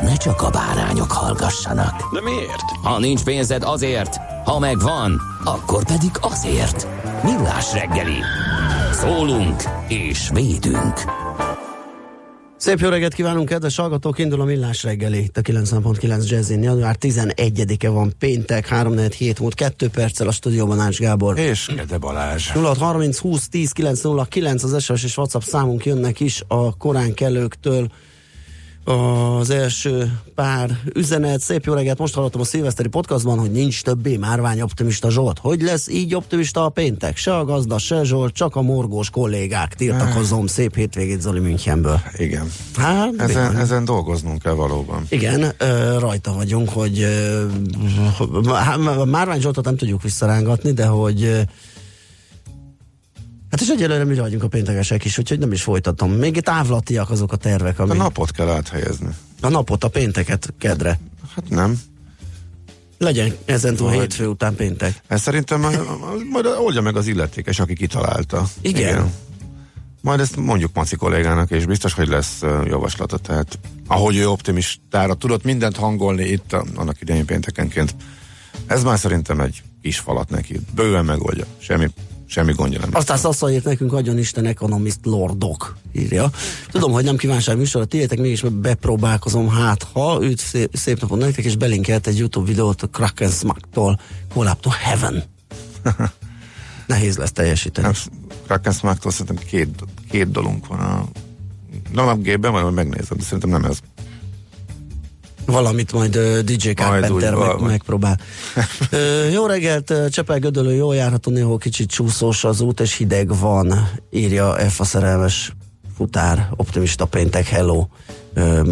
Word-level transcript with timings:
ne 0.00 0.16
csak 0.16 0.42
a 0.42 0.50
bárányok 0.50 1.12
hallgassanak. 1.12 2.12
De 2.12 2.20
miért? 2.20 2.70
Ha 2.82 2.98
nincs 2.98 3.22
pénzed 3.22 3.62
azért, 3.62 4.16
ha 4.44 4.58
megvan, 4.58 5.20
akkor 5.44 5.84
pedig 5.84 6.10
azért. 6.20 6.86
Millás 7.22 7.72
reggeli. 7.72 8.18
Szólunk 8.92 9.62
és 9.88 10.30
védünk. 10.32 11.00
Szép 12.56 12.78
jó 12.78 12.88
reggelt 12.88 13.14
kívánunk, 13.14 13.48
kedves 13.48 13.76
hallgatók! 13.76 14.18
Indul 14.18 14.40
a 14.40 14.44
Millás 14.44 14.82
reggeli, 14.82 15.18
itt 15.18 15.36
a 15.36 15.40
90.9 15.40 16.28
Jazzin. 16.28 16.62
Január 16.62 16.96
11-e 17.00 17.88
van 17.88 18.12
péntek, 18.18 18.66
3 18.66 18.98
7 18.98 19.40
múlt 19.40 19.54
2 19.54 19.88
perccel 19.88 20.28
a 20.28 20.32
stúdióban 20.32 20.80
Ács 20.80 20.98
Gábor. 20.98 21.38
És 21.38 21.70
Gede 21.76 21.98
Balázs. 21.98 22.48
0630 22.48 23.18
20 23.18 23.48
10 23.48 23.72
909 23.72 24.62
az 24.62 24.82
SMS 24.82 25.04
és 25.04 25.16
WhatsApp 25.16 25.42
számunk 25.42 25.84
jönnek 25.84 26.20
is 26.20 26.42
a 26.48 26.76
korán 26.76 27.14
kelőktől 27.14 27.90
az 28.84 29.50
első 29.50 30.18
pár 30.34 30.78
üzenet. 30.94 31.40
Szép 31.40 31.64
jó 31.64 31.74
reggelt, 31.74 31.98
most 31.98 32.14
hallottam 32.14 32.40
a 32.40 32.44
szilveszteri 32.44 32.88
podcastban, 32.88 33.38
hogy 33.38 33.50
nincs 33.50 33.82
többé 33.82 34.16
márvány 34.16 34.60
optimista 34.60 35.10
Zsolt. 35.10 35.38
Hogy 35.38 35.62
lesz 35.62 35.88
így 35.88 36.14
optimista 36.14 36.64
a 36.64 36.68
péntek? 36.68 37.16
Se 37.16 37.36
a 37.36 37.44
gazda, 37.44 37.78
se 37.78 38.04
Zsolt, 38.04 38.34
csak 38.34 38.56
a 38.56 38.62
morgós 38.62 39.10
kollégák. 39.10 39.74
Tiltakozom, 39.74 40.46
szép 40.46 40.74
hétvégét 40.74 41.20
Zoli 41.20 41.40
Münchenből. 41.40 42.00
Igen. 42.16 42.50
Hát, 42.76 43.12
Ezen, 43.18 43.26
bizony. 43.26 43.62
ezen 43.62 43.84
dolgoznunk 43.84 44.42
kell 44.42 44.52
valóban. 44.54 45.06
Igen, 45.08 45.52
ö, 45.58 45.98
rajta 45.98 46.32
vagyunk, 46.32 46.68
hogy 46.68 47.00
ö, 47.00 47.46
hát, 48.52 49.04
Márvány 49.04 49.40
Zsoltot 49.40 49.64
nem 49.64 49.76
tudjuk 49.76 50.02
visszarángatni, 50.02 50.72
de 50.72 50.86
hogy 50.86 51.46
hát 53.52 53.60
és 53.60 53.68
egyelőre 53.68 54.04
mi 54.04 54.14
vagyunk 54.14 54.42
a 54.42 54.48
péntekesek 54.48 55.04
is, 55.04 55.18
úgyhogy 55.18 55.38
nem 55.38 55.52
is 55.52 55.62
folytatom. 55.62 56.12
Még 56.12 56.40
távlatiak 56.40 57.10
azok 57.10 57.32
a 57.32 57.36
tervek, 57.36 57.78
A 57.78 57.82
ami 57.82 57.96
napot 57.96 58.30
kell 58.30 58.48
áthelyezni. 58.48 59.08
a 59.40 59.48
napot, 59.48 59.84
a 59.84 59.88
pénteket 59.88 60.54
kedre. 60.58 60.98
Hát 61.34 61.48
nem. 61.48 61.80
Legyen 62.98 63.34
ezen 63.44 63.76
túl 63.76 63.88
Vagy- 63.88 63.98
hétfő 63.98 64.26
után 64.26 64.54
péntek. 64.54 65.00
Ezt 65.06 65.22
szerintem 65.22 65.60
majd, 66.30 66.46
oldja 66.46 66.80
meg 66.80 66.96
az 66.96 67.06
illetékes, 67.06 67.60
aki 67.60 67.74
kitalálta. 67.74 68.48
Igen. 68.60 69.12
Majd 70.00 70.20
ezt 70.20 70.36
mondjuk 70.36 70.70
Maci 70.74 70.96
kollégának, 70.96 71.50
és 71.50 71.66
biztos, 71.66 71.92
hogy 71.92 72.08
lesz 72.08 72.40
javaslata. 72.64 73.18
Tehát 73.18 73.58
ahogy 73.86 74.16
ő 74.16 74.28
optimistára 74.28 75.14
tudott 75.14 75.44
mindent 75.44 75.76
hangolni 75.76 76.24
itt 76.24 76.52
a, 76.52 76.64
annak 76.74 77.00
idején 77.00 77.24
péntekenként, 77.26 77.94
ez 78.66 78.82
már 78.82 78.98
szerintem 78.98 79.40
egy 79.40 79.62
kis 79.82 79.98
falat 79.98 80.30
neki. 80.30 80.60
Bőven 80.74 81.04
megoldja. 81.04 81.44
Semmi, 81.58 81.88
semmi 82.32 82.52
gondja 82.52 82.78
nem. 82.80 82.88
Aztán 82.92 83.16
Szasza 83.16 83.52
írt 83.52 83.64
nekünk, 83.64 83.92
adjon 83.92 84.18
Isten 84.18 84.46
Economist 84.46 84.98
Lordok, 85.02 85.76
írja. 85.92 86.30
Tudom, 86.70 86.92
hogy 86.92 87.04
nem 87.04 87.16
kívánság 87.16 87.56
műsor, 87.56 87.82
a 87.82 87.84
tiétek 87.84 88.18
mégis 88.18 88.40
bepróbálkozom, 88.40 89.48
hát 89.48 89.82
ha 89.92 90.18
őt 90.22 90.38
szép, 90.38 90.70
szép 90.76 91.00
napot 91.00 91.18
nektek, 91.18 91.44
és 91.44 91.56
belinkelt 91.56 92.06
egy 92.06 92.18
YouTube 92.18 92.46
videót 92.46 92.82
a 92.82 92.86
Kraken 92.86 93.30
Smack-tól, 93.30 94.00
Collab 94.34 94.60
to 94.60 94.70
Heaven. 94.70 95.22
Nehéz 96.86 97.16
lesz 97.16 97.32
teljesíteni. 97.32 97.86
Hát, 97.86 98.10
Kraken 98.44 98.72
Smack-tól 98.72 99.12
szerintem 99.12 99.46
két, 99.46 99.68
két 100.10 100.30
dolunk 100.30 100.66
van 100.66 100.78
a 100.78 101.04
Nalapgépben, 101.92 102.52
majd 102.52 102.74
megnézem, 102.74 103.16
de 103.16 103.22
szerintem 103.22 103.50
nem 103.50 103.64
ez. 103.64 103.78
Valamit 105.46 105.92
majd 105.92 106.16
uh, 106.16 106.38
DJ 106.38 106.70
Carpenter 106.70 107.34
meg, 107.34 107.60
megpróbál. 107.60 108.18
uh, 108.92 109.32
jó 109.32 109.46
reggelt, 109.46 109.90
uh, 109.90 110.08
Csepel 110.08 110.38
Gödölő, 110.38 110.74
jól 110.74 110.94
járható, 110.94 111.30
néhol 111.30 111.58
kicsit 111.58 111.90
csúszós 111.90 112.44
az 112.44 112.60
út, 112.60 112.80
és 112.80 112.96
hideg 112.96 113.38
van, 113.38 113.90
írja 114.10 114.54
F 114.54 114.80
a 114.80 114.84
szerelmes 114.84 115.52
futár, 115.96 116.48
optimista 116.56 117.04
péntek, 117.04 117.46
hello. 117.46 117.86
Uh, 118.36 118.68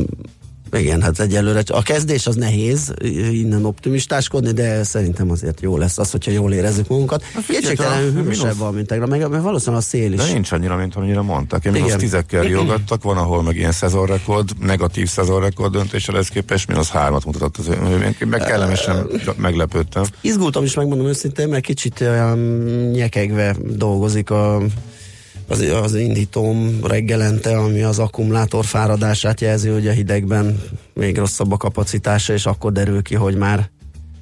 igen, 0.78 1.02
hát 1.02 1.20
egyelőre 1.20 1.62
a 1.66 1.82
kezdés 1.82 2.26
az 2.26 2.34
nehéz 2.34 2.94
innen 3.32 3.64
optimistáskodni, 3.64 4.52
de 4.52 4.84
szerintem 4.84 5.30
azért 5.30 5.60
jó 5.60 5.76
lesz 5.76 5.98
az, 5.98 6.10
hogyha 6.10 6.30
jól 6.30 6.52
érezzük 6.52 6.88
magunkat. 6.88 7.24
Kétségtelenül 7.48 8.12
hűvösebb 8.12 8.56
van, 8.56 8.74
mint 8.74 8.86
tegnap, 8.86 9.08
meg, 9.08 9.28
meg 9.28 9.42
valószínűleg 9.42 9.80
a 9.80 9.84
szél 9.84 10.12
is. 10.12 10.18
De 10.18 10.32
nincs 10.32 10.52
annyira, 10.52 10.76
mint 10.76 10.94
amennyire 10.94 11.20
mondtak. 11.20 11.64
Én 11.64 11.72
mínusz 11.72 11.94
tízekkel 11.94 12.42
riogattak, 12.42 13.02
van, 13.02 13.16
ahol 13.16 13.42
meg 13.42 13.56
ilyen 13.56 13.72
szezonrekord, 13.72 14.50
negatív 14.60 15.08
szezonrekord 15.08 15.72
döntéssel 15.72 16.16
ez 16.16 16.28
képest, 16.28 16.68
mínusz 16.68 16.90
hármat 16.90 17.24
mutatott 17.24 17.56
az. 17.56 17.68
Én 17.68 18.28
meg 18.28 18.40
kellemesen 18.40 19.06
meglepődtem. 19.36 20.04
Izgultam 20.20 20.64
is, 20.64 20.74
megmondom 20.74 21.06
őszintén, 21.06 21.48
mert 21.48 21.64
kicsit 21.64 22.00
olyan 22.00 22.38
nyekegve 22.92 23.56
dolgozik 23.64 24.30
a, 24.30 24.62
az, 25.50 25.60
az 25.82 25.94
indítóm 25.94 26.78
reggelente, 26.82 27.56
ami 27.56 27.82
az 27.82 27.98
akkumulátor 27.98 28.64
fáradását 28.64 29.40
jelzi, 29.40 29.68
hogy 29.68 29.88
a 29.88 29.92
hidegben 29.92 30.62
még 30.94 31.16
rosszabb 31.18 31.52
a 31.52 31.56
kapacitása, 31.56 32.32
és 32.32 32.46
akkor 32.46 32.72
derül 32.72 33.02
ki, 33.02 33.14
hogy 33.14 33.36
már 33.36 33.70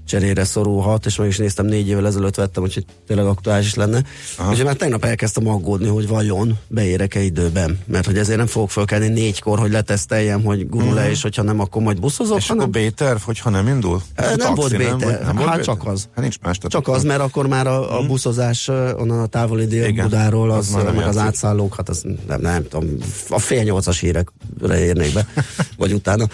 cserére 0.08 0.44
szorulhat, 0.44 1.06
és 1.06 1.16
meg 1.16 1.28
is 1.28 1.36
néztem, 1.36 1.66
négy 1.66 1.88
évvel 1.88 2.06
ezelőtt 2.06 2.34
vettem, 2.34 2.62
úgyhogy 2.62 2.84
tényleg 3.06 3.26
aktuális 3.26 3.66
is 3.66 3.74
lenne. 3.74 4.02
Aha. 4.38 4.50
Úgyhogy 4.50 4.64
már 4.64 4.74
tegnap 4.76 5.04
elkezdtem 5.04 5.48
aggódni, 5.48 5.88
hogy 5.88 6.08
vajon 6.08 6.58
beérek-e 6.68 7.20
időben, 7.20 7.78
mert 7.86 8.06
hogy 8.06 8.18
ezért 8.18 8.38
nem 8.38 8.46
fogok 8.46 8.70
fölkelni 8.70 9.08
négykor, 9.08 9.58
hogy 9.58 9.70
leteszteljem, 9.70 10.42
hogy 10.44 10.68
gurul-e, 10.68 11.00
Mhm. 11.02 11.10
és 11.10 11.22
hogyha 11.22 11.42
nem, 11.42 11.60
akkor 11.60 11.82
majd 11.82 12.00
buszozok, 12.00 12.38
És 12.38 12.50
akkor 12.50 12.68
B-terv, 12.68 13.18
hogyha 13.20 13.50
nem 13.50 13.66
indul? 13.68 14.02
A 14.16 14.22
nem 14.22 14.36
taxi, 14.38 14.54
volt 14.54 14.76
B-terv. 14.76 15.24
Nem 15.26 15.36
volt 15.36 15.48
Hát 15.48 15.62
csak 15.62 15.86
az. 15.86 16.08
Hát 16.14 16.20
nincs 16.20 16.38
más. 16.40 16.56
tehát 16.56 16.72
Csak 16.72 16.88
az, 16.88 17.04
mert 17.04 17.20
akkor 17.20 17.46
már 17.46 17.66
a, 17.66 17.98
a 17.98 18.06
buszozás 18.06 18.68
uh, 18.68 18.90
onnan 18.96 19.20
a 19.20 19.26
távoli 19.26 19.62
Igen, 19.62 19.94
délbudáról, 19.94 20.50
az 20.50 20.74
az, 20.74 20.82
meg 20.94 21.06
az 21.06 21.16
átszállók, 21.16 21.74
hát 21.76 21.88
az 21.88 22.04
nem, 22.28 22.40
nem 22.40 22.62
tudom, 22.68 22.88
a 23.28 23.38
fél 23.38 23.62
nyolcas 23.62 24.00
hírekre 24.00 24.78
érnék 24.84 25.12
be, 25.12 25.26
vagy 25.78 25.92
utána. 25.92 26.26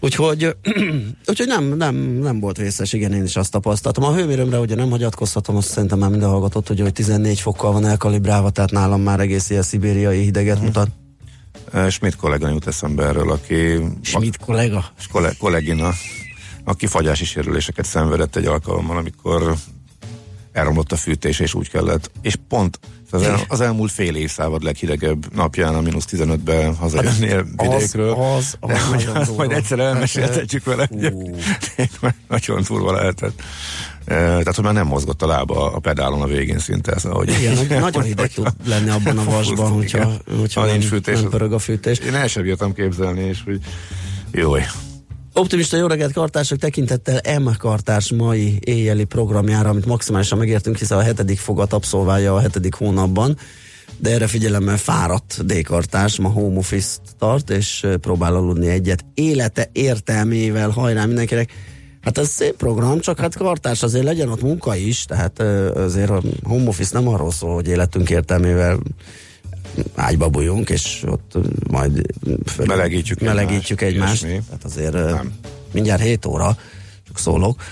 Úgyhogy, 0.00 0.56
úgyhogy 1.30 1.46
nem, 1.46 1.64
nem, 1.76 1.94
nem 1.96 2.40
volt 2.40 2.56
vészes, 2.56 2.92
igen, 2.92 3.12
én 3.12 3.22
is 3.24 3.36
azt 3.36 3.50
tapasztaltam. 3.50 4.04
A 4.04 4.14
hőmérőmre 4.14 4.58
ugye 4.58 4.74
nem 4.74 4.90
hagyatkozhatom, 4.90 5.56
azt 5.56 5.68
szerintem 5.68 5.98
már 5.98 6.10
minden 6.10 6.28
hallgatott, 6.28 6.68
hogy, 6.68 6.80
hogy 6.80 6.92
14 6.92 7.40
fokkal 7.40 7.72
van 7.72 7.86
elkalibrálva, 7.86 8.50
tehát 8.50 8.70
nálam 8.70 9.00
már 9.02 9.20
egész 9.20 9.50
ilyen 9.50 9.62
szibériai 9.62 10.22
hideget 10.22 10.56
Mhm. 10.56 10.64
mutat. 10.64 10.88
Eh, 11.72 11.90
Schmidt 11.90 12.16
kollega 12.16 12.48
jut 12.48 12.66
eszembe 12.66 13.04
erről, 13.04 13.30
aki 13.30 13.78
Schmidt 14.02 14.36
kollega. 14.36 14.84
és 14.98 15.06
kolle- 15.06 15.36
kollégina, 15.36 15.90
aki 16.64 16.86
fagyási 16.86 17.24
sérüléseket 17.24 17.84
szenvedett 17.84 18.36
egy 18.36 18.46
alkalommal, 18.46 18.96
amikor 18.96 19.54
elromlott 20.52 20.92
a 20.92 20.96
fűtés, 20.96 21.40
és 21.40 21.54
úgy 21.54 21.70
kellett. 21.70 22.10
És 22.22 22.34
pont 22.48 22.78
az, 23.12 23.22
el, 23.22 23.40
az 23.48 23.60
elmúlt 23.60 23.90
fél 23.90 24.14
évszávad 24.16 24.62
leghidegebb 24.62 25.34
napján, 25.34 25.74
a 25.74 25.80
mínusz 25.80 26.06
15-ben 26.10 26.74
hazajönnél 26.76 27.46
vidékről. 27.56 28.10
Az, 28.12 28.56
az, 28.60 28.70
az 29.14 29.28
De 29.28 29.34
majd, 29.36 29.52
egyszer 29.52 29.78
elmeséltetjük 29.78 30.64
vele, 30.64 30.88
nagyon 32.28 32.62
durva 32.68 32.92
lehetett. 32.92 33.42
Tehát, 34.04 34.54
hogy 34.54 34.64
már 34.64 34.72
nem 34.74 34.86
mozgott 34.86 35.22
a 35.22 35.26
lába 35.26 35.72
a 35.72 35.78
pedálon 35.78 36.22
a 36.22 36.26
végén 36.26 36.58
szinte. 36.58 36.98
Szóval, 36.98 37.18
hogy 37.18 37.28
Igen, 37.40 37.54
nagy- 37.54 37.80
nagyon 37.80 38.02
hideg 38.02 38.32
tud 38.32 38.48
lenni 38.66 38.90
abban 38.90 39.18
a 39.18 39.24
vasban, 39.24 39.70
hogyha, 39.70 39.98
Igen. 39.98 40.38
hogyha 40.38 40.60
Ha 40.60 40.66
nem, 40.66 40.80
fűtés, 40.80 41.20
nem 41.20 41.30
pörög 41.30 41.52
a 41.52 41.58
fűtés. 41.58 41.98
Én 41.98 42.14
el 42.14 42.26
sem 42.26 42.42
bírtam 42.42 42.74
képzelni, 42.74 43.22
és 43.22 43.38
hogy 43.44 43.60
jó. 44.30 44.54
Optimista 45.34 45.76
jó 45.76 45.86
reggelt 45.86 46.12
kartársak 46.12 46.58
tekintettel 46.58 47.40
M 47.40 47.48
kartárs 47.58 48.12
mai 48.12 48.58
éjjeli 48.60 49.04
programjára, 49.04 49.68
amit 49.68 49.86
maximálisan 49.86 50.38
megértünk, 50.38 50.76
hiszen 50.76 50.98
a 50.98 51.02
hetedik 51.02 51.38
fogat 51.38 51.72
abszolválja 51.72 52.34
a 52.34 52.40
hetedik 52.40 52.74
hónapban. 52.74 53.36
de 53.98 54.10
erre 54.10 54.26
figyelemmel 54.26 54.76
fáradt 54.76 55.46
D-kartás, 55.46 56.18
ma 56.18 56.28
home 56.28 56.58
office 56.58 56.96
tart, 57.18 57.50
és 57.50 57.86
próbál 58.00 58.34
aludni 58.34 58.68
egyet 58.68 59.04
élete 59.14 59.68
értelmével, 59.72 60.70
hajrá 60.70 61.04
mindenkinek. 61.04 61.52
Hát 62.00 62.18
ez 62.18 62.28
szép 62.28 62.56
program, 62.56 63.00
csak 63.00 63.18
hát 63.18 63.36
kartás 63.36 63.82
azért 63.82 64.04
legyen 64.04 64.28
ott 64.28 64.42
munka 64.42 64.76
is, 64.76 65.04
tehát 65.04 65.40
azért 65.76 66.10
a 66.10 66.22
home 66.42 66.68
office 66.68 66.98
nem 66.98 67.08
arról 67.08 67.30
szól, 67.30 67.54
hogy 67.54 67.68
életünk 67.68 68.10
értelmével 68.10 68.78
ágyba 69.94 70.28
bújunk, 70.28 70.70
és 70.70 71.04
ott 71.06 71.32
majd 71.70 72.06
föl- 72.46 72.68
Melegítjük 72.68 73.20
melegítjük 73.20 73.80
egymást, 73.80 74.24
egymást. 74.24 74.46
Tehát 74.46 74.64
azért 74.64 74.92
Nem. 74.92 75.32
mindjárt 75.72 76.02
7 76.02 76.26
óra, 76.26 76.56
csak 77.06 77.18
szólok. 77.18 77.62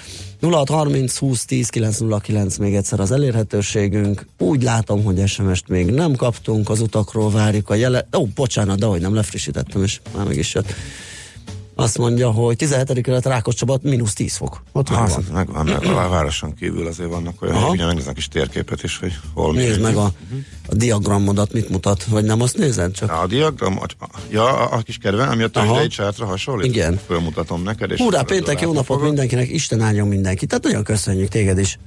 0630 0.41 1.17
20 1.19 1.45
10 1.45 1.69
909 1.69 2.57
még 2.57 2.75
egyszer 2.75 3.01
az 3.01 3.11
elérhetőségünk. 3.11 4.27
Úgy 4.39 4.63
látom, 4.63 5.05
hogy 5.05 5.29
SMS-t 5.29 5.69
még 5.69 5.91
nem 5.91 6.15
kaptunk, 6.15 6.71
az 6.71 6.81
utakról 6.81 7.31
várjuk 7.31 7.71
a 7.71 7.75
jele... 7.75 8.09
Ó, 8.17 8.25
bocsánat, 8.27 8.79
de 8.79 8.87
hogy 8.87 9.01
nem 9.01 9.15
lefrissítettem, 9.15 9.83
és 9.83 10.01
már 10.17 10.27
meg 10.27 10.37
is 10.37 10.55
jött. 10.55 10.75
Azt 11.75 11.99
mondja, 11.99 12.31
hogy 12.31 12.57
17. 12.57 13.01
kerület 13.01 13.25
Rákos 13.27 13.55
Csaba, 13.55 13.79
mínusz 13.83 14.13
10 14.13 14.37
fok. 14.37 14.63
Ott 14.73 14.89
Ha, 14.89 15.01
megvan. 15.01 15.25
megvan, 15.33 15.67
meg 15.67 15.85
a 15.85 16.09
városon 16.09 16.55
kívül 16.55 16.87
azért 16.87 17.09
vannak 17.09 17.43
olyan, 17.43 17.55
Aha. 17.55 17.67
hogy 17.67 17.79
megnéznek 17.79 18.17
is 18.19 18.29
térképet 18.29 18.83
is, 18.83 18.99
hogy 18.99 19.13
hol 19.35 19.53
mi. 19.53 19.59
Nézd 19.59 19.81
meg 19.81 19.97
a, 19.97 20.13
a 20.69 20.75
diagramodat, 20.75 21.53
mit 21.53 21.69
mutat, 21.69 22.05
vagy 22.05 22.25
nem 22.25 22.41
azt 22.41 22.57
nézed 22.57 22.93
csak? 22.93 23.13
A 23.13 23.27
diagram, 23.27 23.79
a, 23.81 24.07
ja, 24.31 24.45
a, 24.59 24.77
a 24.77 24.81
kis 24.83 24.97
kedven, 24.99 25.29
ami 25.29 25.43
a 25.43 25.49
tőzsdei 25.49 25.87
csártra 25.87 26.27
hasonlít. 26.27 26.67
Igen. 26.75 27.01
Fölmutatom 27.07 27.63
neked. 27.63 27.91
És 27.91 28.01
akkor 28.01 28.25
péntek, 28.25 28.61
jó 28.61 28.73
napot 28.73 29.03
mindenkinek, 29.03 29.49
Isten 29.49 29.81
áldjon 29.81 30.09
mindenki. 30.09 30.47
Tehát 30.47 30.65
nagyon 30.65 30.85
köszönjük 30.85 31.29
téged 31.29 31.59
is. 31.59 31.79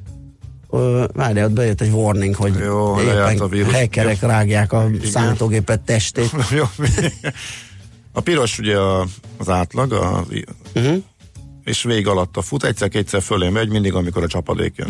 Ö, 0.70 1.04
Várjál, 1.14 1.46
ott 1.46 1.52
bejött 1.54 1.82
egy 1.82 1.92
warning, 1.92 2.36
hogy 2.36 2.54
Jó, 2.64 2.96
lejárt 2.98 3.30
a 3.30 3.32
éppen 3.34 3.50
vírus. 3.50 3.74
hackerek 3.74 4.22
rágják 4.22 4.74
a 4.74 4.88
számítógépet 5.12 5.80
testét. 5.82 6.32
Jó. 6.58 6.64
A 8.14 8.22
piros 8.22 8.60
ugye 8.60 8.78
a, 8.78 9.06
az 9.38 9.50
átlag, 9.50 9.92
a, 9.92 10.26
Uh-huh. 10.76 11.04
és 11.64 11.84
végig 11.84 12.08
alatta 12.08 12.42
fut, 12.42 12.64
egyszer-kétszer 12.64 13.22
fölé 13.22 13.50
megy, 13.50 13.70
mindig, 13.70 13.94
amikor 13.94 14.24
a 14.24 14.28
csapadék 14.28 14.74
jön. 14.76 14.88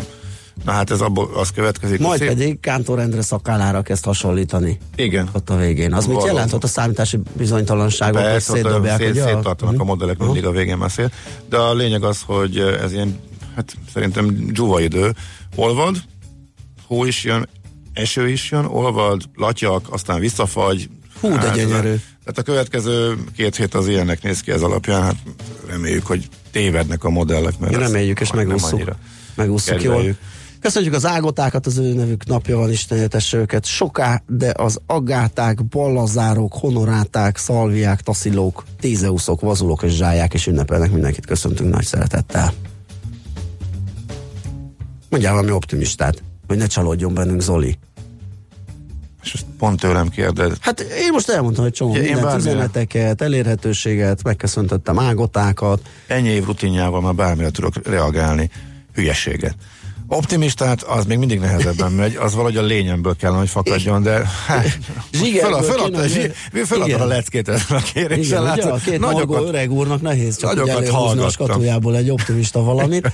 Na 0.64 0.72
hát 0.72 0.90
ez 0.90 1.00
abból 1.00 1.30
az 1.34 1.50
következik. 1.50 2.00
Majd 2.00 2.18
szép- 2.18 2.28
pedig 2.28 2.60
Kántor 2.60 2.98
Endre 2.98 3.22
szakállára 3.22 3.82
kezd 3.82 4.04
hasonlítani 4.04 4.78
Igen. 4.96 5.28
ott 5.32 5.50
a 5.50 5.56
végén. 5.56 5.92
Az 5.92 6.04
mit 6.04 6.14
Valóban. 6.14 6.34
jelent 6.34 6.52
ott 6.52 6.64
a 6.64 6.66
számítási 6.66 7.18
bizonytalanságok, 7.36 8.20
hogy 8.22 8.40
szétdobják? 8.40 8.98
szét, 9.00 9.10
ugye? 9.10 9.22
széttartanak 9.24 9.80
a 9.80 9.84
modellek 9.84 10.16
Aha. 10.20 10.32
mindig 10.32 10.46
a 10.48 10.50
végén 10.52 10.76
már 10.76 10.90
szél. 10.90 11.10
De 11.48 11.56
a 11.56 11.74
lényeg 11.74 12.02
az, 12.04 12.22
hogy 12.26 12.58
ez 12.58 12.92
ilyen, 12.92 13.18
hát 13.54 13.76
szerintem 13.92 14.26
dzsuva 14.52 14.80
idő. 14.80 15.14
Olvad, 15.56 15.96
hó 16.86 17.04
is 17.04 17.24
jön, 17.24 17.48
eső 17.92 18.28
is 18.28 18.50
jön, 18.50 18.64
olvad, 18.64 19.22
latyak, 19.34 19.86
aztán 19.92 20.20
visszafagy. 20.20 20.88
Hú, 21.28 21.38
de 21.38 21.50
ez 21.50 21.56
gyönyörű. 21.56 21.92
a- 21.92 21.98
Tehát 22.24 22.38
a 22.38 22.42
következő 22.42 23.14
két 23.36 23.56
hét 23.56 23.74
az 23.74 23.88
ilyennek 23.88 24.22
néz 24.22 24.40
ki 24.40 24.50
ez 24.50 24.62
alapján, 24.62 25.02
hát 25.02 25.16
reméljük, 25.68 26.06
hogy 26.06 26.28
tévednek 26.50 27.04
a 27.04 27.10
modellek. 27.10 27.58
Mert 27.58 27.72
ez 27.74 27.80
Reméljük 27.80 28.20
és 28.20 28.32
Megúszuk 28.32 29.78
kedveljük. 29.78 30.04
jól. 30.04 30.16
Köszönjük 30.60 30.94
az 30.94 31.06
ágotákat, 31.06 31.66
az 31.66 31.78
ő 31.78 31.92
nevük 31.94 32.26
napja 32.26 32.56
van, 32.56 32.70
Isten 32.70 32.98
éltesse 32.98 33.36
őket. 33.36 33.64
Soká, 33.64 34.22
de 34.26 34.52
az 34.56 34.78
agáták, 34.86 35.64
ballazárok, 35.64 36.52
honoráták, 36.52 37.36
szalviák, 37.36 38.00
taszilók, 38.00 38.64
tézeuszok, 38.80 39.40
vazulók 39.40 39.82
és 39.82 39.92
zsáják 39.92 40.34
és 40.34 40.46
ünnepelnek 40.46 40.90
mindenkit. 40.92 41.26
Köszöntünk 41.26 41.70
nagy 41.70 41.84
szeretettel. 41.84 42.52
Mondjál 45.08 45.32
valami 45.34 45.50
optimistát, 45.52 46.22
hogy 46.46 46.56
ne 46.56 46.66
csalódjon 46.66 47.14
bennünk 47.14 47.40
Zoli. 47.40 47.78
És 49.24 49.32
ezt 49.34 49.44
pont 49.58 49.80
tőlem 49.80 50.08
kérdez. 50.08 50.52
Hát 50.60 50.80
én 50.80 51.12
most 51.12 51.28
elmondtam, 51.28 51.64
hogy 51.64 51.72
csomó 51.72 51.94
Ja, 51.94 52.00
mindent, 52.00 52.22
bármire. 52.22 52.50
üzeneteket, 52.50 53.22
elérhetőséget, 53.22 54.22
megköszöntöttem 54.22 54.98
ágotákat. 54.98 55.80
Ennyi 56.06 56.28
év 56.28 56.44
rutinjával 56.44 57.00
már 57.00 57.14
bármire 57.14 57.50
tudok 57.50 57.74
reagálni. 57.88 58.50
Hülyeséget. 58.94 59.54
Optimistát 60.14 60.82
az 60.82 61.04
még 61.04 61.18
mindig 61.18 61.38
nehezebben 61.38 61.92
megy, 61.92 62.16
az 62.16 62.32
valahogy 62.32 62.56
a 62.56 62.62
lényemből 62.62 63.16
kellene, 63.16 63.38
hogy 63.38 63.48
fakadjon, 63.48 64.02
de 64.02 64.22
hát, 64.46 64.78
Zsigerből 65.12 65.62
föl, 65.62 65.78
hogy- 65.78 66.08
zsi- 66.08 66.32
föladta 66.66 66.86
Igen. 66.86 67.00
a 67.00 67.04
leckét 67.04 67.48
ezzel 67.48 67.76
a 67.76 67.82
kéréssel. 67.92 68.42
Látod? 68.42 68.70
a 68.70 68.76
két 68.84 68.98
nagyokat, 68.98 69.48
öreg 69.48 69.72
úrnak 69.72 70.02
nehéz 70.02 70.36
csak 70.36 70.54
nagyokat 70.54 70.78
ugye 70.80 70.88
előhúzni 70.88 71.22
a 71.22 71.28
skatujából 71.28 71.96
egy 71.96 72.10
optimista 72.10 72.62
valamit. 72.62 73.12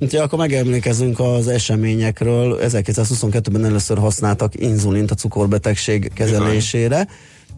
Úgyhogy 0.00 0.20
akkor 0.20 0.38
megemlékezünk 0.38 1.20
az 1.20 1.48
eseményekről. 1.48 2.58
1922-ben 2.62 3.64
először 3.64 3.98
használtak 3.98 4.52
inzulint 4.60 5.10
a 5.10 5.14
cukorbetegség 5.14 6.10
kezelésére. 6.14 7.08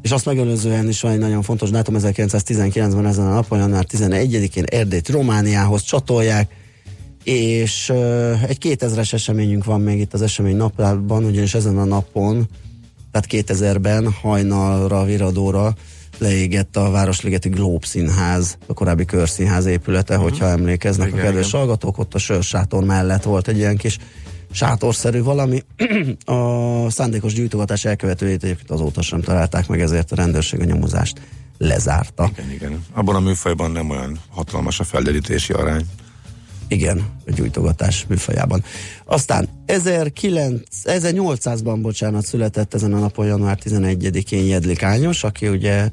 És 0.03 0.11
azt 0.11 0.25
megelőzően 0.25 0.89
is 0.89 1.01
van 1.01 1.13
egy 1.13 1.19
nagyon 1.19 1.43
fontos 1.43 1.71
dátum, 1.71 1.95
1919-ben 1.99 3.07
ezen 3.07 3.27
a 3.27 3.35
napon, 3.35 3.59
január 3.59 3.87
11-én 3.93 4.65
Erdélyt 4.65 5.09
Romániához 5.09 5.83
csatolják, 5.83 6.51
és 7.25 7.93
egy 8.47 8.59
2000-es 8.61 9.13
eseményünk 9.13 9.65
van 9.65 9.81
még 9.81 10.01
itt 10.01 10.15
az 10.15 10.23
esemény 10.23 10.57
napjában, 10.57 11.25
ugyanis 11.25 11.55
ezen 11.55 11.79
a 11.79 11.85
napon, 11.85 12.49
tehát 13.11 13.47
2000-ben 13.49 14.13
hajnalra, 14.13 15.05
viradóra 15.05 15.75
leégett 16.19 16.77
a 16.77 16.91
Városligeti 16.91 17.49
Globe 17.49 17.87
Színház, 17.87 18.59
a 18.67 18.73
korábbi 18.73 19.05
körszínház 19.05 19.67
épülete, 19.67 20.15
uh-huh. 20.15 20.31
hogyha 20.31 20.49
emlékeznek 20.49 21.09
Igen, 21.09 21.21
a 21.21 21.23
kedves 21.23 21.49
igen. 21.49 21.61
hallgatók, 21.61 21.99
ott 21.99 22.15
a 22.15 22.19
sörsátor 22.19 22.85
mellett 22.85 23.23
volt 23.23 23.49
egy 23.49 23.57
ilyen 23.57 23.77
kis 23.77 23.99
sátorszerű 24.51 25.23
valami. 25.23 25.63
a 26.25 26.91
szándékos 26.91 27.33
gyújtogatás 27.33 27.85
elkövetőjét 27.85 28.45
egyébként 28.45 28.71
azóta 28.71 29.03
sem 29.03 29.21
találták 29.21 29.69
meg, 29.69 29.81
ezért 29.81 30.13
a 30.13 30.17
rendőrség 30.17 30.61
a 30.61 30.65
nyomozást 30.65 31.21
lezárta. 31.59 32.31
Igen, 32.33 32.51
igen. 32.51 32.85
Abban 32.93 33.15
a 33.15 33.21
műfajban 33.21 33.71
nem 33.71 33.91
olyan 33.91 34.19
hatalmas 34.31 34.81
a 34.81 34.85
felderítési 34.85 35.53
arány. 35.53 35.85
Igen, 36.69 37.05
a 37.27 37.31
gyújtogatás 37.31 38.05
műfajában. 38.09 38.65
Aztán 39.05 39.49
19, 39.67 40.61
1800-ban, 40.85 41.79
bocsánat, 41.83 42.25
született 42.25 42.75
ezen 42.75 42.93
a 42.93 42.99
napon 42.99 43.27
január 43.27 43.59
11-én 43.65 44.45
Jedlik 44.45 44.83
Ányos, 44.83 45.25
aki 45.25 45.49
ugye 45.49 45.91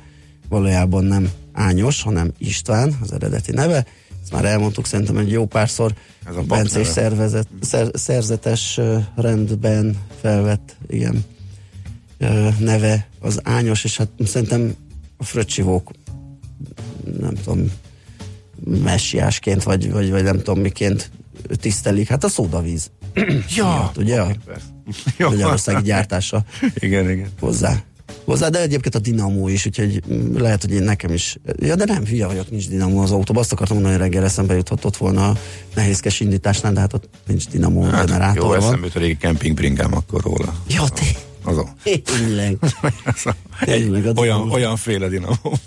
valójában 0.50 1.04
nem 1.04 1.30
Ányos, 1.54 2.02
hanem 2.02 2.32
István, 2.38 2.98
az 3.02 3.12
eredeti 3.12 3.52
neve. 3.52 3.86
Ezt 4.22 4.32
már 4.32 4.46
elmondtuk 4.46 4.86
szerintem 4.86 5.18
egy 5.18 5.32
jó 5.32 5.46
párszor. 5.46 5.94
Ez 6.28 6.36
a 6.36 6.42
Bencés 6.42 6.88
szervezet, 6.88 7.48
szer, 7.62 7.88
szerzetes 7.94 8.80
rendben 9.16 9.98
felvett, 10.22 10.76
igen, 10.88 11.26
neve 12.60 13.08
az 13.20 13.40
Ányos, 13.44 13.84
és 13.84 13.98
hát 13.98 14.10
szerintem 14.26 14.76
a 15.18 15.24
fröccsivók 15.24 15.92
nem 17.20 17.34
tudom, 17.34 17.72
messiásként, 18.66 19.64
vagy, 19.64 19.92
vagy, 19.92 20.10
vagy 20.10 20.24
nem 20.24 20.38
tudom 20.38 20.60
miként 20.60 21.12
tisztelik. 21.56 22.08
Hát 22.08 22.24
a 22.24 22.30
szódavíz. 22.30 22.92
Ja, 23.56 23.92
ugye? 23.98 24.22
A. 24.22 24.36
Magyarországi 25.18 25.84
gyártása 25.84 26.44
Igen, 26.76 27.10
igen. 27.10 27.30
hozzá. 27.40 27.84
Hozzá, 28.26 28.50
de 28.50 28.62
egyébként 28.62 28.96
a 28.96 29.00
dinamó 29.00 29.48
is, 29.48 29.66
úgyhogy 29.66 30.02
lehet, 30.34 30.62
hogy 30.62 30.72
én 30.72 30.84
nekem 30.84 31.14
is. 31.14 31.38
Ja, 31.60 31.76
de 31.76 31.86
nem, 31.86 32.06
hülye 32.06 32.26
vagyok, 32.26 32.50
nincs 32.50 32.70
dinamó 32.70 33.00
az 33.00 33.12
autóban. 33.12 33.42
Azt 33.42 33.52
akartam 33.52 33.76
mondani, 33.76 33.98
hogy 33.98 34.06
reggel 34.08 34.24
eszembe 34.24 34.54
juthatott 34.54 34.98
volna 34.98 35.30
a 35.30 35.38
nehézkes 35.76 36.20
indításnál, 36.20 36.74
de 36.74 36.80
hát 36.80 36.94
ott 36.94 37.10
nincs 37.28 37.48
dinamó 37.48 37.84
Hát, 37.84 38.06
generátor 38.06 38.44
jó, 38.44 38.54
eszembe 38.54 38.86
jut 38.86 38.96
a 38.96 39.00
régi 39.00 39.18
kempingbringám 39.18 39.94
akkor 39.94 40.22
róla. 40.22 40.56
Ja, 40.68 40.88
te, 40.90 41.04
Az 41.44 41.58
a, 41.58 41.74
tényleg. 41.84 42.58
Tényleg, 43.66 44.18
olyan 44.50 44.76
féle 44.76 45.08
dinamó. 45.08 45.58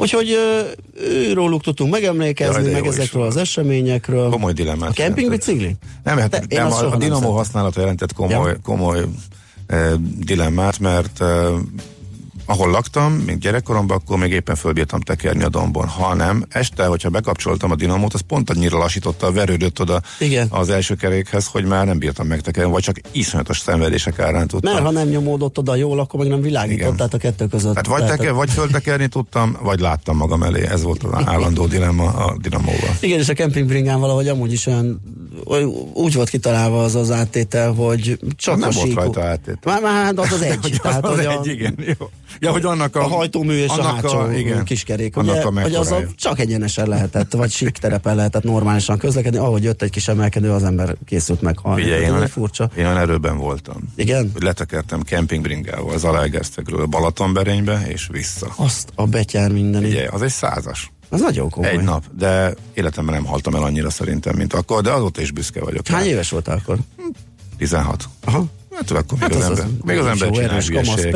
Úgyhogy 0.00 0.30
ö, 0.30 0.60
őróluk 1.02 1.62
tudtunk 1.62 1.92
megemlékezni, 1.92 2.62
Jaj, 2.62 2.72
meg 2.72 2.84
is 2.84 2.90
ezekről 2.90 3.22
van. 3.22 3.30
az 3.30 3.36
eseményekről. 3.36 4.30
Komoly 4.30 4.52
dilemmát. 4.52 4.88
A 4.90 4.92
kempingbicikli? 4.92 5.76
Nem, 6.04 6.18
hát 6.18 6.30
De 6.46 6.62
nem, 6.62 6.72
a, 6.72 6.92
a 6.92 6.96
dinamó 6.96 7.30
használata 7.36 7.80
jelentett 7.80 8.12
komoly, 8.12 8.50
Ja. 8.50 8.56
komoly 8.62 9.04
dilemmát, 10.18 10.78
mert 10.78 11.22
ahol 12.50 12.70
laktam, 12.70 13.12
még 13.12 13.38
gyerekkoromban, 13.38 13.96
akkor 13.96 14.18
még 14.18 14.32
éppen 14.32 14.54
fölbírtam 14.54 15.00
tekerni 15.00 15.42
a 15.42 15.48
dombon. 15.48 15.88
Ha 15.88 16.14
nem, 16.14 16.44
este, 16.48 16.86
hogyha 16.86 17.08
bekapcsoltam 17.08 17.70
a 17.70 17.74
dinamót, 17.74 18.14
az 18.14 18.20
pont 18.20 18.50
annyira 18.50 18.78
lassította 18.78 19.26
a 19.26 19.32
verődött 19.32 19.80
oda 19.80 20.00
Igen. 20.18 20.46
az 20.50 20.70
első 20.70 20.94
kerékhez, 20.94 21.46
hogy 21.46 21.64
már 21.64 21.86
nem 21.86 21.98
bírtam 21.98 22.26
megtekerni, 22.26 22.70
vagy 22.70 22.82
csak 22.82 23.00
iszonyatos 23.12 23.58
szenvedések 23.58 24.18
árán 24.18 24.46
tudtam. 24.46 24.72
Mert 24.72 24.84
ha 24.84 24.90
nem 24.90 25.08
nyomódott 25.08 25.58
oda 25.58 25.74
jól, 25.74 25.98
akkor 25.98 26.20
meg 26.20 26.28
nem 26.28 26.40
világított, 26.40 26.80
Igen. 26.80 26.96
tehát 26.96 27.14
a 27.14 27.18
kettő 27.18 27.46
között. 27.46 27.74
Hát 27.74 27.86
vagy, 27.86 28.06
teker, 28.06 28.32
vagy 28.32 28.50
föltekerni 28.50 29.08
tudtam, 29.08 29.56
vagy 29.62 29.80
láttam 29.80 30.16
magam 30.16 30.42
elé. 30.42 30.66
Ez 30.66 30.82
volt 30.82 31.02
az 31.02 31.22
állandó 31.24 31.66
dilemma 31.76 32.04
a 32.04 32.36
dinamóval. 32.40 32.96
Igen, 33.00 33.18
és 33.18 33.28
a 33.28 33.34
kempingbringán 33.34 34.00
valahogy 34.00 34.28
amúgy 34.28 34.52
is 34.52 34.66
olyan 34.66 35.00
úgy 35.92 36.14
volt 36.14 36.28
kitalálva 36.28 36.82
az 36.82 36.94
az 36.94 37.10
áttétel, 37.10 37.72
hogy 37.72 38.18
csak 38.36 38.56
nem 38.58 38.68
a 38.68 38.72
volt 38.72 38.86
síkú- 38.86 39.02
rajta 39.02 39.22
áttétel. 39.22 39.72
Már, 39.72 39.82
már 39.82 40.04
hát 40.04 40.18
az 40.18 40.32
az 40.32 40.42
egy. 40.50 40.58
Hogy 40.62 40.78
tehát, 40.82 41.04
az 41.04 41.16
hogy 41.16 41.24
a, 41.24 41.40
egy, 41.40 41.46
igen, 41.46 41.74
jó. 41.98 42.10
Ja, 42.38 42.50
hogy 42.50 42.64
annak 42.64 42.96
a, 42.96 43.00
a 43.00 43.08
hajtómű 43.08 43.52
és 43.52 43.68
a 43.68 43.82
hátsó 43.82 44.30
igen, 44.30 44.64
kiskerék, 44.64 45.16
annak 45.16 45.34
ugye, 45.34 45.60
a 45.60 45.62
hogy 45.62 45.74
az 45.74 45.92
a, 45.92 46.02
csak 46.16 46.38
egyenesen 46.38 46.88
lehetett, 46.88 47.32
vagy 47.32 47.50
sík 47.50 47.70
terepen 47.70 48.16
lehetett 48.16 48.42
normálisan 48.42 48.98
közlekedni, 48.98 49.38
ahogy 49.38 49.62
jött 49.62 49.82
egy 49.82 49.90
kis 49.90 50.08
emelkedő, 50.08 50.50
az 50.50 50.62
ember 50.62 50.96
készült 51.06 51.40
meghalni. 51.40 51.82
Figyelj, 51.82 52.02
én, 52.02 52.26
furcsa. 52.26 52.70
én 52.76 52.84
olyan 52.84 52.98
erőben 52.98 53.38
voltam. 53.38 53.92
Igen? 53.96 54.30
Hogy 54.32 54.42
letekertem 54.42 55.02
kempingbringával 55.02 55.98
Zalaegerszegről 55.98 56.86
Balatonberénybe, 56.86 57.82
és 57.88 58.08
vissza. 58.12 58.52
Azt 58.56 58.92
a 58.94 59.06
betyár 59.06 59.52
mindeni. 59.52 59.88
Ugye, 59.88 60.08
az 60.10 60.22
egy 60.22 60.30
százas. 60.30 60.90
Az 61.10 61.20
nagyon 61.20 61.50
komoly. 61.50 61.70
Egy 61.70 61.80
nap, 61.82 62.04
de 62.18 62.54
életemben 62.74 63.14
nem 63.14 63.24
haltam 63.24 63.54
el 63.54 63.62
annyira 63.62 63.90
szerintem, 63.90 64.36
mint 64.36 64.52
akkor, 64.52 64.82
de 64.82 64.90
azóta 64.90 65.20
is 65.20 65.30
büszke 65.30 65.60
vagyok. 65.60 65.86
Hány 65.86 66.04
rá. 66.04 66.08
éves 66.10 66.30
voltál 66.30 66.56
akkor? 66.56 66.76
16. 67.58 68.04
Aha. 68.24 68.44
Hát 68.74 68.90
akkor 68.90 69.18
még 69.18 69.20
Hát 69.20 69.34
az, 69.34 69.44
az 69.44 69.50
az 69.50 69.58
ember, 69.58 69.84
még 69.84 69.98
az 69.98 70.04
jó 70.04 70.10
ember 70.10 70.30
csinál 70.30 70.50
erős 70.50 70.68
kamasz, 70.70 70.94
persze, 71.00 71.08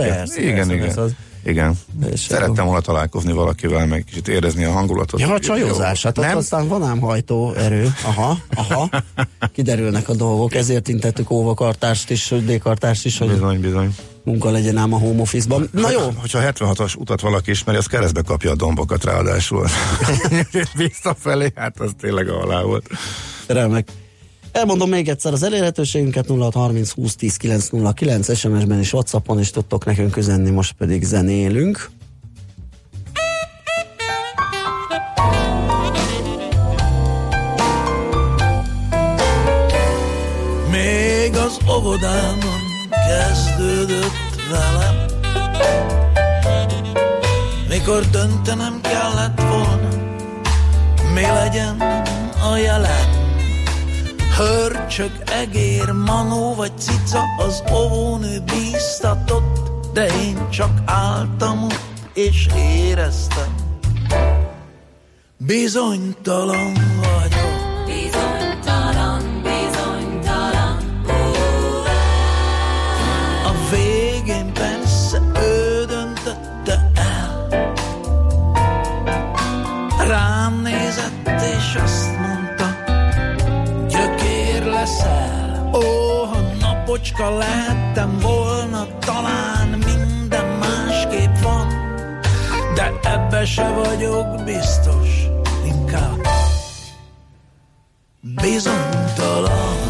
Igen, 0.43 0.55
persze, 0.55 0.73
igen. 0.73 0.79
persze, 0.85 1.01
az- 1.01 1.15
Igen. 1.45 1.79
És 2.11 2.21
Szerettem 2.21 2.65
volna 2.65 2.81
találkozni 2.81 3.33
valakivel, 3.33 3.87
meg 3.87 4.05
kicsit 4.05 4.29
érezni 4.29 4.65
a 4.65 4.71
hangulatot. 4.73 5.21
Ja, 5.21 5.33
a 5.33 5.39
csajozás, 5.41 6.03
hát 6.03 6.17
Nem? 6.17 6.37
aztán 6.37 6.69
van 6.69 6.83
ám 6.83 7.01
hajtó 7.01 7.53
erő. 7.55 7.95
Aha, 8.05 8.39
aha. 8.55 8.89
Kiderülnek 9.53 10.09
a 10.09 10.15
dolgok, 10.15 10.55
ezért 10.55 10.89
intettük 10.89 11.31
óvakartást 11.31 12.11
is, 12.11 12.29
hogy 12.29 12.45
D-kartást 12.45 13.05
is, 13.05 13.19
hogy 13.19 13.29
Bizony, 13.29 13.61
bizony. 13.61 13.95
munka 14.25 14.51
legyen 14.51 14.77
ám 14.77 14.93
a 14.93 14.99
home 14.99 15.21
office-ban. 15.21 15.69
Na 15.73 15.91
jó, 15.91 16.01
Hogyha 16.21 16.41
76-as 16.43 16.97
utat 16.97 17.21
valaki 17.21 17.51
ismeri, 17.51 17.79
az 17.79 17.87
keresztbe 17.87 18.23
kapja 18.23 18.51
a 18.51 18.55
dombokat 18.57 19.05
ráadásul. 19.05 19.67
Visszafelé, 20.77 21.53
hát 21.55 21.81
az 21.81 21.91
tényleg 22.01 22.29
alá 22.29 22.63
volt. 22.63 22.87
remek. 23.47 23.89
Elmondom 24.55 24.89
még 24.89 25.09
egyszer 25.09 25.33
az 25.33 25.43
elérhetőségünket 25.43 26.27
0630 26.27 26.91
20 26.91 27.17
10 27.17 27.37
909 27.37 28.37
SMS-ben 28.37 28.79
és 28.79 28.93
Whatsappon 28.93 29.39
is 29.39 29.51
tudtok 29.51 29.85
nekünk 29.85 30.17
üzenni, 30.17 30.51
most 30.51 30.73
pedig 30.73 31.03
zenélünk. 31.03 31.91
Még 40.71 41.37
az 41.37 41.59
óvodában 41.77 42.61
kezdődött 43.09 44.13
velem 44.51 44.97
Mikor 47.69 48.11
döntenem 48.11 48.81
kellett 48.81 49.41
volna 49.41 49.89
Mi 51.15 51.23
legyen 51.23 51.81
a 52.53 52.57
jelen 52.57 53.24
Hörcsög, 54.37 55.11
egér, 55.27 55.91
manó 55.91 56.55
vagy 56.55 56.73
cica 56.79 57.21
Az 57.39 57.63
óvónő 57.73 58.39
bíztatott 58.41 59.71
De 59.93 60.07
én 60.07 60.51
csak 60.51 60.71
álltam 60.85 61.63
ott 61.65 61.93
és 62.15 62.49
éreztem. 62.57 63.55
Bizonytalan 65.37 66.73
vagyok 67.01 67.54
napocska 87.05 87.31
lehettem 87.31 88.19
volna 88.19 88.87
Talán 88.99 89.69
minden 89.69 90.47
másképp 90.59 91.37
van. 91.43 91.69
De 92.75 92.93
ebbe 93.03 93.45
se 93.45 93.69
vagyok 93.69 94.45
biztos 94.45 95.09
Inkább 95.65 96.21
bizonytalan, 98.21 99.84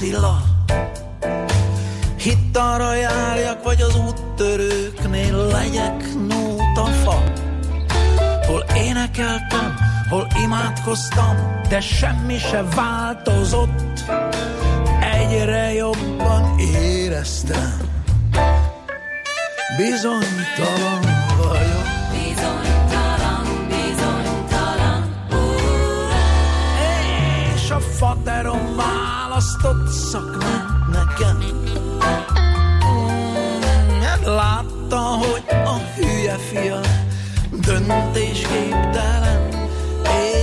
a 0.00 0.02
vacilla 0.02 0.42
Hitt 2.16 2.56
arra 2.56 2.94
járjak, 2.94 3.64
vagy 3.64 3.80
az 3.80 3.96
úttörőknél 3.96 5.36
legyek 5.46 6.14
nótafa 6.28 7.22
Hol 8.46 8.64
énekeltem, 8.76 9.76
hol 10.08 10.26
imádkoztam, 10.42 11.36
de 11.68 11.80
semmi 11.80 12.38
se 12.38 12.64
változott. 12.74 14.04
Egyre 15.00 15.72
jobban 15.72 16.58
éreztem. 16.58 17.78
Bizonytalan 19.76 21.00
vagyok. 21.36 21.86
Bizonytalan, 22.12 23.66
bizonytalan, 23.68 25.16
És 27.54 27.70
a 27.70 27.80
faterom 27.80 28.74
választott 29.30 29.88
szakmát 29.88 30.66
nekem. 30.92 31.38
Hát 34.02 34.24
Látta, 34.24 34.98
hogy 34.98 35.44
a 35.48 35.76
hülye 35.96 36.36
fia 36.36 36.80
döntésképtelen 37.50 39.48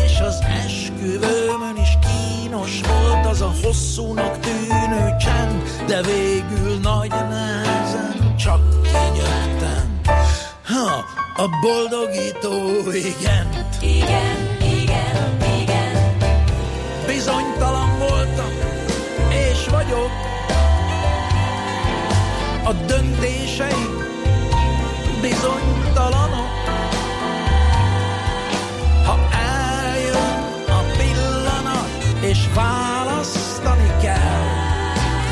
És 0.06 0.20
az 0.20 0.40
esküvőmön 0.66 1.76
is 1.82 1.98
kínos 2.00 2.80
volt 2.82 3.26
az 3.26 3.42
a 3.42 3.54
hosszúnak 3.64 4.40
tűnő 4.40 5.16
csend 5.20 5.64
De 5.88 6.02
végül 6.02 6.80
nagy 6.82 7.10
nehezen 7.10 8.36
csak 8.38 8.82
kinyögtem. 8.82 10.02
Ha, 10.66 11.06
a 11.44 11.50
boldogító 11.62 12.92
igen, 12.92 13.68
igen, 13.82 14.47
vagyok 19.70 20.12
A 22.64 22.74
döntéseim 22.74 23.98
bizonytalanok. 25.22 26.50
Ha 29.06 29.20
eljön 29.32 30.66
a 30.68 30.82
pillanat, 30.98 31.90
és 32.22 32.48
választani 32.56 33.92
kell 34.02 34.46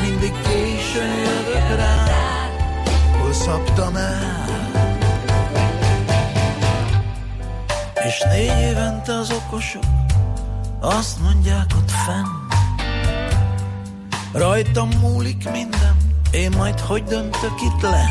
Mindig 0.02 0.32
későn 0.42 1.14
jövök 1.16 1.76
rá, 1.76 2.04
hol 3.20 3.32
szabtam 3.32 3.96
el. 3.96 4.44
És 8.06 8.22
négy 8.28 8.60
évente 8.60 9.12
az 9.12 9.30
okosok 9.30 9.84
azt 10.80 11.20
mondják 11.20 11.66
ott 11.76 11.90
fenn 11.90 12.45
Rajtam 14.36 14.88
múlik 15.00 15.50
minden 15.50 15.96
Én 16.30 16.52
majd 16.56 16.80
hogy 16.80 17.04
döntök 17.04 17.62
itt 17.62 17.82
le? 17.82 18.10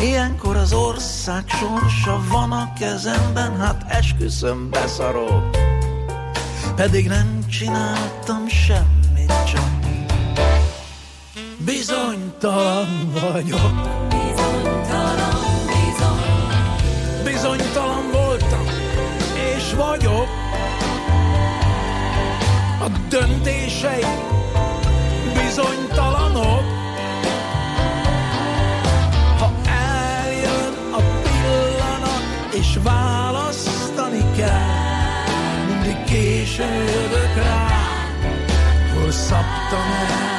Ilyenkor 0.00 0.56
az 0.56 0.72
ország 0.72 1.44
sorsa 1.48 2.20
van 2.30 2.52
a 2.52 2.72
kezemben 2.78 3.60
Hát 3.60 3.84
esküszöm 3.88 4.70
beszarok. 4.70 5.56
Pedig 6.76 7.08
nem 7.08 7.46
csináltam 7.48 8.48
semmit 8.48 9.32
csak 9.52 9.72
Bizonytalan 11.64 13.12
vagyok. 13.12 13.72
Bizonytalan, 14.08 15.36
bizony, 15.66 17.24
Bizonytalan 17.24 18.10
voltam 18.12 18.64
És 19.56 19.72
vagyok. 19.72 20.28
A 22.80 22.88
döntései 23.08 24.04
bizonytalanok. 25.54 26.64
Ha 29.38 29.50
eljön 29.70 30.74
a 30.92 31.00
pillanat, 31.22 32.54
és 32.54 32.78
választani 32.82 34.24
kell, 34.36 34.72
mindig 35.68 36.04
későn 36.04 36.74
jövök 36.74 37.34
rá, 37.34 37.68
hol 38.94 39.10
szabtam 39.10 39.90
el. 40.00 40.32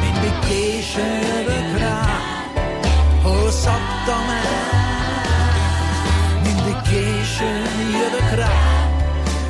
Mindig 0.00 0.38
későn 0.48 1.20
jövök 1.20 1.78
rá, 1.78 2.20
hol 3.22 3.50
szabtam 3.50 4.28
el. 4.28 4.74
Mindig 6.42 6.82
későn 6.82 7.90
jövök 7.90 8.30
rá, 8.34 8.52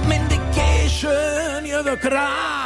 mindig 0.09 0.41
későn 0.55 1.65
jövök 1.65 2.03
rá 2.03 2.66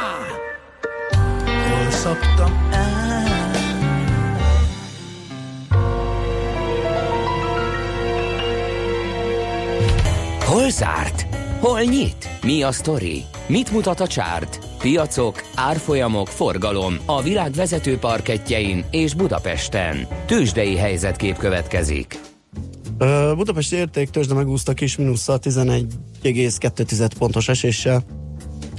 zárt? 10.71 11.25
Hol 11.59 11.81
nyit? 11.81 12.29
Mi 12.43 12.63
a 12.63 12.71
sztori? 12.71 13.23
Mit 13.47 13.71
mutat 13.71 13.99
a 13.99 14.07
csárt? 14.07 14.59
Piacok, 14.79 15.43
árfolyamok, 15.55 16.27
forgalom 16.27 16.97
a 17.05 17.21
világ 17.21 17.51
vezető 17.51 17.97
parketjein 17.97 18.85
és 18.91 19.13
Budapesten. 19.13 20.07
Tősdei 20.25 20.75
helyzetkép 20.75 21.37
következik. 21.37 22.19
Ö, 22.97 23.31
Budapesti 23.35 23.75
értéktősde 23.75 24.33
megúszta 24.33 24.73
kis 24.73 24.95
mínusszal 24.97 25.39
11,2 25.41 27.09
pontos 27.17 27.49
eséssel. 27.49 28.03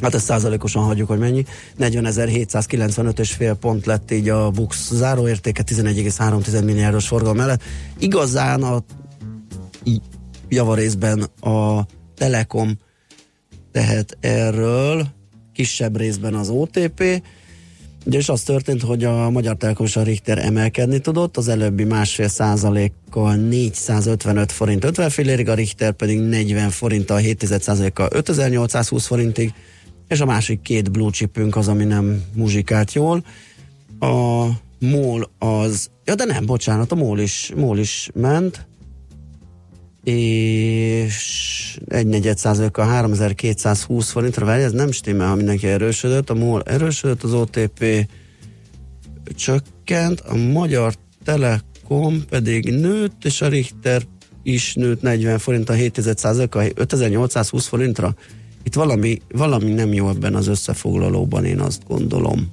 Hát 0.02 0.14
ezt 0.14 0.24
százalékosan 0.24 0.82
hagyjuk, 0.82 1.08
hogy 1.08 1.18
mennyi. 1.18 1.44
40.795 1.80 3.30
fél 3.36 3.54
pont 3.54 3.86
lett 3.86 4.10
így 4.10 4.28
a 4.28 4.50
Bux 4.50 4.92
záróértéke 4.92 5.62
11,3 5.66 6.64
milliárdos 6.64 7.06
forgalom 7.06 7.36
mellett. 7.36 7.62
Igazán 7.98 8.62
a 8.62 8.82
javarészben 10.48 11.22
a 11.40 11.86
Telekom 12.16 12.78
tehet 13.72 14.16
erről, 14.20 15.06
kisebb 15.52 15.96
részben 15.96 16.34
az 16.34 16.48
OTP, 16.48 17.22
Ugye 18.04 18.18
és 18.18 18.28
az 18.28 18.42
történt, 18.42 18.82
hogy 18.82 19.04
a 19.04 19.30
Magyar 19.30 19.56
Telekom 19.56 19.86
és 19.86 19.96
a 19.96 20.02
Richter 20.02 20.38
emelkedni 20.38 20.98
tudott, 20.98 21.36
az 21.36 21.48
előbbi 21.48 21.84
másfél 21.84 22.28
százalékkal 22.28 23.34
455 23.34 24.52
forint 24.52 24.84
50 24.84 25.10
fillérig, 25.10 25.48
a 25.48 25.54
Richter 25.54 25.92
pedig 25.92 26.20
40 26.20 26.70
forinttal 26.70 27.16
7 27.16 27.60
százalékkal 27.60 28.08
5820 28.12 29.06
forintig, 29.06 29.52
és 30.12 30.20
a 30.20 30.24
másik 30.24 30.60
két 30.60 30.90
blue 30.90 31.10
chipünk 31.10 31.56
az, 31.56 31.68
ami 31.68 31.84
nem 31.84 32.22
muzsikált 32.34 32.92
jól. 32.92 33.24
A 33.98 34.46
MOL 34.78 35.30
az, 35.38 35.90
ja 36.04 36.14
de 36.14 36.24
nem, 36.24 36.46
bocsánat, 36.46 36.92
a 36.92 36.94
MOL 36.94 37.18
is, 37.18 37.52
MOL 37.56 37.78
is 37.78 38.10
ment, 38.14 38.66
és 40.04 41.80
egy 41.88 42.06
negyed 42.06 42.38
százalékkal 42.38 42.86
3220 42.86 44.10
forintra, 44.10 44.46
várj, 44.46 44.62
ez 44.62 44.72
nem 44.72 44.90
stimmel, 44.90 45.28
ha 45.28 45.34
mindenki 45.34 45.66
erősödött, 45.66 46.30
a 46.30 46.34
MOL 46.34 46.62
erősödött, 46.62 47.22
az 47.22 47.34
OTP 47.34 48.08
csökkent, 49.36 50.20
a 50.20 50.36
Magyar 50.36 50.94
Telekom 51.24 52.24
pedig 52.28 52.64
nőtt, 52.64 53.24
és 53.24 53.40
a 53.40 53.48
Richter 53.48 54.02
is 54.42 54.74
nőtt 54.74 55.02
40 55.02 55.38
forint 55.38 55.68
a 55.68 55.72
7 55.72 56.16
százalékkal 56.16 56.64
5820 56.74 57.66
forintra. 57.66 58.14
Itt 58.62 58.74
valami, 58.74 59.20
valami 59.28 59.72
nem 59.72 59.92
jó 59.92 60.08
ebben 60.08 60.34
az 60.34 60.46
összefoglalóban, 60.46 61.44
én 61.44 61.60
azt 61.60 61.82
gondolom. 61.88 62.52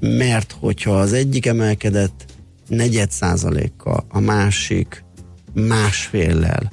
Mert 0.00 0.56
hogyha 0.60 0.98
az 0.98 1.12
egyik 1.12 1.46
emelkedett 1.46 2.24
negyed 2.68 3.10
százalékkal, 3.10 4.04
a 4.08 4.20
másik 4.20 5.04
másféllel, 5.54 6.72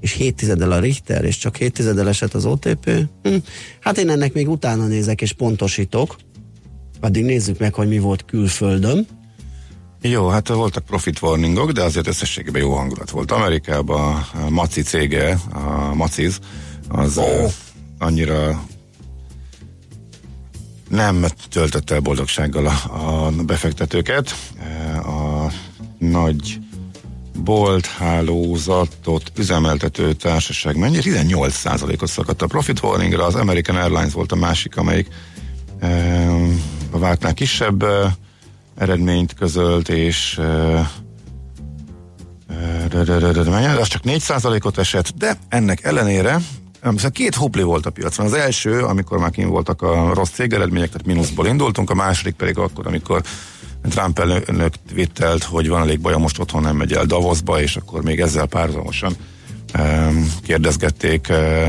és 0.00 0.12
7 0.12 0.34
tizedel 0.34 0.72
a 0.72 0.78
Richter, 0.78 1.24
és 1.24 1.38
csak 1.38 1.56
7 1.56 1.72
tizedel 1.72 2.08
esett 2.08 2.34
az 2.34 2.44
OTP, 2.44 2.90
hm, 3.22 3.34
hát 3.80 3.98
én 3.98 4.10
ennek 4.10 4.32
még 4.32 4.48
utána 4.48 4.86
nézek 4.86 5.20
és 5.20 5.32
pontosítok, 5.32 6.16
addig 7.00 7.24
nézzük 7.24 7.58
meg, 7.58 7.74
hogy 7.74 7.88
mi 7.88 7.98
volt 7.98 8.24
külföldön. 8.24 9.06
Jó, 10.00 10.28
hát 10.28 10.48
voltak 10.48 10.84
profit 10.84 11.22
warningok, 11.22 11.70
de 11.70 11.82
azért 11.82 12.06
összességében 12.06 12.62
jó 12.62 12.72
hangulat 12.72 13.10
volt. 13.10 13.30
Amerikában 13.30 14.26
a 14.46 14.50
Maci 14.50 14.82
cége, 14.82 15.38
a 15.52 15.94
Maciz, 15.94 16.38
az 16.92 17.18
oh. 17.18 17.52
annyira 17.98 18.64
nem 20.88 21.26
töltötte 21.50 21.94
el 21.94 22.00
boldogsággal 22.00 22.66
a, 22.66 23.26
a 23.26 23.30
befektetőket. 23.30 24.34
A 25.04 25.52
nagy 25.98 26.58
bolt 27.38 27.86
hálózatot 27.86 29.32
üzemeltető 29.36 30.12
társaság 30.12 30.76
mennyi? 30.76 30.98
18%-ot 31.00 32.08
szakadt 32.08 32.42
a 32.42 32.46
profit 32.46 32.82
warningra, 32.82 33.24
az 33.24 33.34
American 33.34 33.76
Airlines 33.76 34.12
volt 34.12 34.32
a 34.32 34.36
másik, 34.36 34.76
amelyik 34.76 35.08
e, 35.78 36.30
a 36.90 36.98
vártnál 36.98 37.34
kisebb 37.34 37.82
e, 37.82 38.16
eredményt 38.76 39.34
közölt, 39.34 39.88
és 39.88 40.38
e, 40.38 40.90
az 43.78 43.88
csak 43.88 44.02
4%-ot 44.04 44.78
esett, 44.78 45.12
de 45.16 45.38
ennek 45.48 45.84
ellenére 45.84 46.40
Szóval 46.82 47.10
két 47.10 47.34
hopli 47.34 47.62
volt 47.62 47.86
a 47.86 47.90
piacon. 47.90 48.26
Az 48.26 48.32
első, 48.32 48.80
amikor 48.80 49.18
már 49.18 49.30
kim 49.30 49.48
voltak 49.48 49.82
a 49.82 50.14
rossz 50.14 50.30
cégeredmények, 50.30 50.88
tehát 50.88 51.06
mínuszból 51.06 51.46
indultunk, 51.46 51.90
a 51.90 51.94
második 51.94 52.34
pedig 52.34 52.58
akkor, 52.58 52.86
amikor 52.86 53.22
Trump 53.90 54.18
elnök 54.18 54.74
twittelt, 54.88 55.42
hogy 55.42 55.68
van 55.68 55.80
elég 55.80 56.00
baja, 56.00 56.18
most 56.18 56.38
otthon 56.38 56.62
nem 56.62 56.76
megy 56.76 56.92
el 56.92 57.04
Davosba, 57.04 57.60
és 57.60 57.76
akkor 57.76 58.02
még 58.02 58.20
ezzel 58.20 58.46
párhuzamosan 58.46 59.16
um, 59.78 60.32
kérdezgették 60.42 61.26
uh, 61.30 61.68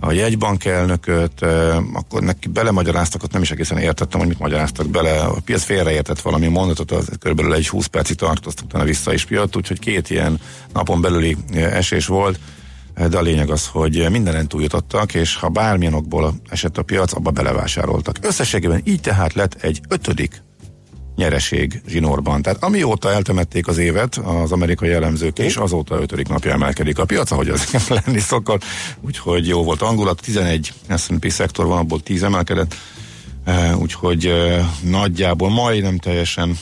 a 0.00 0.12
jegybank 0.12 0.64
elnököt, 0.64 1.40
uh, 1.42 1.76
akkor 1.92 2.22
neki 2.22 2.48
belemagyaráztak, 2.48 3.22
ott 3.22 3.32
nem 3.32 3.42
is 3.42 3.50
egészen 3.50 3.78
értettem, 3.78 4.20
hogy 4.20 4.28
mit 4.28 4.38
magyaráztak 4.38 4.88
bele. 4.88 5.20
A 5.20 5.40
piac 5.44 5.62
félreértett 5.62 6.20
valami 6.20 6.46
mondatot, 6.46 6.90
az 6.90 7.08
körülbelül 7.20 7.54
egy 7.54 7.68
20 7.68 7.86
percig 7.86 8.16
tartott, 8.16 8.60
utána 8.64 8.84
vissza 8.84 9.12
is 9.12 9.26
jött, 9.28 9.56
úgyhogy 9.56 9.78
két 9.78 10.10
ilyen 10.10 10.40
napon 10.72 11.00
belüli 11.00 11.36
esés 11.52 12.06
volt 12.06 12.38
de 13.06 13.18
a 13.18 13.22
lényeg 13.22 13.50
az, 13.50 13.66
hogy 13.66 14.06
mindenen 14.10 14.48
túljutottak, 14.48 15.14
és 15.14 15.36
ha 15.36 15.48
bármilyen 15.48 15.94
okból 15.94 16.34
esett 16.48 16.78
a 16.78 16.82
piac, 16.82 17.12
abba 17.12 17.30
belevásároltak. 17.30 18.16
Összességében 18.20 18.80
így 18.84 19.00
tehát 19.00 19.32
lett 19.32 19.56
egy 19.60 19.80
ötödik 19.88 20.42
nyereség 21.16 21.82
zsinórban. 21.88 22.42
Tehát 22.42 22.62
amióta 22.62 23.12
eltemették 23.12 23.66
az 23.66 23.78
évet 23.78 24.16
az 24.16 24.52
amerikai 24.52 24.90
elemzők, 24.90 25.38
és 25.38 25.56
azóta 25.56 26.00
ötödik 26.00 26.28
napja 26.28 26.52
emelkedik 26.52 26.98
a 26.98 27.04
piac, 27.04 27.30
ahogy 27.30 27.48
az 27.48 27.88
lenni 28.04 28.18
szokott, 28.18 28.64
úgyhogy 29.00 29.48
jó 29.48 29.64
volt 29.64 29.82
angulat, 29.82 30.20
11 30.20 30.72
S&P 30.96 31.30
szektor 31.30 31.66
van, 31.66 31.78
abból 31.78 32.00
10 32.00 32.22
emelkedett, 32.22 32.74
úgyhogy 33.78 34.32
nagyjából 34.82 35.50
majdnem 35.50 35.98
teljesen 35.98 36.58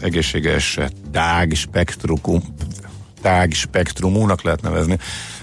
egészséges 0.00 0.78
tág 1.12 1.54
spektrum, 1.54 2.42
tág 3.20 3.52
spektrumúnak 3.52 4.42
lehet 4.42 4.62
nevezni. 4.62 4.98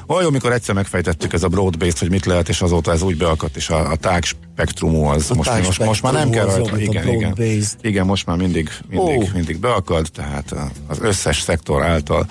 Olyan, 0.07 0.27
amikor 0.27 0.51
egyszer 0.51 0.75
megfejtettük 0.75 1.33
ez 1.33 1.43
a 1.43 1.47
broad-based, 1.47 1.97
hogy 1.97 2.09
mit 2.09 2.25
lehet, 2.25 2.49
és 2.49 2.61
azóta 2.61 2.91
ez 2.91 3.01
úgy 3.01 3.17
beakadt, 3.17 3.55
és 3.55 3.69
a, 3.69 3.91
a 3.91 3.95
tág 3.95 4.23
spektrumú 4.23 5.03
az 5.03 5.31
A 5.31 5.35
most, 5.35 5.49
tág 5.49 5.65
most, 5.65 5.83
most 5.83 6.01
már 6.01 6.13
nem 6.13 6.29
kell 6.29 6.45
rajta. 6.45 6.79
Igen, 6.79 7.07
igen. 7.07 7.35
igen, 7.81 8.05
most 8.05 8.25
már 8.25 8.37
mindig, 8.37 8.69
mindig, 8.89 9.17
Ó. 9.17 9.23
mindig 9.33 9.59
beakad, 9.59 10.07
tehát 10.13 10.55
az 10.87 10.99
összes 11.01 11.41
szektor 11.41 11.83
által 11.83 12.25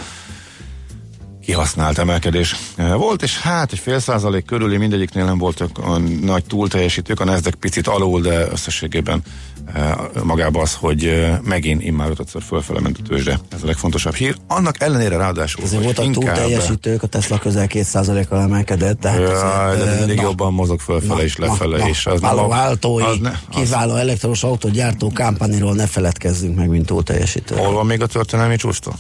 kihasznált 1.47 1.99
emelkedés 1.99 2.57
volt, 2.77 3.23
és 3.23 3.41
hát 3.41 3.73
egy 3.73 3.79
fél 3.79 3.99
százalék 3.99 4.45
körüli 4.45 4.77
mindegyiknél 4.77 5.25
nem 5.25 5.39
voltak 5.39 5.79
a 5.79 5.99
nagy 5.99 6.45
túlteljesítők, 6.45 7.21
a 7.21 7.25
Nasdaq 7.25 7.57
picit 7.59 7.87
alul, 7.87 8.21
de 8.21 8.47
összességében 8.51 9.23
eh, 9.75 9.95
magában 10.25 10.63
az, 10.63 10.75
hogy 10.75 11.05
eh, 11.05 11.39
megint 11.43 11.83
immár 11.83 12.11
ötödször 12.11 12.43
fölfele 12.43 12.81
ment 12.81 12.99
a 12.99 13.09
tőzsde. 13.09 13.39
Ez 13.53 13.63
a 13.63 13.67
legfontosabb 13.67 14.15
hír. 14.15 14.37
Annak 14.49 14.81
ellenére 14.83 15.17
ráadásul, 15.17 15.65
hogy 15.69 15.83
voltak 15.83 16.05
túl 16.05 16.15
inkább- 16.23 16.37
teljesítők, 16.37 17.03
a 17.03 17.07
Tesla 17.07 17.39
közel 17.39 17.67
2%-kal 17.69 18.41
emelkedett, 18.41 19.01
tehát 19.01 19.19
Jaj, 19.19 19.33
azért, 19.35 19.85
de 19.85 19.93
ö, 19.95 19.99
mindig 19.99 20.17
na, 20.17 20.23
jobban 20.23 20.53
mozog 20.53 20.81
fölfele 20.81 21.23
és 21.23 21.37
lefele, 21.37 21.89
és 21.89 22.07
az 22.07 22.21
nem 22.21 22.31
Palo 22.31 22.51
a- 22.51 22.67
Alto, 22.67 22.97
az 22.99 23.19
ne- 23.19 23.31
az- 23.31 23.39
kiváló 23.51 23.95
elektromos 23.95 24.43
autógyártó 24.43 25.09
Campaniról 25.09 25.75
ne 25.75 25.87
feledkezzünk 25.87 26.57
meg, 26.57 26.69
mint 26.69 26.87
túl 26.87 27.03
teljesítő. 27.03 27.57
Hol 27.57 27.73
van 27.73 27.87
még 27.87 28.03
a 28.03 28.07
történelmi 28.07 28.57
csústól? 28.57 28.95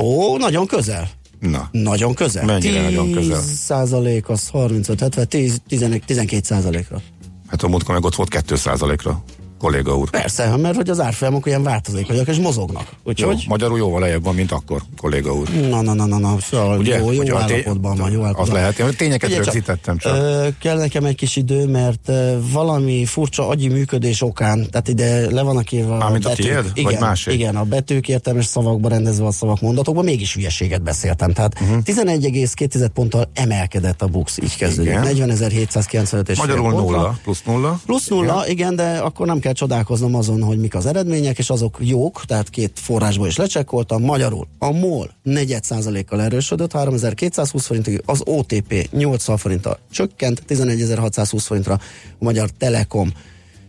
Ó, 0.00 0.36
nagyon 0.36 0.66
közel. 0.66 1.08
Na, 1.40 1.68
Nagyon 1.72 2.14
közel. 2.14 2.44
Mennyire 2.44 2.82
nagyon 2.82 3.12
közel? 3.12 3.40
10 3.40 3.56
százalék 3.56 4.28
az 4.28 4.48
35, 4.48 5.00
70, 5.00 5.28
10, 5.28 5.60
11, 5.68 6.02
12 6.06 6.42
százalékra. 6.44 7.00
hát 7.48 7.62
a 7.62 7.68
múltkor 7.68 7.94
meg 7.94 8.04
ott 8.04 8.14
volt 8.14 8.28
2 8.28 8.54
ra 8.64 9.22
kolléga 9.64 9.96
úr. 9.96 10.10
Persze, 10.10 10.56
mert 10.56 10.76
hogy 10.76 10.88
az 10.90 11.00
árfolyamok 11.00 11.46
ilyen 11.46 11.62
változékonyak 11.62 12.28
és 12.28 12.36
mozognak. 12.36 12.86
Jó, 12.92 12.96
Úgyhogy, 13.10 13.44
magyarul 13.48 13.78
jóval 13.78 14.00
lejjebb 14.00 14.24
van, 14.24 14.34
mint 14.34 14.52
akkor, 14.52 14.82
kolléga 15.00 15.34
úr. 15.34 15.48
na, 15.68 15.82
na, 15.82 15.94
na, 15.94 16.06
na, 16.06 16.18
na, 16.18 16.36
szóval 16.40 16.78
Ugye? 16.78 16.98
jó, 16.98 17.10
jó 17.12 17.18
Hogy 17.18 17.30
a 17.30 17.44
té- 17.44 17.52
állapotban 17.52 17.96
van, 17.96 18.10
jó 18.10 18.18
Az 18.20 18.24
állapotban. 18.26 18.54
lehet, 18.54 18.78
én 18.78 18.94
tényeket 18.96 19.30
csak, 19.30 19.44
rögzítettem 19.44 19.98
csak. 19.98 20.14
Ö, 20.16 20.48
kell 20.60 20.76
nekem 20.76 21.04
egy 21.04 21.14
kis 21.16 21.36
idő, 21.36 21.66
mert 21.66 22.08
ö, 22.08 22.36
valami 22.52 23.04
furcsa 23.04 23.48
agyi 23.48 23.68
működés 23.68 24.22
okán, 24.22 24.66
tehát 24.70 24.88
ide 24.88 25.30
le 25.30 25.42
vannak 25.42 25.72
írva 25.72 25.96
Mármint 25.96 26.24
a 26.26 26.32
tiéd? 26.32 26.54
Vagy 26.54 26.70
igen, 26.74 27.00
másé? 27.00 27.32
igen, 27.32 27.56
a 27.56 27.62
betűk 27.64 28.08
értelmes 28.08 28.44
szavakba 28.46 28.88
rendezve 28.88 29.26
a 29.26 29.30
szavak 29.32 29.60
mondatokban, 29.60 30.04
mégis 30.04 30.34
hülyeséget 30.34 30.82
beszéltem. 30.82 31.32
Tehát 31.32 31.60
Mhm. 31.60 31.68
uh-huh. 31.68 31.82
11,2 31.84 32.88
ponttal 32.94 33.30
emelkedett 33.34 34.02
a 34.02 34.06
BUX, 34.06 34.38
így 34.42 34.56
kezdődik. 34.56 34.92
Igen. 34.92 35.02
40.795 35.04 36.28
és 36.28 36.38
Magyarul 36.38 36.70
nulla, 36.70 37.18
plusz 37.22 37.42
nulla. 37.46 37.80
Plusz 37.86 38.08
nulla, 38.08 38.42
igen. 38.46 38.50
igen, 38.50 38.76
de 38.76 38.98
akkor 38.98 39.26
nem 39.26 39.38
kell 39.38 39.52
csodálkoznom 39.54 40.14
azon, 40.14 40.42
hogy 40.42 40.58
mik 40.58 40.74
az 40.74 40.86
eredmények, 40.86 41.38
és 41.38 41.50
azok 41.50 41.76
jók, 41.80 42.24
tehát 42.24 42.50
két 42.50 42.78
forrásból 42.78 43.26
is 43.26 43.36
lecsekkoltam. 43.36 44.02
Magyarul 44.02 44.46
a 44.58 44.70
MOL 44.70 45.10
4%-kal 45.24 46.22
erősödött, 46.22 46.72
3220 46.72 47.66
forintig, 47.66 48.02
az 48.06 48.22
OTP 48.24 48.88
80 48.90 49.36
forinttal 49.36 49.78
csökkent, 49.90 50.42
11.620 50.48 51.42
forintra, 51.46 51.74
a 51.74 51.80
Magyar 52.18 52.50
Telekom 52.50 53.12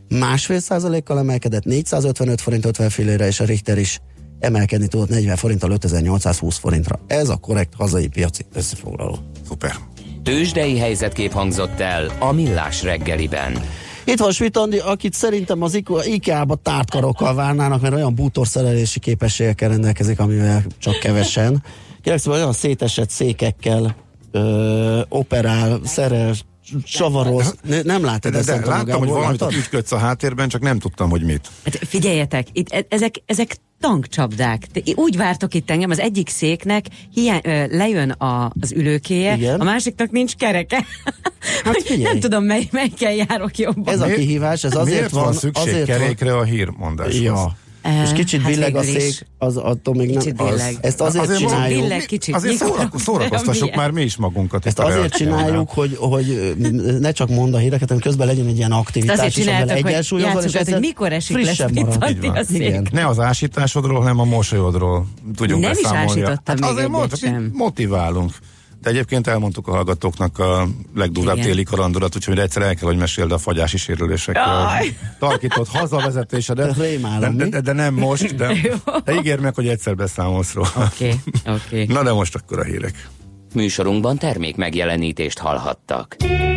másfél 0.10 0.60
százalékkal 0.60 1.18
emelkedett, 1.18 1.64
455 1.64 2.42
forint 2.42 2.66
50 2.66 2.90
fillére, 2.90 3.28
és 3.28 3.40
a 3.40 3.46
Richter 3.46 3.78
is 3.78 4.00
emelkedni 4.40 4.88
tudott 4.88 5.10
40 5.10 5.36
forinttal 5.36 5.72
5820 5.72 6.58
forintra. 6.58 7.00
Ez 7.08 7.30
a 7.30 7.36
korrekt 7.36 7.74
hazai 7.78 8.08
piaci 8.08 8.46
összefoglaló. 8.54 9.18
Szuper. 9.48 9.76
Tőzsdei 10.24 10.78
helyzetkép 10.78 11.32
hangzott 11.32 11.80
el 11.80 12.12
a 12.20 12.32
Millás 12.32 12.84
reggeliben. 12.84 13.64
Itt 14.06 14.20
van 14.20 14.32
Svitandi, 14.32 14.78
akit 14.78 15.14
szerintem 15.14 15.62
az 15.62 15.74
IKEA- 15.74 16.06
IKEA-ba 16.06 16.56
tárt 16.56 16.90
karokkal 16.92 17.36
várnának, 17.36 17.82
mert 17.82 17.94
olyan 17.94 18.16
bútorszerelési 18.16 19.00
képességekkel 19.00 19.70
rendelkezik, 19.70 20.20
amivel 20.20 20.64
csak 20.78 21.00
kevesen. 21.00 21.64
Kérlek 22.02 22.22
szépen 22.22 22.40
olyan 22.40 22.54
szétesett 22.54 23.10
székekkel 23.10 23.96
ö, 24.32 25.02
operál, 25.10 25.80
szerel, 25.84 26.34
csavaroz. 26.84 27.56
Ne, 27.64 27.82
nem 27.82 28.04
látod 28.04 28.32
De, 28.32 28.38
ezt 28.38 28.48
de 28.48 28.66
láttam, 28.66 29.00
hogy 29.00 29.10
valamit 29.10 29.42
ügyködsz 29.52 29.92
a 29.92 29.98
háttérben, 29.98 30.50
csak 30.50 30.62
nem 30.62 30.80
tudtam, 30.80 31.10
hogy 31.10 31.24
mit. 31.24 31.48
Hát 31.64 31.76
figyeljetek, 31.76 32.48
itt, 32.52 32.70
e- 32.70 32.86
ezek, 32.90 33.22
ezek 33.26 33.58
tankcsapdák. 33.80 34.68
Te- 34.74 34.82
Úgy 34.96 35.18
vártok 35.18 35.54
itt 35.54 35.72
engem, 35.72 35.90
az 35.90 36.00
egyik 36.00 36.30
széknek 36.30 36.86
hiány, 37.14 37.42
ö, 37.44 37.66
lejön 37.70 38.10
a, 38.10 38.52
az 38.62 38.72
ülőkéje, 38.72 39.36
Igen. 39.36 39.60
a 39.60 39.64
másiknak 39.64 40.12
nincs 40.12 40.36
kereke. 40.36 40.86
Hát 41.64 41.82
figyelj. 41.82 42.04
Nem 42.04 42.20
tudom, 42.20 42.44
mely, 42.44 42.68
melyikkel 42.72 43.14
járok 43.14 43.58
jobban. 43.58 43.94
Ez 43.94 44.02
a 44.02 44.06
kihívás, 44.06 44.64
ez 44.64 44.76
azért 44.76 44.98
Miért 44.98 45.12
van, 45.12 45.24
van, 45.24 45.34
szükség 45.34 45.68
azért 45.74 45.88
van, 45.88 45.98
kerékre 45.98 46.38
a 46.38 46.44
hírmondáshoz? 46.44 47.22
Ja. 47.22 47.58
És 48.04 48.12
kicsit 48.14 48.42
hát 48.42 48.52
billeg 48.52 48.76
a 48.76 48.84
szék, 48.84 49.28
az 49.38 49.58
attól 49.58 49.96
még 49.96 50.10
Kicsit 50.18 50.38
nem. 50.38 50.48
billeg. 50.48 50.78
Ezt 50.82 51.02
azért, 51.02 51.24
Azért 51.24 51.40
csináljuk. 51.40 51.82
billeg 51.82 52.06
kicsit 52.06 52.36
Azért 52.36 52.56
szórakoztassuk 52.96 53.62
milyen? 53.72 53.80
már 53.80 53.92
mi 53.92 54.02
is 54.02 54.16
magunkat. 54.16 54.66
Ezt 54.66 54.80
azért 54.80 55.14
csináljuk, 55.14 55.70
hogy, 55.70 55.96
hogy 56.00 56.56
ne 57.00 57.12
csak 57.12 57.30
mond 57.30 57.54
a 57.54 57.58
híreket, 57.58 57.88
hanem 57.88 58.04
közben 58.04 58.28
legyen 58.28 58.48
egy 58.48 58.58
ilyen 58.58 58.72
aktivitás, 58.72 59.18
azért 59.18 59.38
és 59.38 59.48
amivel 59.48 59.70
egyensúlyozol, 59.70 60.44
és 60.44 60.56
hogy 60.56 60.80
mikor 60.80 61.12
esik 61.14 61.46
lesz 61.46 61.60
a 61.60 62.44
szék. 62.48 62.62
Igen. 62.62 62.88
Ne 62.92 63.08
az 63.08 63.20
ásításodról, 63.20 64.00
hanem 64.00 64.20
a 64.20 64.24
mosolyodról 64.26 65.08
tudjunk 65.36 65.62
Nem 65.62 65.72
is 65.72 65.88
ásítottam 65.88 66.56
még 66.60 66.70
azért 66.70 67.54
motiválunk. 67.54 68.32
De 68.86 68.92
egyébként 68.92 69.28
elmondtuk 69.28 69.68
a 69.68 69.72
hallgatóknak 69.72 70.40
a 70.40 70.68
legdurvább 70.96 71.40
téli 71.40 71.64
karandolat, 71.64 72.16
úgyhogy 72.16 72.40
egyszer 72.40 72.62
el 72.62 72.76
kell, 72.76 72.88
hogy 72.88 72.98
meséld 72.98 73.32
a 73.32 73.38
fagyási 73.38 73.78
sérülésekről. 73.78 74.68
Tarkított 75.20 75.68
hazavezetésedet. 75.68 76.78
De, 77.20 77.30
mi? 77.30 77.50
de, 77.50 77.62
de, 77.62 77.72
nem 77.74 77.94
most, 77.94 78.36
de, 78.36 78.56
de 79.06 79.14
ígér 79.14 79.40
meg, 79.40 79.56
hogy 79.56 79.68
egyszer 79.68 79.96
beszámolsz 79.96 80.54
róla. 80.54 80.72
Oké, 80.76 81.16
oké. 81.48 81.86
Na 81.94 82.04
de 82.04 82.12
most 82.12 82.36
akkor 82.36 82.60
a 82.60 82.64
hírek. 82.64 83.10
Műsorunkban 83.56 84.18
termék 84.18 84.56
megjelenítést 84.56 85.40
hallhattak. 85.40 86.16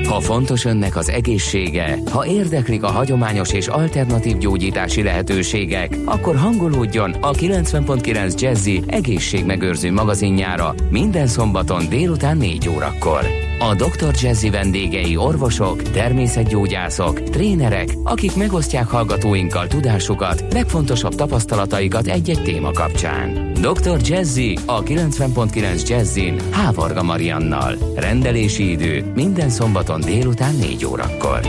Ha 0.08 0.20
fontos 0.20 0.64
önnek 0.64 0.96
az 0.96 1.08
egészsége, 1.08 1.98
ha 2.11 2.26
érdeklik 2.26 2.82
a 2.82 2.90
hagyományos 2.90 3.52
és 3.52 3.66
alternatív 3.66 4.38
gyógyítási 4.38 5.02
lehetőségek, 5.02 5.96
akkor 6.04 6.37
hangolódjon 6.37 7.12
a 7.12 7.30
90.9 7.30 8.40
Jazzy 8.40 8.82
egészségmegőrző 8.87 9.92
magazinjára 9.92 10.74
minden 10.90 11.26
szombaton 11.26 11.88
délután 11.88 12.37
4 12.37 12.68
órakor. 12.68 13.47
A 13.61 13.75
Dr. 13.75 14.14
Jazzy 14.21 14.51
vendégei 14.51 15.16
orvosok, 15.16 15.83
természetgyógyászok, 15.83 17.23
trénerek, 17.23 17.88
akik 18.05 18.37
megosztják 18.37 18.87
hallgatóinkkal 18.88 19.66
tudásukat, 19.66 20.44
legfontosabb 20.53 21.14
tapasztalataikat 21.14 22.07
egy-egy 22.07 22.42
téma 22.42 22.71
kapcsán. 22.71 23.53
Dr. 23.53 24.01
Jazzy 24.03 24.59
a 24.66 24.83
90.9 24.83 25.88
Jazzin 25.88 26.40
Hávarga 26.51 27.03
Mariannal. 27.03 27.77
Rendelési 27.97 28.71
idő 28.71 29.12
minden 29.14 29.49
szombaton 29.49 30.01
délután 30.01 30.55
4 30.55 30.85
órakor. 30.85 31.40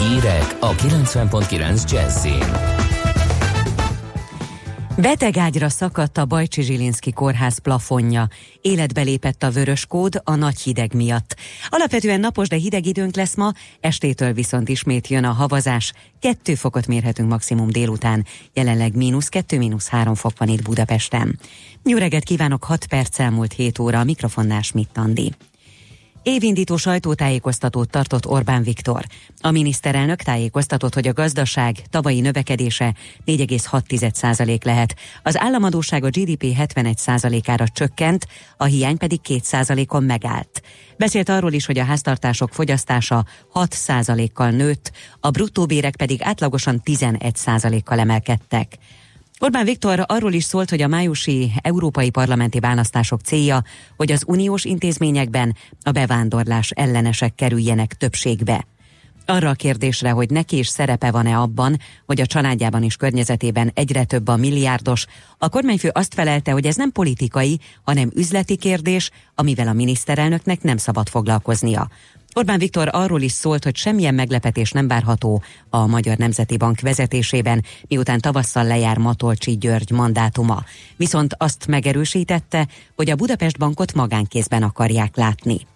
Hírek 0.00 0.56
a 0.60 0.70
90.9 0.70 1.92
Jazzin. 1.92 2.83
Betegágyra 4.96 5.68
szakadt 5.68 6.18
a 6.18 6.24
Bajcsi 6.24 6.62
Zsilinszki 6.62 7.12
kórház 7.12 7.58
plafonja. 7.58 8.28
Életbe 8.60 9.02
lépett 9.02 9.42
a 9.42 9.50
vörös 9.50 9.86
kód 9.86 10.20
a 10.24 10.34
nagy 10.34 10.60
hideg 10.60 10.94
miatt. 10.94 11.36
Alapvetően 11.68 12.20
napos, 12.20 12.48
de 12.48 12.56
hideg 12.56 12.86
időnk 12.86 13.16
lesz 13.16 13.36
ma, 13.36 13.52
estétől 13.80 14.32
viszont 14.32 14.68
ismét 14.68 15.08
jön 15.08 15.24
a 15.24 15.32
havazás. 15.32 15.92
Kettő 16.20 16.54
fokot 16.54 16.86
mérhetünk 16.86 17.28
maximum 17.28 17.70
délután. 17.70 18.26
Jelenleg 18.52 18.96
mínusz 18.96 19.28
kettő, 19.28 19.58
mínusz 19.58 19.88
három 19.88 20.14
fok 20.14 20.38
van 20.38 20.48
itt 20.48 20.62
Budapesten. 20.62 21.38
Jó 21.84 21.98
reggelt 21.98 22.24
kívánok, 22.24 22.64
6 22.64 22.86
perc 22.86 23.18
elmúlt 23.18 23.52
7 23.52 23.78
óra, 23.78 24.00
a 24.00 24.04
mikrofonnál 24.04 24.62
Schmidt 24.62 24.98
Andi. 24.98 25.32
Évindító 26.26 26.76
sajtótájékoztatót 26.76 27.90
tartott 27.90 28.26
Orbán 28.26 28.62
Viktor. 28.62 29.04
A 29.40 29.50
miniszterelnök 29.50 30.22
tájékoztatott, 30.22 30.94
hogy 30.94 31.08
a 31.08 31.12
gazdaság 31.12 31.76
tavalyi 31.90 32.20
növekedése 32.20 32.94
4,6% 33.26 34.64
lehet. 34.64 34.96
Az 35.22 35.38
államadóság 35.38 36.04
a 36.04 36.08
GDP 36.08 36.44
71%-ára 36.58 37.68
csökkent, 37.68 38.26
a 38.56 38.64
hiány 38.64 38.96
pedig 38.96 39.20
2%-on 39.28 40.02
megállt. 40.02 40.62
Beszélt 40.96 41.28
arról 41.28 41.52
is, 41.52 41.66
hogy 41.66 41.78
a 41.78 41.84
háztartások 41.84 42.52
fogyasztása 42.52 43.24
6%-kal 43.54 44.50
nőtt, 44.50 44.92
a 45.20 45.30
bruttóbérek 45.30 45.96
pedig 45.96 46.22
átlagosan 46.22 46.80
11%-kal 46.84 47.98
emelkedtek. 47.98 48.78
Orbán 49.40 49.64
Viktor 49.64 50.04
arról 50.06 50.32
is 50.32 50.44
szólt, 50.44 50.70
hogy 50.70 50.82
a 50.82 50.88
májusi 50.88 51.52
európai 51.62 52.10
parlamenti 52.10 52.60
választások 52.60 53.20
célja, 53.20 53.62
hogy 53.96 54.12
az 54.12 54.24
uniós 54.26 54.64
intézményekben 54.64 55.56
a 55.82 55.90
bevándorlás 55.90 56.70
ellenesek 56.70 57.34
kerüljenek 57.34 57.94
többségbe. 57.94 58.66
Arra 59.26 59.48
a 59.48 59.54
kérdésre, 59.54 60.10
hogy 60.10 60.30
neki 60.30 60.58
is 60.58 60.68
szerepe 60.68 61.10
van-e 61.10 61.38
abban, 61.38 61.78
hogy 62.06 62.20
a 62.20 62.26
családjában 62.26 62.82
és 62.82 62.96
környezetében 62.96 63.70
egyre 63.74 64.04
több 64.04 64.28
a 64.28 64.36
milliárdos, 64.36 65.06
a 65.38 65.48
kormányfő 65.48 65.90
azt 65.92 66.14
felelte, 66.14 66.52
hogy 66.52 66.66
ez 66.66 66.76
nem 66.76 66.92
politikai, 66.92 67.60
hanem 67.82 68.10
üzleti 68.14 68.56
kérdés, 68.56 69.10
amivel 69.34 69.68
a 69.68 69.72
miniszterelnöknek 69.72 70.62
nem 70.62 70.76
szabad 70.76 71.08
foglalkoznia. 71.08 71.88
Orbán 72.36 72.58
Viktor 72.58 72.88
arról 72.92 73.20
is 73.20 73.32
szólt, 73.32 73.64
hogy 73.64 73.76
semmilyen 73.76 74.14
meglepetés 74.14 74.70
nem 74.70 74.88
várható 74.88 75.42
a 75.70 75.86
Magyar 75.86 76.16
Nemzeti 76.16 76.56
Bank 76.56 76.80
vezetésében, 76.80 77.64
miután 77.88 78.20
tavasszal 78.20 78.64
lejár 78.64 78.98
Matolcsi 78.98 79.56
György 79.56 79.90
mandátuma. 79.90 80.64
Viszont 80.96 81.34
azt 81.38 81.66
megerősítette, 81.66 82.68
hogy 82.96 83.10
a 83.10 83.16
Budapest 83.16 83.58
Bankot 83.58 83.94
magánkézben 83.94 84.62
akarják 84.62 85.16
látni. 85.16 85.66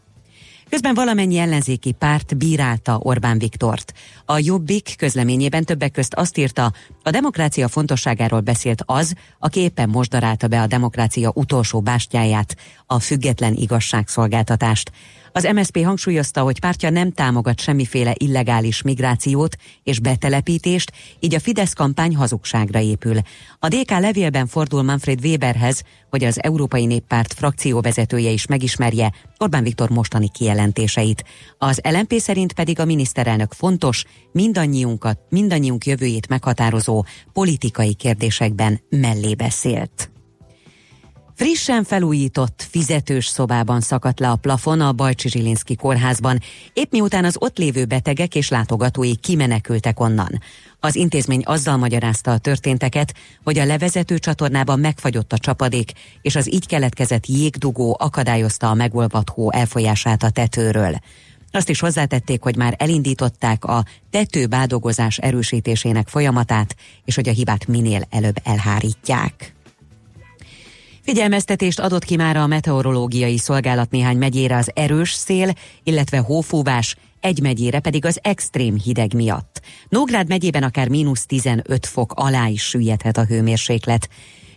Közben 0.71 0.94
valamennyi 0.94 1.38
ellenzéki 1.38 1.92
párt 1.92 2.37
bírálta 2.37 2.99
Orbán 3.03 3.38
Viktort. 3.38 3.92
A 4.25 4.38
Jobbik 4.38 4.94
közleményében 4.97 5.64
többek 5.64 5.90
közt 5.90 6.14
azt 6.14 6.38
írta, 6.38 6.73
a 7.03 7.11
demokrácia 7.11 7.68
fontosságáról 7.68 8.40
beszélt 8.40 8.83
az, 8.87 9.14
aki 9.38 9.61
éppen 9.61 9.88
most 9.88 10.11
darálta 10.11 10.49
be 10.49 10.61
a 10.61 10.66
demokrácia 10.66 11.31
utolsó 11.35 11.81
bástyáját, 11.81 12.57
a 12.87 12.99
független 12.99 13.55
igazságszolgáltatást. 13.55 14.92
Az 15.33 15.49
MSZP 15.55 15.85
hangsúlyozta, 15.85 16.43
hogy 16.43 16.61
pártja 16.61 16.91
nem 16.91 17.12
támogat 17.12 17.61
semmiféle 17.61 18.12
illegális 18.14 18.83
migrációt 18.83 19.57
és 19.83 20.01
betelepítést, 20.01 20.93
így 21.21 21.35
a 21.35 21.41
Fidesz 21.41 21.73
kampány 21.73 22.17
hazugságra 22.17 22.81
épül. 22.81 23.17
A 23.59 23.69
DK 23.69 23.91
levélben 23.91 24.47
fordul 24.47 24.83
Manfred 24.83 25.25
Weberhez, 25.25 25.83
hogy 26.11 26.25
az 26.25 26.43
Európai 26.43 26.87
Néppárt 26.87 27.33
frakcióvezetője 27.33 28.31
is 28.31 28.47
megismerje 28.47 29.12
Orbán 29.38 29.62
Viktor 29.62 29.91
mostani 29.91 30.29
kijelentéseit. 30.29 31.25
Az 31.59 31.81
LMP 31.83 32.12
szerint 32.19 32.53
pedig 32.53 32.81
a 32.81 32.85
miniszterelnök 32.85 33.53
fontos, 33.53 34.05
mindannyiunkat, 34.33 35.19
mindannyiunk 35.29 35.87
jövőjét 35.87 36.29
meghatározó 36.29 37.05
politikai 37.33 37.95
kérdésekben 37.95 38.81
mellé 38.88 39.35
beszélt. 39.35 40.11
Frissen 41.38 41.85
felújított, 41.85 42.66
fizetős 42.70 43.27
szobában 43.27 43.81
szakadt 43.81 44.20
le 44.20 44.31
a 44.31 44.37
plafon 44.37 44.81
a 44.81 44.92
Bajcsi 44.92 45.29
Zsilinszki 45.29 45.77
kórházban, 45.77 46.38
épp 46.72 46.90
miután 46.90 47.24
az 47.24 47.37
ott 47.38 47.59
lévő 47.59 47.85
betegek 47.85 48.35
és 48.35 48.48
látogatói 48.48 49.16
kimenekültek 49.16 50.01
onnan. 50.01 50.40
Az 50.81 50.96
intézmény 50.96 51.42
azzal 51.44 51.77
magyarázta 51.77 52.31
a 52.31 52.38
történteket, 52.38 53.14
hogy 53.44 53.59
a 53.59 53.64
levezető 53.64 54.18
csatornában 54.18 54.81
megfagyott 54.81 55.33
a 55.33 55.38
csapadék, 55.38 55.92
és 56.22 56.37
az 56.37 56.53
így 56.53 56.66
keletkezett 56.66 57.27
jégdugó 57.27 57.96
akadályozta 58.01 58.70
a 58.70 58.74
megolvadt 58.74 59.31
hó 59.31 59.53
elfolyását 59.53 60.22
a 60.22 60.31
tetőről. 60.31 60.98
Azt 61.51 61.68
is 61.68 61.81
hozzátették, 61.81 62.42
hogy 62.42 62.57
már 62.57 62.74
elindították 62.79 63.64
a 63.64 63.85
tetőbádogozás 64.11 65.18
erősítésének 65.18 66.09
folyamatát, 66.09 66.77
és 67.05 67.14
hogy 67.14 67.29
a 67.29 67.33
hibát 67.33 67.66
minél 67.66 68.07
előbb 68.11 68.37
elhárítják. 68.44 69.57
Figyelmeztetést 71.09 71.81
adott 71.81 72.05
ki 72.05 72.16
már 72.16 72.37
a 72.37 72.47
meteorológiai 72.47 73.38
szolgálat 73.38 73.90
néhány 73.90 74.16
megyére 74.16 74.57
az 74.57 74.71
erős 74.75 75.12
szél, 75.12 75.53
illetve 75.83 76.18
hófúvás, 76.18 76.97
egy 77.21 77.40
megyére 77.40 77.81
pedig 77.81 78.05
az 78.05 78.18
extrém 78.23 78.79
hideg 78.79 79.14
miatt. 79.14 79.61
Nógrád 79.88 80.29
megyében 80.29 80.62
akár 80.62 80.88
mínusz 80.88 81.27
15 81.27 81.87
fok 81.87 82.12
alá 82.14 82.47
is 82.47 82.62
süllyedhet 82.62 83.16
a 83.16 83.25
hőmérséklet. 83.25 84.09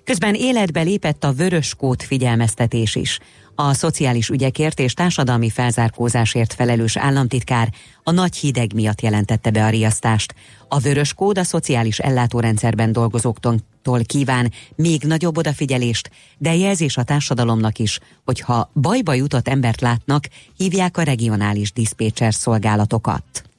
Közben 0.03 0.33
életbe 0.33 0.81
lépett 0.81 1.23
a 1.23 1.33
vöröskót 1.33 2.03
figyelmeztetés 2.03 2.95
is. 2.95 3.19
A 3.55 3.73
szociális 3.73 4.29
ügyekért 4.29 4.79
és 4.79 4.93
társadalmi 4.93 5.49
felzárkózásért 5.49 6.53
felelős 6.53 6.97
államtitkár 6.97 7.73
a 8.03 8.11
nagy 8.11 8.35
hideg 8.35 8.73
miatt 8.73 9.01
jelentette 9.01 9.49
be 9.49 9.65
a 9.65 9.69
riasztást. 9.69 10.35
A 10.67 10.79
vörös 10.79 11.13
kód 11.13 11.37
a 11.37 11.43
szociális 11.43 11.99
ellátórendszerben 11.99 12.91
dolgozóktól 12.91 13.59
kíván 14.05 14.51
még 14.75 15.03
nagyobb 15.03 15.37
odafigyelést, 15.37 16.11
de 16.37 16.55
jelzés 16.55 16.97
a 16.97 17.03
társadalomnak 17.03 17.79
is, 17.79 17.99
hogyha 18.25 18.71
bajba 18.73 19.13
jutott 19.13 19.47
embert 19.47 19.81
látnak, 19.81 20.27
hívják 20.57 20.97
a 20.97 21.03
regionális 21.03 21.71
diszpécser 21.71 22.33
szolgálatokat. 22.33 23.50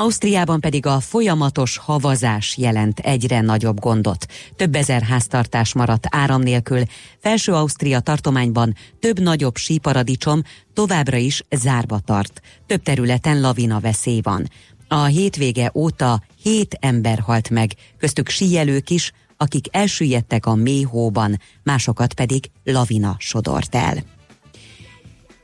Ausztriában 0.00 0.60
pedig 0.60 0.86
a 0.86 1.00
folyamatos 1.00 1.76
havazás 1.76 2.56
jelent 2.56 2.98
egyre 2.98 3.40
nagyobb 3.40 3.80
gondot. 3.80 4.26
Több 4.56 4.74
ezer 4.74 5.02
háztartás 5.02 5.74
maradt 5.74 6.06
áram 6.10 6.40
nélkül. 6.40 6.82
Felső 7.18 7.52
Ausztria 7.52 8.00
tartományban 8.00 8.74
több 9.00 9.20
nagyobb 9.20 9.56
síparadicsom 9.56 10.42
továbbra 10.74 11.16
is 11.16 11.42
zárva 11.50 11.98
tart. 11.98 12.40
Több 12.66 12.82
területen 12.82 13.40
lavina 13.40 13.80
veszély 13.80 14.20
van. 14.22 14.48
A 14.88 15.04
hétvége 15.04 15.70
óta 15.74 16.22
hét 16.42 16.76
ember 16.80 17.18
halt 17.18 17.50
meg, 17.50 17.70
köztük 17.98 18.28
síjelők 18.28 18.90
is, 18.90 19.12
akik 19.36 19.66
elsüllyedtek 19.70 20.46
a 20.46 20.54
mély 20.54 20.82
hóban, 20.82 21.40
másokat 21.62 22.14
pedig 22.14 22.50
lavina 22.64 23.16
sodort 23.18 23.74
el. 23.74 24.19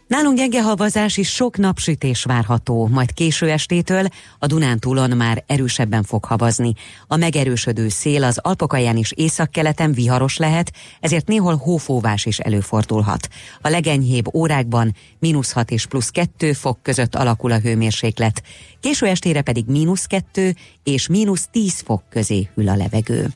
Nálunk 0.07 0.37
gyenge 0.37 0.63
havazás 0.63 1.17
és 1.17 1.29
sok 1.29 1.57
napsütés 1.57 2.25
várható, 2.25 2.87
majd 2.87 3.13
késő 3.13 3.51
estétől 3.51 4.07
a 4.39 4.47
Dunántúlon 4.47 5.17
már 5.17 5.45
erősebben 5.47 6.03
fog 6.03 6.25
havazni. 6.25 6.73
A 7.07 7.17
megerősödő 7.17 7.89
szél 7.89 8.25
az 8.25 8.39
Alpokaján 8.39 8.97
is 8.97 9.13
északkeleten 9.13 9.93
viharos 9.93 10.37
lehet, 10.37 10.73
ezért 11.01 11.29
néhol 11.29 11.57
hófóvás 11.57 12.25
is 12.27 12.39
előfordulhat. 12.39 13.29
A 13.61 13.69
legenyhébb 13.69 14.35
órákban 14.35 14.95
mínusz 15.19 15.53
6 15.53 15.71
és 15.71 15.87
plusz 15.87 16.11
2 16.11 16.53
fok 16.53 16.83
között 16.83 17.15
alakul 17.15 17.51
a 17.51 17.59
hőmérséklet, 17.59 18.43
késő 18.81 19.07
estére 19.07 19.43
pedig 19.43 19.65
mínusz 19.67 20.05
2 20.05 20.55
és 20.83 21.07
mínusz 21.07 21.49
10 21.51 21.81
fok 21.81 22.03
közé 22.11 22.49
hűl 22.55 22.69
a 22.69 22.77
levegő. 22.77 23.29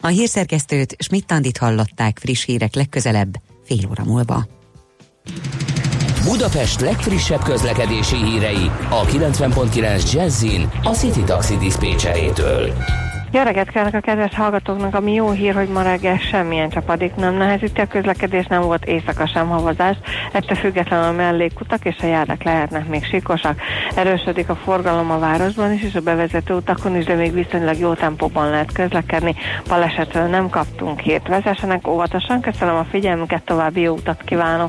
A 0.00 0.06
hírszerkesztőt 0.06 0.96
Schmidt-Tandit 0.98 1.58
hallották 1.58 2.18
friss 2.18 2.44
hírek 2.44 2.74
legközelebb, 2.74 3.34
fél 3.64 3.88
óra 3.88 4.04
múlva. 4.04 4.46
Budapest 6.24 6.80
legfrissebb 6.80 7.42
közlekedési 7.42 8.16
hírei 8.16 8.70
a 8.90 9.04
90.9 9.04 10.12
Jazzin 10.12 10.70
a 10.82 10.88
City 10.88 11.22
Taxi 11.22 11.56
Dispécsejétől. 11.56 12.72
Jó 13.32 13.42
reggelt 13.42 13.68
kívánok 13.68 13.94
a 13.94 14.00
kedves 14.00 14.34
hallgatóknak, 14.34 14.94
ami 14.94 15.12
jó 15.12 15.30
hír, 15.30 15.54
hogy 15.54 15.68
ma 15.68 15.82
reggel 15.82 16.18
semmilyen 16.18 16.70
csapadék 16.70 17.14
nem 17.14 17.34
nehezíti 17.34 17.80
a 17.80 17.86
közlekedés, 17.86 18.46
nem 18.46 18.62
volt 18.62 18.84
éjszaka 18.84 19.26
sem 19.26 19.48
havazás, 19.48 19.96
ettől 20.32 20.56
függetlenül 20.56 21.06
a 21.06 21.12
mellékutak 21.12 21.84
és 21.84 21.96
a 22.02 22.06
járdak 22.06 22.42
lehetnek 22.42 22.88
még 22.88 23.04
sikosak. 23.04 23.60
Erősödik 23.94 24.48
a 24.48 24.56
forgalom 24.56 25.10
a 25.10 25.18
városban 25.18 25.72
is, 25.72 25.82
és 25.82 25.94
a 25.94 26.00
bevezető 26.00 26.54
utakon 26.54 26.96
is, 26.96 27.04
de 27.04 27.14
még 27.14 27.32
viszonylag 27.32 27.78
jó 27.78 27.94
tempóban 27.94 28.50
lehet 28.50 28.72
közlekedni. 28.72 29.34
Balesetről 29.68 30.26
nem 30.26 30.48
kaptunk 30.48 31.00
hírt. 31.00 31.28
Vezessenek 31.28 31.88
óvatosan, 31.88 32.40
köszönöm 32.40 32.76
a 32.76 32.86
figyelmüket, 32.90 33.42
további 33.42 33.80
jó 33.80 33.94
utat 33.94 34.22
kívánok! 34.24 34.68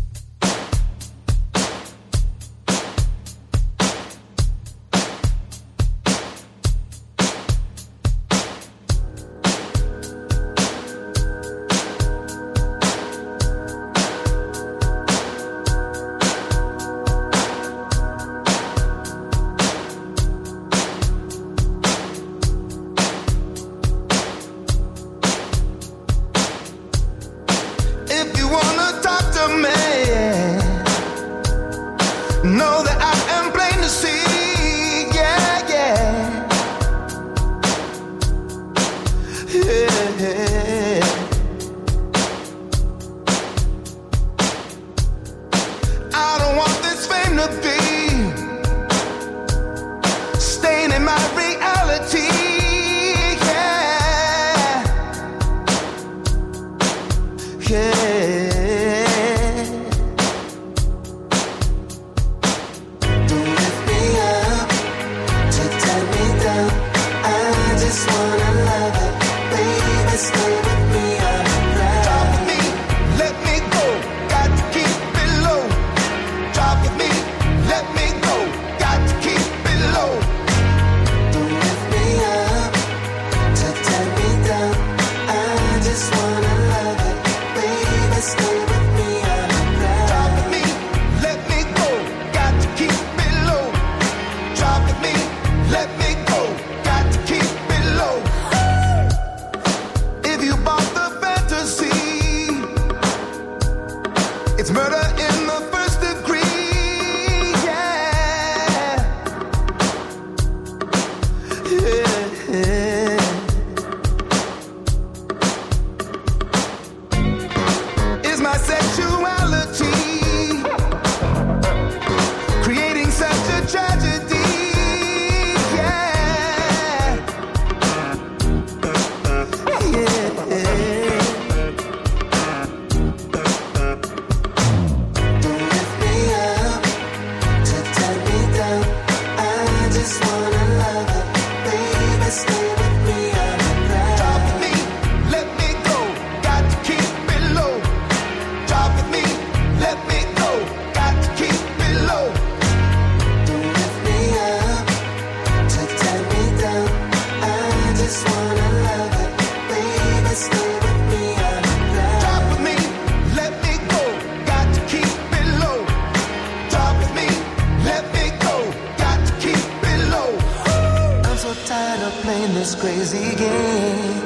this 172.61 172.75
crazy 172.75 173.35
game. 173.37 174.21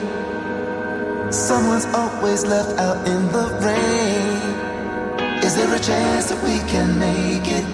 Someone's 1.32 1.86
always 1.96 2.44
left 2.44 2.78
out 2.78 2.98
in 3.08 3.22
the 3.32 3.46
rain. 3.64 5.40
Is 5.42 5.56
there 5.56 5.74
a 5.74 5.80
chance 5.80 6.26
that 6.32 6.44
we 6.44 6.58
can 6.70 7.00
make 7.00 7.48
it? 7.60 7.66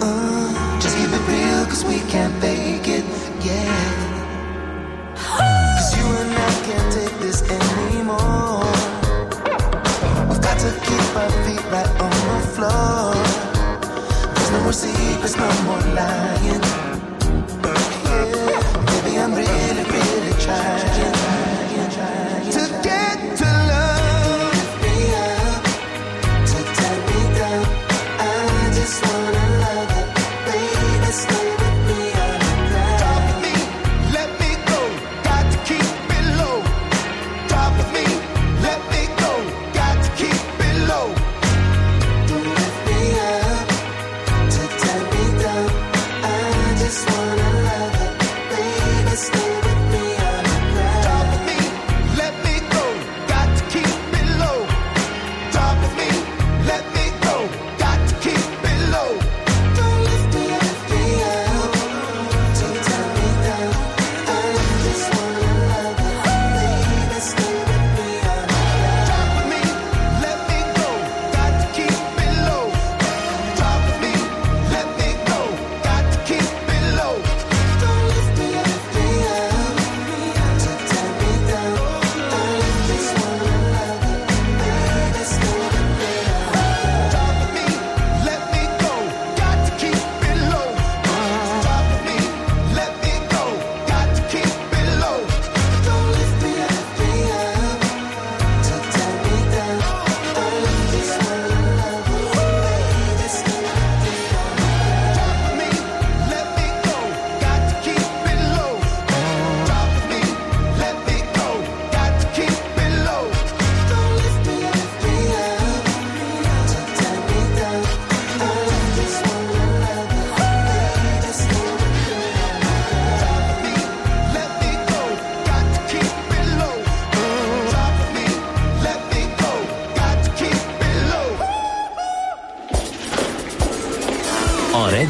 Uh, 0.00 0.80
just 0.80 0.96
keep 0.96 1.10
it 1.12 1.24
real, 1.28 1.66
cause 1.66 1.84
we 1.84 1.98
can't 2.10 2.34
fake 2.40 2.88
it, 2.88 3.04
yeah. 3.44 4.07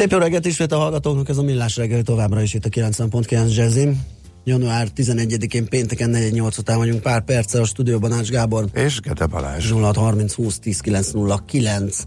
Szép 0.00 0.10
jó 0.10 0.18
reggelt 0.18 0.46
ismét 0.46 0.72
a 0.72 0.76
hallgatóknak, 0.76 1.28
ez 1.28 1.36
a 1.36 1.42
Millás 1.42 1.76
reggel 1.76 2.02
továbbra 2.02 2.42
is 2.42 2.54
itt 2.54 2.64
a 2.64 2.68
90.9 2.68 3.54
Jazzin. 3.54 4.00
Január 4.44 4.88
11-én 4.96 5.68
pénteken 5.68 6.10
4-8 6.14 6.58
után 6.58 6.78
vagyunk 6.78 7.02
pár 7.02 7.24
perce 7.24 7.60
a 7.60 7.64
stúdióban 7.64 8.12
Ács 8.12 8.28
Gábor. 8.28 8.64
És 8.74 9.00
Gede 9.00 9.26
Balázs. 9.26 9.70
0630 9.70 10.34
20 10.34 10.58
10 10.58 10.80
909 10.80 12.02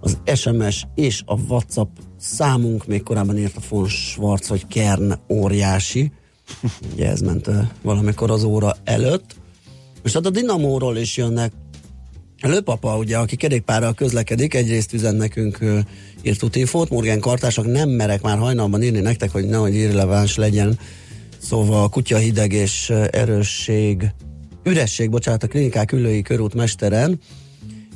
az 0.00 0.18
SMS 0.34 0.86
és 0.94 1.22
a 1.26 1.40
WhatsApp 1.40 1.96
számunk, 2.18 2.86
még 2.86 3.02
korábban 3.02 3.38
írta 3.38 3.60
von 3.68 3.88
Schwarz, 3.88 4.46
hogy 4.46 4.66
Kern 4.66 5.14
óriási. 5.28 6.12
Ugye 6.92 7.08
ez 7.08 7.20
ment 7.20 7.50
valamikor 7.82 8.30
az 8.30 8.44
óra 8.44 8.76
előtt. 8.84 9.34
És 10.02 10.12
hát 10.12 10.26
a 10.26 10.30
Dinamóról 10.30 10.96
is 10.96 11.16
jönnek 11.16 11.52
a 11.52 11.61
Lőpapa, 12.48 12.96
ugye, 12.96 13.16
aki 13.16 13.36
kerékpárral 13.36 13.94
közlekedik, 13.94 14.54
egyrészt 14.54 14.92
üzen 14.92 15.14
nekünk 15.14 15.58
uh, 15.60 15.78
írt 16.22 16.42
útinfót, 16.42 16.90
Morgan 16.90 17.20
Kartások, 17.20 17.66
nem 17.66 17.88
merek 17.88 18.22
már 18.22 18.38
hajnalban 18.38 18.82
írni 18.82 19.00
nektek, 19.00 19.30
hogy 19.30 19.48
nehogy 19.48 19.74
irreleváns 19.74 20.36
legyen. 20.36 20.78
Szóval 21.38 21.88
kutya 21.88 22.16
hideg 22.16 22.52
és 22.52 22.90
erősség, 23.10 24.12
üresség, 24.64 25.10
bocsánat, 25.10 25.42
a 25.42 25.46
klinikák 25.46 25.92
ülői 25.92 26.22
körút 26.22 26.54
mesteren, 26.54 27.20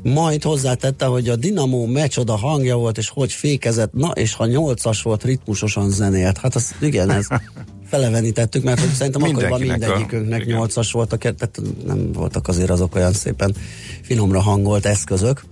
majd 0.03 0.43
hozzátette, 0.43 1.07
hogy 1.07 1.29
a 1.29 1.37
Dinamo 1.37 1.87
mecsoda 1.87 2.37
hangja 2.37 2.77
volt, 2.77 2.99
és 2.99 3.09
hogy 3.09 3.33
fékezett, 3.33 3.93
na 3.93 4.11
és 4.11 4.35
ha 4.35 4.47
nyolcas 4.47 5.03
volt, 5.03 5.25
ritmusosan 5.25 5.91
zenélt. 5.91 6.39
Hát 6.39 6.55
az 6.55 6.75
igen, 6.81 7.11
ez 7.11 7.27
felevenítettük, 7.87 8.63
mert 8.63 8.81
hogy 8.81 8.91
szerintem 8.91 9.23
akkoriban 9.23 9.61
mindegyikünknek 9.61 10.47
nyolcas 10.47 10.93
voltak, 10.93 11.19
tehát 11.19 11.61
nem 11.87 12.13
voltak 12.13 12.49
azért 12.49 12.71
azok 12.71 12.95
olyan 12.95 13.13
szépen 13.13 13.55
finomra 14.03 14.41
hangolt 14.41 14.87
eszközök. 14.87 15.45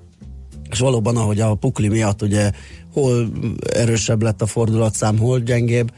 És 0.70 0.78
valóban, 0.78 1.16
ahogy 1.16 1.40
a 1.40 1.54
pukli 1.54 1.88
miatt 1.88 2.22
ugye 2.22 2.50
hol 2.92 3.28
erősebb 3.72 4.22
lett 4.22 4.42
a 4.42 4.46
fordulatszám, 4.46 5.18
hol 5.18 5.40
gyengébb, 5.40 5.92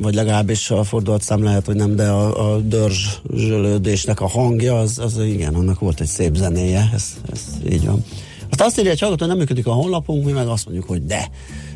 vagy 0.00 0.14
legalábbis 0.14 0.70
a 0.70 0.82
fordulatszám 0.82 1.42
lehet, 1.42 1.66
hogy 1.66 1.76
nem, 1.76 1.96
de 1.96 2.08
a, 2.08 2.52
a 2.52 2.58
dörzsölődésnek 2.58 4.20
a 4.20 4.28
hangja, 4.28 4.78
az, 4.78 4.98
az 4.98 5.18
igen, 5.18 5.54
annak 5.54 5.80
volt 5.80 6.00
egy 6.00 6.06
szép 6.06 6.34
zenéje, 6.34 6.90
ez, 6.94 7.16
ez 7.32 7.40
így 7.70 7.86
van. 7.86 8.04
Azt 8.50 8.60
azt 8.60 8.78
írja 8.78 8.90
egy 8.90 9.00
hallgató, 9.00 9.24
hogy 9.24 9.34
nem 9.34 9.38
működik 9.42 9.66
a 9.66 9.72
honlapunk, 9.72 10.24
mi 10.24 10.32
meg 10.32 10.48
azt 10.48 10.64
mondjuk, 10.64 10.88
hogy 10.88 11.04
de. 11.06 11.30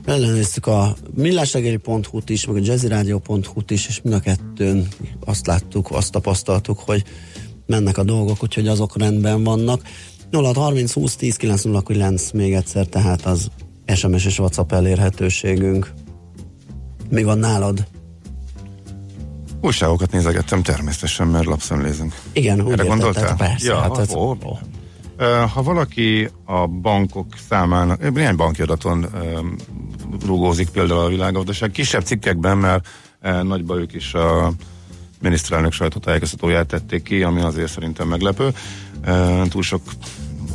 Ellenőriztük 0.04 0.66
a 0.66 0.94
millásregeli.hu-t 1.14 2.30
is, 2.30 2.46
meg 2.46 2.56
a 2.56 2.64
jazziradio.hu-t 2.64 3.70
is, 3.70 3.88
és 3.88 4.00
mind 4.02 4.14
a 4.14 4.20
kettőn 4.20 4.88
azt 5.24 5.46
láttuk, 5.46 5.90
azt 5.90 6.12
tapasztaltuk, 6.12 6.78
hogy 6.78 7.04
mennek 7.66 7.98
a 7.98 8.02
dolgok, 8.02 8.42
úgyhogy 8.42 8.68
azok 8.68 8.98
rendben 8.98 9.44
vannak. 9.44 9.82
0630 10.32 10.92
20 10.92 11.16
10 11.16 11.36
909 11.36 12.30
még 12.30 12.54
egyszer, 12.54 12.86
tehát 12.86 13.26
az 13.26 13.50
SMS 13.94 14.24
és 14.24 14.38
WhatsApp 14.38 14.72
elérhetőségünk. 14.72 15.92
Mi 17.10 17.22
van 17.22 17.38
nálad? 17.38 17.86
Újságokat 19.60 20.12
nézegettem 20.12 20.62
természetesen, 20.62 21.26
mert 21.26 21.44
lapszemlézünk. 21.44 22.20
Igen, 22.32 22.60
úgy 22.60 22.72
Erre 22.72 22.84
értetted, 22.84 22.88
gondoltál? 22.88 23.36
persze. 23.36 23.66
Ja, 23.66 23.78
hát 23.78 23.98
ez, 23.98 24.14
ó. 24.14 24.32
Ö, 24.32 24.48
Ha 25.54 25.62
valaki 25.62 26.28
a 26.44 26.66
bankok 26.66 27.26
számának, 27.48 28.12
néhány 28.12 28.36
banki 28.36 28.62
adaton 28.62 29.06
ö, 29.14 29.38
rugózik 30.26 30.68
például 30.68 31.00
a 31.00 31.08
világgazdaság, 31.08 31.70
kisebb 31.70 32.02
cikkekben, 32.02 32.58
mert 32.58 32.88
nagyba 33.42 33.78
ők 33.78 33.92
is 33.92 34.14
a 34.14 34.52
miniszterelnök 35.20 35.72
sajtótájékoztatóját 35.72 36.66
tették 36.66 37.02
ki, 37.02 37.22
ami 37.22 37.40
azért 37.40 37.70
szerintem 37.70 38.08
meglepő. 38.08 38.52
Túl 39.48 39.62
sok 39.62 39.82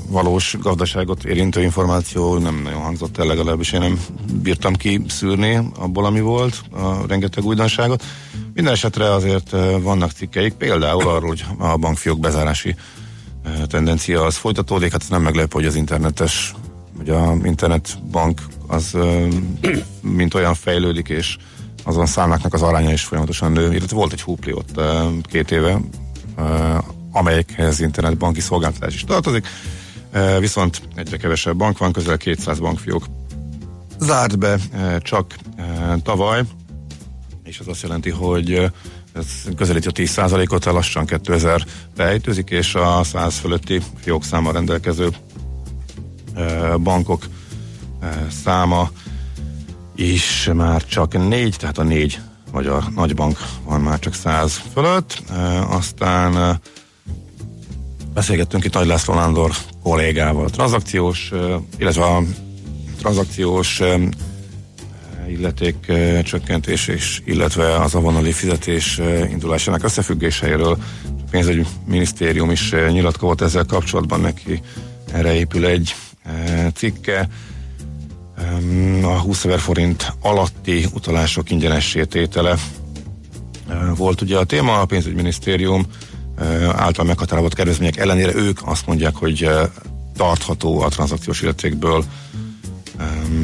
valós 0.10 0.56
gazdaságot 0.62 1.24
érintő 1.24 1.62
információ 1.62 2.38
nem 2.38 2.62
nagyon 2.64 2.82
hangzott 2.82 3.18
el, 3.18 3.26
legalábbis 3.26 3.72
én 3.72 3.80
nem 3.80 4.00
bírtam 4.42 4.74
kiszűrni 4.76 5.60
abból, 5.80 6.06
ami 6.06 6.20
volt, 6.20 6.62
a 6.72 7.08
rengeteg 7.08 7.44
újdonságot. 7.44 8.04
Minden 8.54 8.74
esetre 8.74 9.14
azért 9.14 9.50
vannak 9.82 10.12
cikkeik, 10.12 10.54
például 10.54 11.02
arról, 11.02 11.30
hogy 11.30 11.46
a 11.58 11.78
bankfiók 11.78 12.20
bezárási 12.20 12.76
tendencia 13.68 14.26
az 14.26 14.36
folytatódik, 14.36 14.92
hát 14.92 15.10
nem 15.10 15.22
meglepő, 15.22 15.50
hogy 15.52 15.66
az 15.66 15.76
internetes, 15.76 16.56
hogy 16.98 17.10
a 17.10 17.36
internetbank 17.44 18.42
az 18.68 18.98
mint 20.02 20.34
olyan 20.34 20.54
fejlődik, 20.54 21.10
és 21.10 21.38
azon 21.84 22.06
számláknak 22.06 22.54
az 22.54 22.62
aránya 22.62 22.92
is 22.92 23.04
folyamatosan 23.04 23.52
nő, 23.52 23.74
illetve 23.74 23.96
volt 23.96 24.14
egy 24.14 24.22
húpli 24.22 24.54
ott 24.54 24.82
két 25.24 25.52
éve, 25.52 25.80
amelyekhez 27.12 27.80
internetbanki 27.80 28.42
szolgáltatás 28.42 28.94
is 28.94 29.04
tartozik, 29.04 29.48
viszont 30.40 30.82
egyre 30.96 31.18
kevesebb 31.18 31.56
bank 31.56 31.78
van, 31.78 31.92
közel 31.92 32.18
200 32.18 32.60
bankfiók 32.60 33.06
zárt 34.00 34.38
be 34.38 34.58
csak 35.00 35.36
tavaly, 36.04 36.42
és 37.44 37.60
az 37.60 37.68
azt 37.68 37.82
jelenti, 37.82 38.10
hogy 38.10 38.72
ez 39.14 39.26
közelíti 39.56 39.88
a 39.88 39.92
10%-ot, 39.92 40.66
lassan 40.66 41.06
2000 41.06 41.66
rejtőzik, 41.96 42.50
és 42.50 42.76
a 42.76 43.04
100 43.04 43.38
fölötti 43.38 43.82
fiók 44.02 44.24
száma 44.24 44.52
rendelkező 44.52 45.10
bankok 46.78 47.26
száma 48.44 48.92
is 49.96 50.50
már 50.54 50.86
csak 50.86 51.28
négy, 51.28 51.56
tehát 51.60 51.78
a 51.78 51.84
négy 51.84 52.20
magyar 52.52 52.84
nagybank 52.96 53.38
van 53.64 53.82
már 53.82 54.00
csak 54.00 54.14
100 54.14 54.62
fölött. 54.74 55.24
Aztán 55.70 56.60
beszélgettünk 58.14 58.64
itt 58.64 58.74
Nagy 58.74 58.88
László 58.88 59.14
Nándor 59.14 59.52
kollégával, 59.84 60.50
tranzakciós, 60.50 61.32
illetve 61.78 62.04
a 62.04 62.24
tranzakciós 62.98 63.82
illeték 65.30 65.92
csökkentés 66.24 66.88
és 66.88 67.22
illetve 67.26 67.82
az 67.82 67.96
avonali 67.96 68.32
fizetés 68.32 69.02
indulásának 69.30 69.84
összefüggéseiről. 69.84 70.78
A 71.06 71.30
pénzügyi 71.32 71.66
minisztérium 71.86 72.52
is 72.52 72.72
nyilatkozott 72.72 73.42
ezzel 73.42 73.66
kapcsolatban, 73.66 74.20
neki 74.20 74.62
erre 75.12 75.34
épül 75.34 75.66
egy 75.66 75.96
cikke. 76.74 77.30
A 79.04 79.20
20 79.20 79.46
ezer 79.46 79.60
forint 79.60 80.14
alatti 80.22 80.86
utalások 80.94 81.52
ingyenessé 81.52 82.04
tétele 82.04 82.58
volt 83.96 84.22
ugye 84.22 84.38
a 84.38 84.44
téma, 84.44 84.80
a 84.80 84.86
pénzügyminisztérium 84.86 85.86
által 86.76 87.06
meghatározott 87.06 87.54
kedvezmények 87.54 87.98
ellenére 87.98 88.36
ők 88.36 88.60
azt 88.64 88.88
mondják, 88.88 89.16
hogy 89.16 89.50
tartható 90.16 90.82
a 90.82 90.88
tranzakciós 90.88 91.42
illetékből 91.42 92.04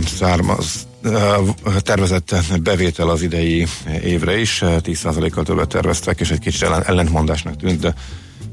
származ, 0.05 0.87
tervezett 1.79 2.35
bevétel 2.61 3.09
az 3.09 3.21
idei 3.21 3.67
évre 4.03 4.39
is, 4.39 4.61
e, 4.61 4.79
10%-kal 4.81 5.43
többet 5.43 5.67
terveztek, 5.67 6.19
és 6.19 6.31
egy 6.31 6.39
kicsit 6.39 6.61
ellen, 6.61 6.83
ellentmondásnak 6.83 7.57
tűnt, 7.57 7.79
de 7.79 7.93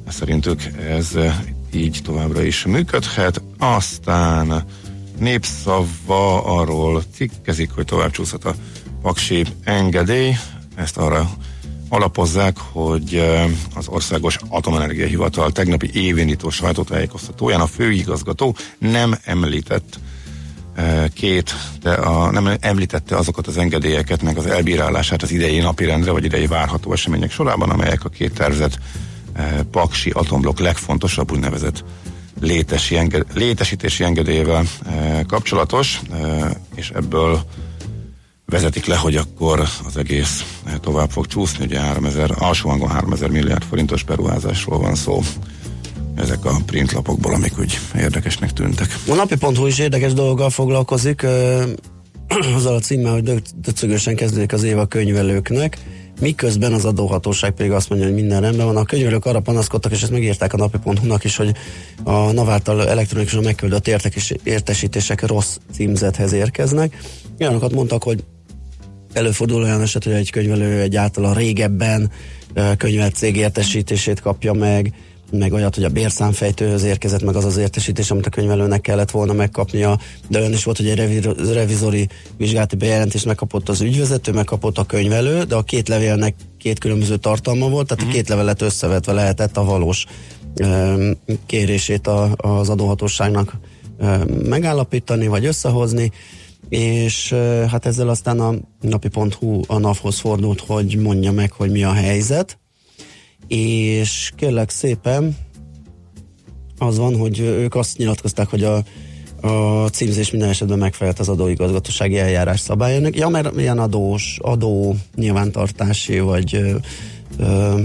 szerintük 0.08 0.62
ez 0.88 1.08
így 1.74 2.00
továbbra 2.04 2.42
is 2.42 2.64
működhet. 2.64 3.42
Aztán 3.58 4.64
népszava 5.18 6.44
arról 6.44 7.02
cikkezik, 7.14 7.70
hogy 7.70 7.84
tovább 7.84 8.10
csúszhat 8.10 8.44
a 8.44 8.54
paksi 9.02 9.44
engedély. 9.64 10.36
Ezt 10.74 10.96
arra 10.96 11.30
alapozzák, 11.88 12.56
hogy 12.58 13.22
az 13.74 13.88
Országos 13.88 14.38
Atomenergia 14.48 15.06
Hivatal 15.06 15.52
tegnapi 15.52 15.90
évindító 15.92 16.50
sajtótájékoztatóján 16.50 17.60
a 17.60 17.66
főigazgató 17.66 18.56
nem 18.78 19.18
említett 19.24 19.98
két, 21.14 21.54
de 21.82 21.90
a, 21.90 22.30
nem 22.30 22.56
említette 22.60 23.16
azokat 23.16 23.46
az 23.46 23.56
engedélyeket, 23.56 24.22
meg 24.22 24.36
az 24.36 24.46
elbírálását 24.46 25.22
az 25.22 25.30
idei 25.30 25.58
napirendre, 25.58 26.10
vagy 26.10 26.24
idei 26.24 26.46
várható 26.46 26.92
események 26.92 27.30
sorában, 27.30 27.70
amelyek 27.70 28.04
a 28.04 28.08
két 28.08 28.34
tervezett 28.34 28.78
paksi 29.70 30.10
atomblokk 30.10 30.58
legfontosabb 30.58 31.32
úgynevezett 31.32 31.84
létesi 32.40 32.96
enged, 32.96 33.26
létesítési 33.34 34.04
engedélyével 34.04 34.64
kapcsolatos, 35.26 36.00
és 36.74 36.90
ebből 36.90 37.40
vezetik 38.46 38.86
le, 38.86 38.96
hogy 38.96 39.16
akkor 39.16 39.60
az 39.86 39.96
egész 39.96 40.44
tovább 40.80 41.10
fog 41.10 41.26
csúszni, 41.26 41.64
ugye 41.64 41.80
3000, 41.80 42.30
alsó 42.38 42.68
hangon 42.68 42.90
3000 42.90 43.30
milliárd 43.30 43.62
forintos 43.62 44.02
beruházásról 44.02 44.78
van 44.78 44.94
szó 44.94 45.22
ezek 46.22 46.44
a 46.44 46.56
printlapokból, 46.66 47.34
amik 47.34 47.58
úgy 47.58 47.78
érdekesnek 47.96 48.52
tűntek. 48.52 48.98
A 49.08 49.14
napi.hu 49.14 49.66
is 49.66 49.78
érdekes 49.78 50.12
dologgal 50.12 50.50
foglalkozik, 50.50 51.26
azzal 52.56 52.74
a 52.74 52.80
címmel, 52.80 53.12
hogy 53.12 53.42
döcögösen 53.56 54.16
kezdődik 54.16 54.52
az 54.52 54.62
év 54.62 54.78
a 54.78 54.86
könyvelőknek, 54.86 55.78
miközben 56.20 56.72
az 56.72 56.84
adóhatóság 56.84 57.50
pedig 57.50 57.72
azt 57.72 57.88
mondja, 57.88 58.08
hogy 58.08 58.16
minden 58.16 58.40
rendben 58.40 58.66
van. 58.66 58.76
A 58.76 58.84
könyvelők 58.84 59.24
arra 59.24 59.40
panaszkodtak, 59.40 59.92
és 59.92 60.02
ezt 60.02 60.10
megírták 60.10 60.52
a 60.52 60.56
napi.hu-nak 60.56 61.24
is, 61.24 61.36
hogy 61.36 61.52
a 62.04 62.32
NAV 62.32 62.50
által 62.50 62.88
elektronikusan 62.88 63.42
megküldött 63.42 63.88
értesítések 64.42 65.26
rossz 65.26 65.56
címzethez 65.72 66.32
érkeznek. 66.32 66.96
Olyanokat 67.40 67.72
mondtak, 67.72 68.02
hogy 68.02 68.24
előfordul 69.12 69.62
olyan 69.62 69.80
eset, 69.80 70.04
hogy 70.04 70.12
egy 70.12 70.30
könyvelő 70.30 70.80
egy 70.80 70.96
általán 70.96 71.34
régebben 71.34 72.10
könyvelt 72.76 73.14
cég 73.14 73.36
értesítését 73.36 74.20
kapja 74.20 74.52
meg, 74.52 74.92
meg 75.32 75.52
olyat, 75.52 75.74
hogy 75.74 75.84
a 75.84 75.88
bérszámfejtőhöz 75.88 76.82
érkezett 76.82 77.22
meg 77.22 77.36
az 77.36 77.44
az 77.44 77.56
értesítés, 77.56 78.10
amit 78.10 78.26
a 78.26 78.30
könyvelőnek 78.30 78.80
kellett 78.80 79.10
volna 79.10 79.32
megkapnia, 79.32 79.98
de 80.28 80.38
olyan 80.38 80.52
is 80.52 80.64
volt, 80.64 80.76
hogy 80.76 80.88
egy 80.88 80.96
revi- 80.96 81.52
revizori 81.52 82.08
vizsgálati 82.36 82.76
bejelentést 82.76 83.24
megkapott 83.24 83.68
az 83.68 83.80
ügyvezető, 83.80 84.32
megkapott 84.32 84.78
a 84.78 84.84
könyvelő, 84.84 85.42
de 85.42 85.54
a 85.54 85.62
két 85.62 85.88
levélnek 85.88 86.34
két 86.58 86.78
különböző 86.78 87.16
tartalma 87.16 87.68
volt, 87.68 87.86
tehát 87.86 88.04
a 88.04 88.12
két 88.12 88.28
levelet 88.28 88.62
összevetve 88.62 89.12
lehetett 89.12 89.56
a 89.56 89.64
valós 89.64 90.06
ö, 90.54 91.10
kérését 91.46 92.06
a, 92.06 92.34
az 92.36 92.68
adóhatóságnak 92.68 93.58
ö, 93.98 94.16
megállapítani, 94.48 95.26
vagy 95.26 95.44
összehozni, 95.44 96.12
és 96.68 97.34
hát 97.70 97.86
ezzel 97.86 98.08
aztán 98.08 98.40
a 98.40 98.54
napi.hu 98.80 99.60
a 99.66 99.78
NAV-hoz 99.78 100.18
fordult, 100.18 100.60
hogy 100.60 100.96
mondja 100.96 101.32
meg, 101.32 101.52
hogy 101.52 101.70
mi 101.70 101.84
a 101.84 101.92
helyzet, 101.92 102.58
és 103.52 104.32
kérlek 104.36 104.70
szépen 104.70 105.36
az 106.78 106.98
van, 106.98 107.16
hogy 107.16 107.38
ők 107.38 107.74
azt 107.74 107.96
nyilatkozták, 107.96 108.48
hogy 108.48 108.64
a, 108.64 108.82
a 109.48 109.88
címzés 109.88 110.30
minden 110.30 110.48
esetben 110.48 110.78
megfelelt 110.78 111.18
az 111.18 111.28
adóigazgatósági 111.28 112.18
eljárás 112.18 112.60
szabályának. 112.60 113.16
Ja, 113.16 113.28
mert 113.28 113.56
ilyen 113.56 113.78
adós, 113.78 114.38
adó 114.42 114.96
nyilvántartási, 115.14 116.18
vagy 116.18 116.54
ö, 116.54 116.74
ö, 117.38 117.80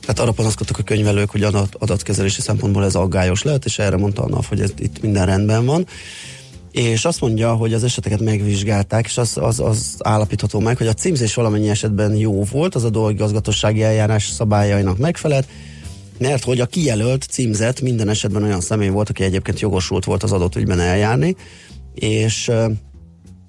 tehát 0.00 0.18
arra 0.18 0.32
panaszkodtak 0.32 0.78
a 0.78 0.82
könyvelők, 0.82 1.30
hogy 1.30 1.42
adat, 1.42 1.74
adatkezelési 1.78 2.40
szempontból 2.40 2.84
ez 2.84 2.94
aggályos 2.94 3.42
lehet, 3.42 3.64
és 3.64 3.78
erre 3.78 3.96
mondta 3.96 4.22
a 4.22 4.28
NAV, 4.28 4.44
hogy 4.44 4.60
ez 4.60 4.72
itt 4.78 5.02
minden 5.02 5.26
rendben 5.26 5.66
van. 5.66 5.86
És 6.76 7.04
azt 7.04 7.20
mondja, 7.20 7.54
hogy 7.54 7.72
az 7.72 7.84
eseteket 7.84 8.20
megvizsgálták, 8.20 9.04
és 9.04 9.18
az, 9.18 9.36
az, 9.36 9.60
az 9.60 9.96
állapítható 9.98 10.60
meg, 10.60 10.76
hogy 10.76 10.86
a 10.86 10.92
címzés 10.92 11.34
valamennyi 11.34 11.68
esetben 11.68 12.14
jó 12.16 12.44
volt, 12.44 12.74
az 12.74 12.84
adóigazgatósági 12.84 13.82
eljárás 13.82 14.28
szabályainak 14.28 14.98
megfelelt, 14.98 15.48
mert 16.18 16.44
hogy 16.44 16.60
a 16.60 16.66
kijelölt 16.66 17.22
címzet 17.22 17.80
minden 17.80 18.08
esetben 18.08 18.42
olyan 18.42 18.60
személy 18.60 18.88
volt, 18.88 19.08
aki 19.08 19.22
egyébként 19.22 19.60
jogosult 19.60 20.04
volt 20.04 20.22
az 20.22 20.32
adott 20.32 20.56
ügyben 20.56 20.80
eljárni, 20.80 21.36
és 21.94 22.48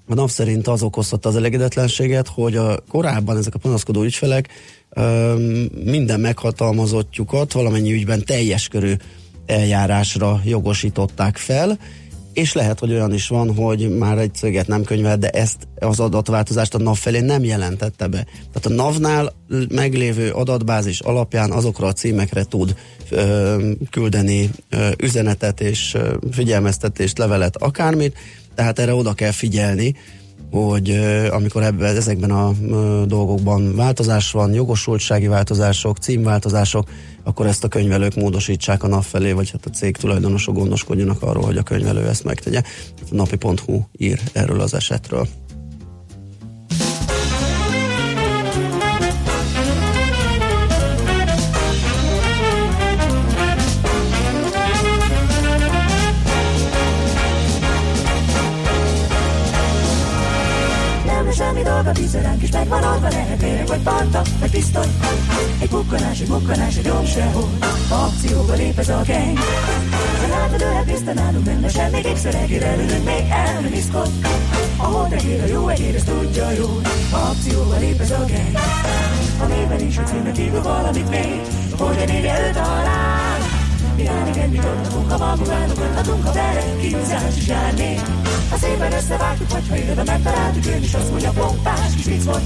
a 0.06 0.14
NAV 0.14 0.30
szerint 0.30 0.66
az 0.66 0.82
okozhatta 0.82 1.28
az 1.28 1.36
elégedetlenséget, 1.36 2.28
hogy 2.28 2.56
a 2.56 2.78
korábban 2.88 3.36
ezek 3.36 3.54
a 3.54 3.58
panaszkodó 3.58 4.02
ügyfelek 4.02 4.48
minden 5.84 6.20
meghatalmazottjukat 6.20 7.52
valamennyi 7.52 7.92
ügyben 7.92 8.24
teljes 8.24 8.68
körű 8.68 8.92
eljárásra 9.46 10.40
jogosították 10.44 11.36
fel, 11.36 11.78
és 12.38 12.52
lehet, 12.52 12.78
hogy 12.78 12.92
olyan 12.92 13.12
is 13.12 13.28
van, 13.28 13.54
hogy 13.54 13.96
már 13.96 14.18
egy 14.18 14.34
céget 14.34 14.66
nem 14.66 14.82
könyvel, 14.82 15.16
de 15.16 15.28
ezt 15.30 15.68
az 15.78 16.00
adatváltozást 16.00 16.74
a 16.74 16.78
NAV 16.78 16.96
felé 16.96 17.20
nem 17.20 17.44
jelentette 17.44 18.06
be. 18.06 18.26
Tehát 18.52 18.66
a 18.66 18.82
NAV-nál 18.82 19.32
meglévő 19.68 20.30
adatbázis 20.30 21.00
alapján 21.00 21.50
azokra 21.50 21.86
a 21.86 21.92
címekre 21.92 22.44
tud 22.44 22.74
ö, 23.10 23.70
küldeni 23.90 24.50
ö, 24.70 24.88
üzenetet 25.02 25.60
és 25.60 25.94
ö, 25.94 26.16
figyelmeztetést, 26.30 27.18
levelet, 27.18 27.56
akármit, 27.56 28.16
tehát 28.54 28.78
erre 28.78 28.94
oda 28.94 29.12
kell 29.12 29.30
figyelni, 29.30 29.94
hogy 30.50 30.90
amikor 31.30 31.62
ebben, 31.62 31.96
ezekben 31.96 32.30
a 32.30 32.52
dolgokban 33.06 33.76
változás 33.76 34.30
van, 34.30 34.52
jogosultsági 34.52 35.26
változások, 35.26 35.96
címváltozások, 35.96 36.88
akkor 37.24 37.46
ezt 37.46 37.64
a 37.64 37.68
könyvelők 37.68 38.14
módosítsák 38.14 38.82
a 38.82 38.86
NAV 38.86 39.04
felé, 39.04 39.32
vagy 39.32 39.50
hát 39.50 39.66
a 39.66 39.70
cég 39.70 39.96
tulajdonosok 39.96 40.54
gondoskodjanak 40.54 41.22
arról, 41.22 41.44
hogy 41.44 41.56
a 41.56 41.62
könyvelő 41.62 42.08
ezt 42.08 42.24
megtegye. 42.24 42.62
A 43.10 43.14
napi.hu 43.14 43.80
ír 43.92 44.20
erről 44.32 44.60
az 44.60 44.74
esetről. 44.74 45.28
A 62.08 62.10
vízeránk 62.10 62.42
is 62.42 62.50
lehet 62.50 63.42
éreg 63.42 63.66
vagy 63.66 63.82
parta, 63.82 64.22
vagy 64.40 64.50
pisztoly. 64.50 64.86
Egy 65.60 65.68
bukkanás, 65.68 66.20
egy 66.20 66.28
bukkanás, 66.28 66.76
egy 66.76 66.84
jobb 66.84 67.06
sehol, 67.06 67.48
akcióba 67.88 68.52
lép 68.52 68.78
ez 68.78 68.88
a 68.88 69.02
gang. 69.06 69.38
Ha 70.20 70.26
látod 70.28 70.62
olyan 70.62 70.84
tiszta 70.84 71.12
nálunk 71.12 71.44
benne 71.44 71.68
semmi 71.68 72.00
gépszerekére 72.00 72.74
ülünk 72.74 73.04
még 73.04 73.24
el 73.30 73.60
nem 73.60 73.72
iszkod. 73.72 74.10
A 74.76 74.84
holtegér, 74.84 75.42
a 75.42 75.46
jó 75.46 75.68
egér, 75.68 75.94
ezt 75.94 76.06
tudja 76.06 76.50
jól, 76.50 76.80
akcióba 77.10 77.76
lép 77.78 78.00
ez 78.00 78.10
a 78.10 78.18
gang. 78.18 78.58
A 79.40 79.44
néven 79.44 79.86
is 79.86 79.98
a 79.98 80.02
címnek 80.02 80.32
kívül 80.32 80.62
valamit 80.62 81.10
még, 81.10 81.40
hogy 81.78 81.96
a 82.02 82.12
nége 82.12 82.48
őt 82.48 82.56
halál. 82.56 83.17
Mit 83.98 84.64
adhatunk, 84.64 85.10
ha 85.10 85.18
magunk 85.18 85.48
állunk, 85.50 85.78
adhatunk, 85.78 86.24
ha 86.26 86.32
vele 86.32 86.76
kihúzás 86.80 87.36
is 87.36 87.46
jár 87.46 87.74
még. 87.74 88.00
Ha 88.50 88.56
szépen 88.56 88.92
összevágtuk, 88.92 89.50
vagy 89.50 89.68
ha 89.68 89.76
élve 89.76 90.02
megtaláltuk, 90.04 90.66
ő 90.66 90.76
is 90.82 90.94
azt 90.94 91.10
mondja, 91.10 91.30
pompás 91.30 91.94
kis 91.94 92.04
vicc 92.04 92.24
volt. 92.24 92.42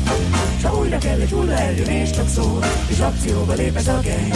Ha 0.63 0.79
újra 0.79 0.99
kell 0.99 1.21
egy 1.21 1.31
hulla 1.31 1.53
eljön, 1.53 1.87
és 1.87 2.11
csak 2.11 2.29
szól, 2.29 2.65
és 2.89 2.99
akcióba 2.99 3.53
lép 3.53 3.77
ez 3.77 3.89
a 3.89 4.01
gang. 4.03 4.35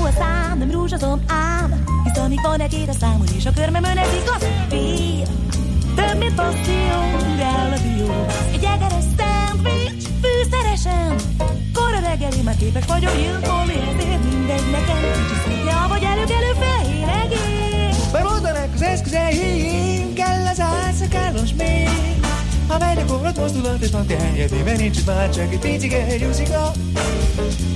Ó, 0.00 0.04
a 0.04 0.54
nem 0.58 0.70
rózsazom 0.70 1.20
ám, 1.26 1.84
hisz 2.04 2.16
amíg 2.16 2.40
van 2.42 2.60
egér 2.60 2.88
a 2.88 2.92
számon, 2.92 3.26
és 3.36 3.46
a 3.46 3.50
körmömön 3.50 3.96
ezik 3.96 4.30
az 4.36 4.46
vír. 4.68 5.26
Több, 5.94 6.18
mint 6.18 6.34
passzió, 6.34 7.00
a 7.72 7.78
dió. 7.82 8.26
Egy 8.52 8.64
egeres 8.64 9.04
szendvics, 9.16 9.77
fűszeresen. 10.48 11.16
Kora 11.72 12.00
reggeli, 12.00 12.42
már 12.42 12.56
képes 12.56 12.84
vagyok 12.84 13.16
gyilkolni, 13.16 13.72
ezért 13.72 14.24
mindegy 14.24 14.70
nekem. 14.70 14.96
Kicsi 15.00 15.40
szintje, 15.44 15.86
vagy 15.88 16.02
előkelő 16.02 16.52
fehér 16.58 17.08
egér. 17.24 17.94
Bemoldanak 18.12 18.68
az 18.74 18.82
eszközeim, 18.82 20.12
kell 20.14 20.46
az 20.46 20.60
átszakálos 20.60 21.52
még. 21.58 21.88
A 22.68 23.04
korot 23.06 23.38
mozdulat, 23.38 23.82
és 23.82 23.90
van 23.90 24.06
teljében 24.06 24.76
nincs 24.76 24.98
itt 24.98 25.06
már 25.06 25.30
csak 25.30 25.52
egy 25.52 25.58
picike 25.58 26.16
nyúzika. 26.16 26.72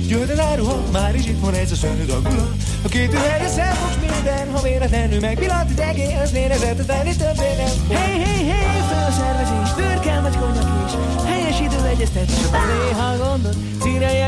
Jöhet 0.07 0.29
az 0.29 0.39
áruha, 0.39 0.83
már 0.91 1.15
is 1.15 1.25
itt 1.25 1.39
van 1.39 1.53
ez 1.53 1.71
a 1.71 1.75
szörnyű 1.75 2.05
dagulat. 2.05 2.55
A 2.83 2.87
két 2.87 3.13
üveg 3.13 3.41
összefogsz 3.45 3.97
minden, 4.01 4.51
ha 4.51 4.61
véletlenül 4.61 5.19
megvillant 5.19 5.69
az 5.71 5.79
egész, 5.79 6.31
nézetet 6.31 6.85
venni 6.85 7.15
többé 7.15 7.49
nem. 7.57 7.97
Hey, 7.97 8.19
hey, 8.19 8.45
hey, 8.45 8.81
fel 8.89 9.05
a 9.07 9.11
szervezés, 9.11 9.73
bőrkel 9.75 10.21
vagy 10.21 10.37
konyak 10.37 10.69
is. 10.85 10.93
Helyes 11.25 11.59
idő 11.59 11.85
egyeztetés, 11.85 12.43
a 12.51 12.57
néha 12.65 13.17
gondot. 13.17 13.55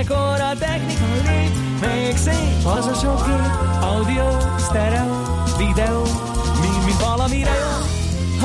Ekkor 0.06 0.40
a 0.42 0.58
technika 0.60 1.06
lép, 1.28 1.52
még 1.82 2.18
szép 2.18 2.66
az 2.78 2.86
a 2.86 2.94
sok 2.94 3.26
kép. 3.26 3.84
Audio, 3.84 4.38
stereo, 4.60 5.22
videó, 5.58 6.02
mind, 6.62 6.86
mind 6.86 7.00
valamire 7.00 7.50
jó. 7.50 7.85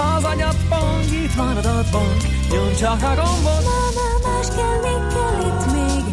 Ha 0.01 0.15
az 0.17 0.25
anyagbank, 0.25 1.05
itt 1.23 1.35
van 1.37 1.57
adatbank, 1.57 2.21
nyom 2.51 2.75
csak 2.79 3.03
a 3.03 3.13
gombot. 3.19 3.63
Mama, 3.71 4.09
más 4.27 4.49
kell, 4.57 4.79
még 4.87 5.03
kell 5.15 5.37
itt 5.49 5.65
még. 5.77 6.05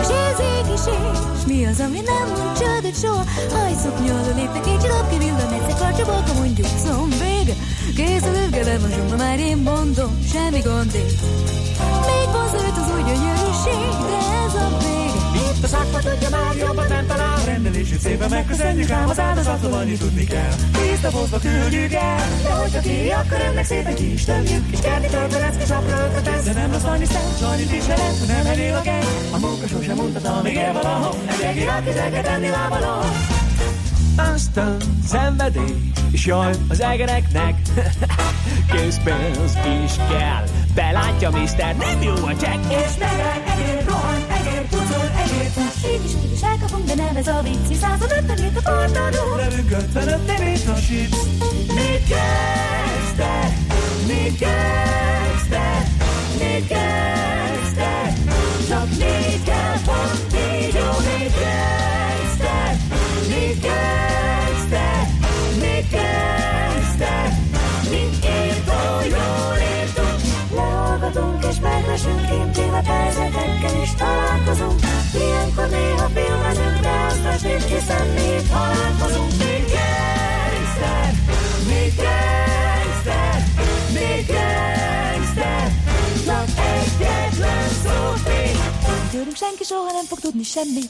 És 0.00 0.08
ez 0.28 0.38
ég 0.56 0.66
is 0.76 0.86
ég. 0.98 1.14
S 1.40 1.46
mi 1.46 1.66
az, 1.66 1.80
ami 1.80 2.00
nem 2.10 2.26
mond 2.28 2.58
csődöt 2.58 3.00
soha? 3.00 3.24
Hajszok 3.52 3.96
nyolva 4.06 4.32
léptek, 4.34 4.66
egy 4.66 4.78
csillag 4.82 5.08
kivillan, 5.10 5.52
egyszer 5.52 5.78
karcsabolka 5.78 6.32
mondjuk 6.32 6.66
zombég. 6.84 7.46
Kész 7.96 8.26
a 8.30 8.32
lövgeve, 8.38 8.78
most 8.78 9.16
már 9.18 9.38
én 9.38 9.56
mondom, 9.56 10.12
semmi 10.32 10.60
gond 10.60 10.94
itt. 10.94 11.20
Még 12.08 12.28
vonzőt 12.32 12.76
az 12.82 12.88
új 12.94 13.02
gyönyörűség, 13.08 13.90
de 14.10 14.18
ez 14.44 14.54
a 14.64 14.68
vége. 14.78 15.15
A 15.62 15.66
szakma 15.66 15.98
tudja 15.98 16.28
már 16.30 16.56
jobban 16.56 16.86
nem 16.88 17.06
talál. 17.06 17.44
Rendelését 17.44 18.00
szépen 18.00 18.30
megköszönjük 18.30 18.90
ám 18.90 19.08
az 19.08 19.18
áldozatról 19.18 19.72
annyit 19.72 19.98
tudni 19.98 20.24
kell. 20.24 20.52
Tisztapozva 20.72 21.38
küldjük 21.38 21.92
el. 21.92 22.28
De 22.42 22.50
hogyha 22.50 22.80
kéri, 22.80 23.10
akkor 23.10 23.40
önnek 23.50 23.64
szépen 23.64 23.94
ki 23.94 24.12
is 24.12 24.24
tömjük. 24.24 24.64
És 24.70 24.80
kerti 24.80 25.08
töltelecke 25.08 25.64
sapra 25.64 26.04
ötletesz 26.04 26.44
De 26.44 26.52
nem 26.52 26.72
rossz 26.72 26.84
annyi 26.84 27.04
szem, 27.04 27.48
annyit 27.50 27.72
is 27.72 27.86
jelent, 27.86 28.18
hogy 28.18 28.28
nem 28.28 28.46
elél 28.46 28.74
a 28.74 28.80
geng 28.80 29.04
A 29.30 29.38
munka 29.38 29.66
sosem 29.66 29.96
mutatta, 29.96 30.42
még 30.42 30.54
él 30.54 30.72
valahol. 30.72 31.14
Egy 31.26 31.40
egér, 31.40 31.68
akit 31.68 32.22
tenni 32.22 32.48
lábalon 32.48 33.04
aztán 34.16 34.76
szenvedély, 35.06 35.90
és 36.10 36.26
jaj 36.26 36.54
az 36.68 36.80
egereknek 36.80 37.54
Készpénz 38.72 39.56
is 39.84 39.92
kell, 40.08 40.44
belátja 40.76 41.30
mister, 41.30 41.76
nem 41.76 42.02
jó 42.02 42.14
a 42.14 42.36
csekk 42.40 42.62
És 42.68 42.96
megáll, 42.98 43.40
egér, 43.52 43.84
rohan, 43.86 44.20
egér, 44.38 44.62
pucol, 44.70 45.10
egér, 45.22 45.48
fuss 45.56 45.90
Így 45.92 46.04
is, 46.04 46.12
így 46.24 46.32
is 46.32 46.42
elkapunk, 46.42 46.84
de 46.86 46.94
nem 46.94 47.16
ez 47.16 47.26
a 47.26 47.40
vicc 47.42 47.68
Hisz 47.68 47.78
150 47.78 48.38
ért 48.38 48.56
a 48.56 48.70
portadó 48.70 49.34
Nevünk 49.36 49.70
55 49.70 50.26
nevét 50.26 50.64
hasít 50.64 51.16
Mit 51.78 52.04
kezd 52.12 53.16
te? 53.16 53.52
Mit 54.06 54.38
kezd 54.38 55.48
te? 55.48 55.68
Mit 56.38 56.66
kezd 56.66 57.74
te? 57.74 58.12
Csak 58.68 58.88
négy 58.98 59.42
kell, 59.44 59.76
pont 59.84 60.34
így 60.34 60.74
jó, 60.74 60.90
mit 61.06 61.34
kezd 61.42 62.38
te? 62.38 62.76
Mit 63.28 63.60
kezd 63.60 64.68
te? 64.70 65.08
Mit 65.60 65.88
kezd 65.90 66.98
te? 66.98 67.38
Mint 67.90 68.24
jól 68.24 69.02
írtunk 69.04 69.45
Megvesünk 71.76 72.30
Intéve 72.30 72.82
percetekkel 72.86 73.82
is 73.82 73.94
találkozunk 73.94 74.80
Ilyenkor 75.14 75.68
néha 75.68 76.08
filmezünk 76.14 76.80
De 76.80 76.90
azt 77.08 77.42
nincs 77.42 77.64
hiszen 77.64 78.06
mi 78.06 78.34
itt 78.38 78.50
halálkozunk 78.50 79.30
Mit 79.38 79.64
kezd 79.74 80.78
te? 80.78 81.12
Mit 81.68 81.94
kezd 81.96 83.04
te? 83.04 83.42
Mit 83.92 84.26
Tőlünk 89.16 89.36
senki 89.36 89.64
soha 89.64 89.92
nem 89.92 90.04
fog 90.04 90.18
tudni 90.20 90.42
semmi. 90.42 90.82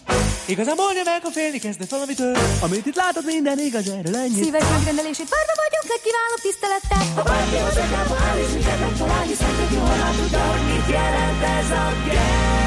Igazán 0.46 0.74
mondja 0.76 1.02
meg, 1.04 1.22
ha 1.22 1.30
félni 1.30 1.58
kezdett 1.58 1.90
valamitől. 1.90 2.36
Amit 2.60 2.86
itt 2.86 2.94
látod, 2.94 3.24
minden 3.24 3.58
igaz, 3.58 3.88
erről 3.88 4.16
ennyi 4.16 4.42
Szíves 4.42 4.68
megrendelését 4.74 5.28
várva 5.34 5.54
vagyunk, 5.62 5.86
legkívánok 5.94 6.40
tisztelettel. 6.46 7.04
Ha 7.16 7.22
bárki 7.22 7.56
az 7.68 7.76
akába 7.84 8.16
áll 8.28 8.38
és 8.38 8.50
minket 8.52 8.80
megtalál 8.80 9.22
Hiszen 9.22 9.54
már 10.00 10.14
tudja, 10.16 10.42
hogy 10.52 10.64
mit 10.72 10.88
jelent 10.96 11.42
ez 11.42 11.70
a 11.70 11.84
gang 12.06 12.65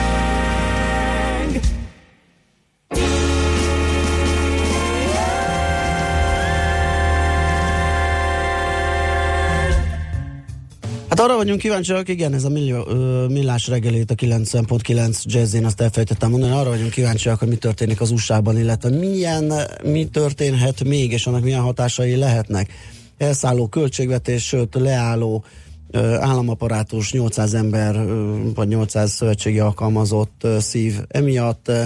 Hát 11.09 11.19
arra 11.19 11.35
vagyunk 11.35 11.59
kíváncsiak, 11.59 12.09
igen, 12.09 12.33
ez 12.33 12.43
a 12.43 12.49
millió, 12.49 12.87
ö, 12.87 13.27
millás 13.27 13.67
reggelét 13.67 14.11
a 14.11 14.15
90.9 14.15 15.23
jazzén, 15.23 15.65
azt 15.65 15.81
elfejtettem 15.81 16.29
mondani, 16.29 16.51
arra 16.51 16.69
vagyunk 16.69 16.91
kíváncsiak, 16.91 17.39
hogy 17.39 17.47
mi 17.47 17.55
történik 17.55 18.01
az 18.01 18.11
USA-ban, 18.11 18.57
illetve 18.57 18.89
milyen, 18.89 19.53
mi 19.83 20.05
történhet 20.05 20.83
még, 20.83 21.11
és 21.11 21.27
annak 21.27 21.43
milyen 21.43 21.61
hatásai 21.61 22.15
lehetnek. 22.15 22.73
Elszálló 23.17 23.67
költségvetés, 23.67 24.47
sőt 24.47 24.75
leálló 24.75 25.43
ö, 25.91 26.13
államaparátus, 26.13 27.11
800 27.11 27.53
ember, 27.53 27.95
ö, 27.95 28.37
vagy 28.55 28.67
800 28.67 29.11
szövetségi 29.11 29.59
alkalmazott 29.59 30.41
ö, 30.43 30.59
szív 30.59 30.99
emiatt, 31.07 31.67
ö, 31.67 31.83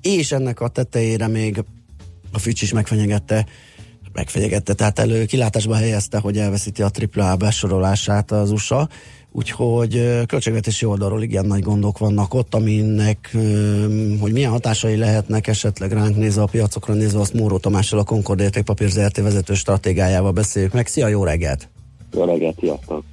és 0.00 0.32
ennek 0.32 0.60
a 0.60 0.68
tetejére 0.68 1.26
még 1.26 1.64
a 2.32 2.38
Fitch 2.38 2.62
is 2.62 2.72
megfenyegette 2.72 3.46
megfenyegette, 4.14 4.72
tehát 4.72 4.98
elő 4.98 5.24
kilátásba 5.24 5.74
helyezte, 5.74 6.18
hogy 6.18 6.38
elveszíti 6.38 6.82
a 6.82 6.90
AAA 7.14 7.36
besorolását 7.36 8.30
az 8.30 8.50
USA, 8.50 8.88
úgyhogy 9.32 10.22
költségvetési 10.26 10.84
oldalról 10.84 11.22
igen 11.22 11.46
nagy 11.46 11.62
gondok 11.62 11.98
vannak 11.98 12.34
ott, 12.34 12.54
aminek, 12.54 13.36
hogy 14.20 14.32
milyen 14.32 14.50
hatásai 14.50 14.96
lehetnek 14.96 15.46
esetleg 15.46 15.92
ránk 15.92 16.16
nézve 16.16 16.42
a 16.42 16.46
piacokra 16.46 16.94
nézve, 16.94 17.20
azt 17.20 17.34
Móró 17.34 17.58
Tamással 17.58 17.98
a 17.98 18.04
Concord 18.04 18.40
Értékpapír 18.40 18.90
ZRT 18.90 19.16
vezető 19.16 19.54
stratégájával 19.54 20.32
beszéljük 20.32 20.72
meg. 20.72 20.86
Szia, 20.86 21.08
jó 21.08 21.24
reggelt! 21.24 21.68
Jó 22.12 22.24
reggelt, 22.24 22.58
sziasztok! 22.58 23.04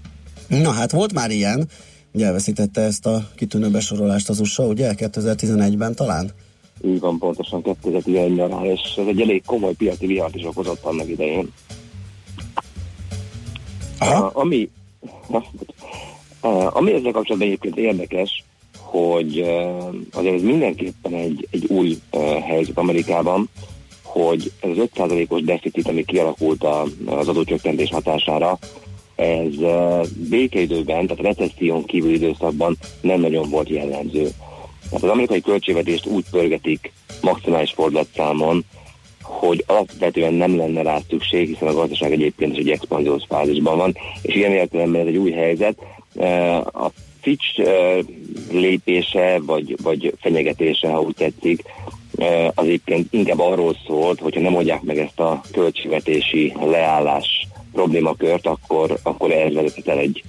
Na 0.47 0.71
hát 0.71 0.91
volt 0.91 1.13
már 1.13 1.31
ilyen, 1.31 1.67
ugye 2.11 2.25
elveszítette 2.25 2.81
ezt 2.81 3.05
a 3.05 3.29
kitűnő 3.35 3.69
besorolást 3.69 4.29
az 4.29 4.39
USA, 4.39 4.63
ugye 4.63 4.93
2011-ben 4.97 5.95
talán? 5.95 6.31
Így 6.85 6.99
van, 6.99 7.17
pontosan 7.17 7.61
2011 7.61 8.35
nyarán, 8.35 8.65
és 8.65 8.81
ez 8.97 9.07
egy 9.07 9.21
elég 9.21 9.43
komoly 9.45 9.73
piaci 9.73 10.05
vihart 10.05 10.35
is 10.35 10.45
okozott 10.45 10.83
annak 10.83 11.09
idején. 11.09 11.53
Aha. 13.99 14.25
Uh, 14.25 14.37
ami, 14.37 14.69
uh, 16.41 16.75
ami 16.75 16.93
ezzel 16.93 17.11
kapcsolatban 17.11 17.47
egyébként 17.47 17.77
érdekes, 17.77 18.43
hogy 18.77 19.39
azért 20.11 20.35
ez 20.35 20.41
mindenképpen 20.41 21.13
egy, 21.13 21.47
egy 21.51 21.65
új 21.67 21.97
helyzet 22.41 22.77
Amerikában, 22.77 23.49
hogy 24.03 24.51
ez 24.59 24.69
az 24.69 24.89
5%-os 24.95 25.41
deficit, 25.41 25.87
ami 25.87 26.05
kialakult 26.05 26.63
a, 26.63 26.85
az 27.05 27.27
adócsökkentés 27.27 27.89
hatására, 27.89 28.59
ez 29.15 29.53
békeidőben, 30.29 31.07
tehát 31.07 31.23
a 31.23 31.27
recesszión 31.27 31.85
kívül 31.85 32.13
időszakban 32.13 32.77
nem 33.01 33.19
nagyon 33.19 33.49
volt 33.49 33.69
jellemző. 33.69 34.29
Tehát 34.89 35.03
az 35.03 35.09
amerikai 35.09 35.41
költségvetést 35.41 36.05
úgy 36.05 36.25
pörgetik 36.31 36.91
maximális 37.21 37.71
fordulatszámon, 37.71 38.65
hogy 39.21 39.63
alapvetően 39.67 40.33
nem 40.33 40.57
lenne 40.57 40.81
rá 40.81 40.99
szükség, 41.09 41.47
hiszen 41.47 41.67
a 41.67 41.73
gazdaság 41.73 42.11
egyébként 42.11 42.51
is 42.51 42.57
egy 42.57 42.69
expanziós 42.69 43.23
fázisban 43.27 43.77
van, 43.77 43.97
és 44.21 44.35
ilyen 44.35 44.51
értelemben 44.51 45.01
ez 45.01 45.07
egy 45.07 45.17
új 45.17 45.31
helyzet. 45.31 45.77
A 46.73 46.91
Fitch 47.21 47.61
lépése, 48.51 49.39
vagy, 49.45 49.75
vagy 49.83 50.13
fenyegetése, 50.21 50.89
ha 50.89 51.01
úgy 51.01 51.15
tetszik, 51.15 51.63
az 52.53 52.65
egyébként 52.65 53.13
inkább 53.13 53.39
arról 53.39 53.75
szólt, 53.87 54.19
hogyha 54.19 54.41
nem 54.41 54.55
oldják 54.55 54.81
meg 54.81 54.97
ezt 54.97 55.19
a 55.19 55.41
költségvetési 55.51 56.53
leállás 56.65 57.47
problémakört, 57.73 58.47
akkor, 58.47 58.99
akkor 59.03 59.31
ez 59.31 59.53
vezethet 59.53 59.87
el 59.87 59.97
egy 59.97 60.23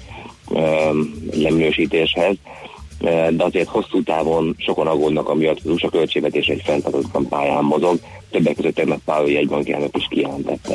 leminősítéshez. 1.32 2.34
Ö, 2.34 2.69
De 3.00 3.44
azért 3.44 3.68
hosszú 3.68 4.02
távon 4.02 4.54
sokan 4.58 4.86
aggódnak 4.86 5.28
amiatt, 5.28 5.58
az 5.64 5.70
USA 5.70 5.88
költségvetés 5.88 6.46
egy 6.46 6.62
fenntartatlan 6.64 7.28
pályán 7.28 7.64
mozog. 7.64 7.98
Többek 8.30 8.54
között 8.54 8.74
tegnap 8.74 9.00
Powell 9.04 9.28
jegybanki 9.28 9.72
elnök 9.72 9.96
is 9.96 10.06
kijelentette. 10.10 10.74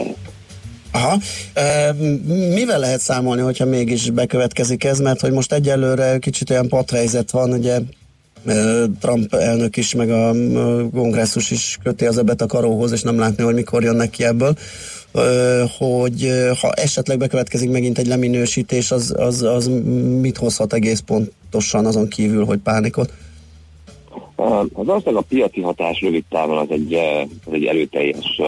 Aha. 0.91 1.17
E, 1.53 1.93
mivel 2.53 2.79
lehet 2.79 2.99
számolni, 2.99 3.41
hogyha 3.41 3.65
mégis 3.65 4.09
bekövetkezik 4.09 4.83
ez, 4.83 4.99
mert 4.99 5.19
hogy 5.19 5.31
most 5.31 5.53
egyelőre 5.53 6.17
kicsit 6.17 6.49
olyan 6.49 6.67
pathelyzet 6.67 7.31
van, 7.31 7.51
ugye 7.51 7.79
e, 8.45 8.53
Trump 8.99 9.33
elnök 9.33 9.77
is, 9.77 9.93
meg 9.93 10.09
a 10.09 10.31
kongresszus 10.93 11.51
is 11.51 11.77
köti 11.83 12.05
az 12.05 12.17
öbet 12.17 12.41
a 12.41 12.45
karóhoz, 12.45 12.91
és 12.91 13.01
nem 13.01 13.19
látni, 13.19 13.43
hogy 13.43 13.53
mikor 13.53 13.83
jönnek 13.83 14.09
ki 14.09 14.23
ebből, 14.23 14.55
hogy 15.77 16.29
ha 16.61 16.71
esetleg 16.71 17.17
bekövetkezik 17.17 17.69
megint 17.69 17.97
egy 17.97 18.07
leminősítés, 18.07 18.91
az, 18.91 19.15
az, 19.17 19.41
az 19.41 19.67
mit 20.21 20.37
hozhat 20.37 20.73
egész 20.73 20.99
pontosan 20.99 21.85
azon 21.85 22.07
kívül, 22.07 22.45
hogy 22.45 22.59
pánikot? 22.59 23.11
Az 24.35 24.67
valószínűleg 24.73 25.23
a 25.23 25.25
piaci 25.29 25.61
hatás 25.61 26.01
rövid 26.01 26.23
távon 26.29 26.57
az 26.57 26.67
egy, 26.69 26.93
az 27.45 27.53
egy 27.53 27.65
erőteljes 27.65 28.41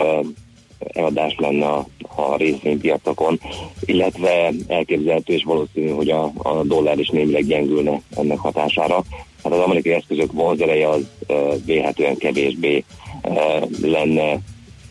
eladás 0.79 1.35
lenne 1.37 1.65
a, 1.65 1.87
a 2.15 2.37
részvénypiacokon, 2.37 3.39
illetve 3.85 4.53
elképzelhető 4.67 5.33
és 5.33 5.43
valószínű, 5.43 5.89
hogy 5.89 6.09
a, 6.09 6.31
a 6.37 6.63
dollár 6.63 6.99
is 6.99 7.09
némileg 7.09 7.45
gyengülne 7.45 8.01
ennek 8.15 8.37
hatására. 8.37 9.03
Hát 9.43 9.53
az 9.53 9.59
amerikai 9.59 9.93
eszközök 9.93 10.31
vonzereje 10.31 10.89
az 10.89 11.05
vélhetően 11.65 12.17
kevésbé 12.17 12.83
lenne 13.81 14.39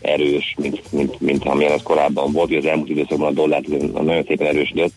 erős, 0.01 0.55
mint, 0.57 0.91
mint, 0.91 1.19
mint 1.19 1.45
amilyen 1.45 1.71
ez 1.71 1.83
korábban 1.83 2.31
volt. 2.31 2.49
Ugye 2.49 2.57
Az 2.57 2.65
elmúlt 2.65 2.89
időszakban 2.89 3.27
a 3.27 3.31
dollár 3.31 3.61
nagyon 3.93 4.23
szépen 4.27 4.47
erősödött, 4.47 4.93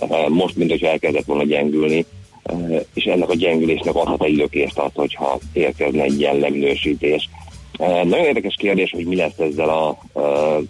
uh, 0.00 0.28
most, 0.28 0.56
mint 0.56 0.70
hogyha 0.70 0.88
elkezdett 0.88 1.24
volna 1.24 1.44
gyengülni, 1.44 2.04
uh, 2.52 2.80
és 2.94 3.04
ennek 3.04 3.30
a 3.30 3.34
gyengülésnek 3.34 3.94
adhat 3.94 4.22
egy 4.22 4.36
lökést 4.36 4.78
az, 4.78 4.90
hogyha 4.94 5.38
érkezne 5.52 6.02
egy 6.02 6.20
ilyen 6.20 6.38
leminősítés. 6.38 7.28
Uh, 7.78 8.04
Nagyon 8.04 8.26
érdekes 8.26 8.54
kérdés, 8.58 8.90
hogy 8.90 9.06
mi 9.06 9.16
lesz 9.16 9.38
ezzel 9.38 9.68
a 9.68 9.98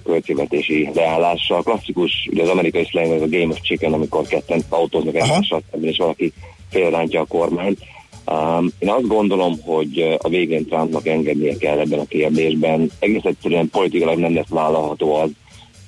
költségvetési 0.05 0.91
leállással. 0.95 1.63
Klasszikus, 1.63 2.29
ugye 2.31 2.43
az 2.43 2.49
amerikai 2.49 2.85
slang 2.85 3.13
az 3.13 3.23
a 3.23 3.29
Game 3.29 3.53
of 3.53 3.61
Chicken, 3.61 3.93
amikor 3.93 4.27
ketten 4.27 4.63
autóznak 4.69 5.15
egymással 5.15 5.63
és 5.81 5.97
valaki 5.97 6.33
félrántja 6.71 7.21
a 7.21 7.25
kormányt. 7.25 7.79
Um, 8.27 8.73
én 8.79 8.89
azt 8.89 9.07
gondolom, 9.07 9.61
hogy 9.61 10.17
a 10.19 10.29
végén 10.29 10.67
Trumpnak 10.67 11.07
engednie 11.07 11.57
kell 11.57 11.79
ebben 11.79 11.99
a 11.99 12.07
kérdésben. 12.07 12.91
Egész 12.99 13.25
egyszerűen 13.25 13.71
politikailag 13.71 14.19
nem 14.19 14.35
lesz 14.35 14.49
vállalható 14.49 15.15
az, 15.15 15.31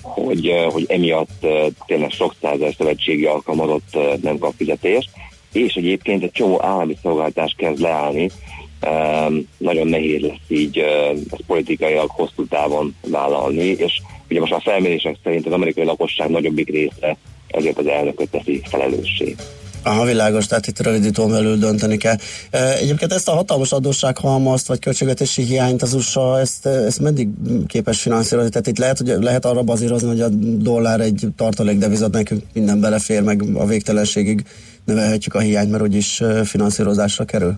hogy, 0.03 0.53
hogy 0.72 0.85
emiatt 0.89 1.47
tényleg 1.87 2.11
sok 2.11 2.35
százer 2.41 2.74
szövetségi 2.76 3.24
alkalmazott 3.24 3.99
nem 4.22 4.39
kap 4.39 4.53
fizetést, 4.57 5.11
és 5.53 5.74
egyébként 5.74 6.22
egy 6.22 6.30
csomó 6.32 6.62
állami 6.62 6.97
szolgáltás 7.03 7.55
kezd 7.57 7.80
leállni, 7.80 8.30
Um, 8.87 9.49
nagyon 9.59 9.87
nehéz 9.87 10.20
lesz 10.20 10.49
így 10.49 10.78
uh, 10.78 10.87
ezt 11.30 11.43
politikailag 11.47 12.11
hosszú 12.11 12.47
távon 12.47 12.95
vállalni, 13.11 13.64
és 13.64 14.01
ugye 14.30 14.41
most 14.41 14.53
a 14.53 14.61
felmérések 14.61 15.16
szerint 15.22 15.47
az 15.47 15.53
amerikai 15.53 15.85
lakosság 15.85 16.30
nagyobbik 16.30 16.70
része 16.70 17.16
ezért 17.47 17.78
az 17.78 17.87
elnököt 17.87 18.30
teszi 18.30 18.61
felelőssé. 18.64 19.35
Aha, 19.85 20.05
világos, 20.05 20.47
tehát 20.47 20.66
itt 20.66 20.80
rövidítón 20.80 21.30
belül 21.30 21.57
dönteni 21.57 21.97
kell. 21.97 22.16
Egyébként 22.80 23.12
ezt 23.12 23.28
a 23.28 23.32
hatalmas 23.32 23.72
adóssághalmazt, 23.72 24.66
vagy 24.66 24.78
költségvetési 24.78 25.43
hiányt 25.43 25.82
az 25.82 25.95
USA, 25.95 26.41
ezt, 26.41 26.66
ezt 26.66 27.01
meddig 27.01 27.28
képes 27.66 28.01
finanszírozni? 28.01 28.51
Tehát 28.51 28.66
itt 28.66 28.78
lehet, 28.78 28.99
hogy 28.99 29.16
lehet 29.20 29.45
arra 29.45 29.62
bazírozni, 29.62 30.09
hogy 30.09 30.20
a 30.20 30.28
dollár 30.59 31.01
egy 31.01 31.26
tartalékdevizat 31.37 32.12
nekünk 32.12 32.43
minden 32.53 32.80
belefér, 32.80 33.22
meg 33.22 33.43
a 33.55 33.66
végtelenségig 33.66 34.43
növelhetjük 34.85 35.35
a 35.35 35.39
hiányt, 35.39 35.70
mert 35.70 35.82
úgyis 35.82 36.22
finanszírozásra 36.45 37.24
kerül? 37.24 37.55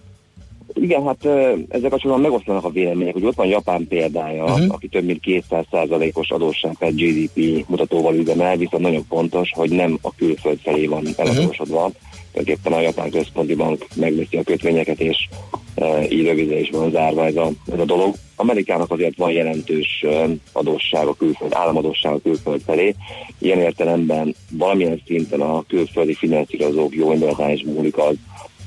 Igen, 0.81 1.05
hát 1.05 1.25
ö, 1.25 1.53
ezzel 1.69 1.91
kapcsolatban 1.91 2.21
megosztanak 2.31 2.65
a 2.65 2.71
vélemények, 2.71 3.13
hogy 3.13 3.25
ott 3.25 3.35
van 3.35 3.47
Japán 3.47 3.87
példája, 3.89 4.43
Mhm. 4.45 4.53
uh-huh. 4.53 4.75
aki 4.75 4.89
több 4.89 5.05
mint 5.05 5.21
200%-os 5.25 6.31
adósság 6.31 6.77
per 6.79 6.95
GDP 6.95 7.65
mutatóval 7.69 8.15
üzemel, 8.15 8.57
viszont 8.57 8.83
nagyon 8.83 9.05
fontos, 9.09 9.51
hogy 9.55 9.71
nem 9.71 9.99
a 10.03 10.15
külföld 10.15 10.59
felé 10.63 10.87
van 10.87 11.07
eladósodva. 11.17 11.77
Uh-huh. 11.77 11.95
Tulajdonképpen 12.37 12.79
a 12.79 12.81
Japán 12.81 13.11
Központi 13.11 13.55
Bank 13.55 13.87
megveszi 13.95 14.37
a 14.37 14.43
kötvényeket, 14.43 15.01
és 15.01 15.29
e, 15.75 16.03
így 16.09 16.51
is 16.51 16.71
van 16.71 16.91
zárva 16.91 17.27
ez 17.27 17.37
a, 17.37 17.51
ez 17.73 17.79
a 17.79 17.85
dolog. 17.85 18.15
Amerikának 18.37 18.91
azért 18.91 19.17
van 19.17 19.31
jelentős 19.31 20.03
ö, 20.03 20.25
adósság 20.53 21.07
a 21.07 21.15
külföld, 21.15 21.53
államadósság 21.55 22.13
a 22.13 22.21
külföld 22.23 22.61
felé. 22.67 22.95
Ilyen 23.39 23.59
értelemben 23.59 24.35
valamilyen 24.51 25.03
szinten 25.07 25.41
a 25.41 25.65
külföldi 25.69 26.15
finanszírozók 26.15 26.95
jó 26.95 27.13
indulatán 27.13 27.51
is 27.51 27.63
múlik 27.63 27.99
az, 27.99 28.15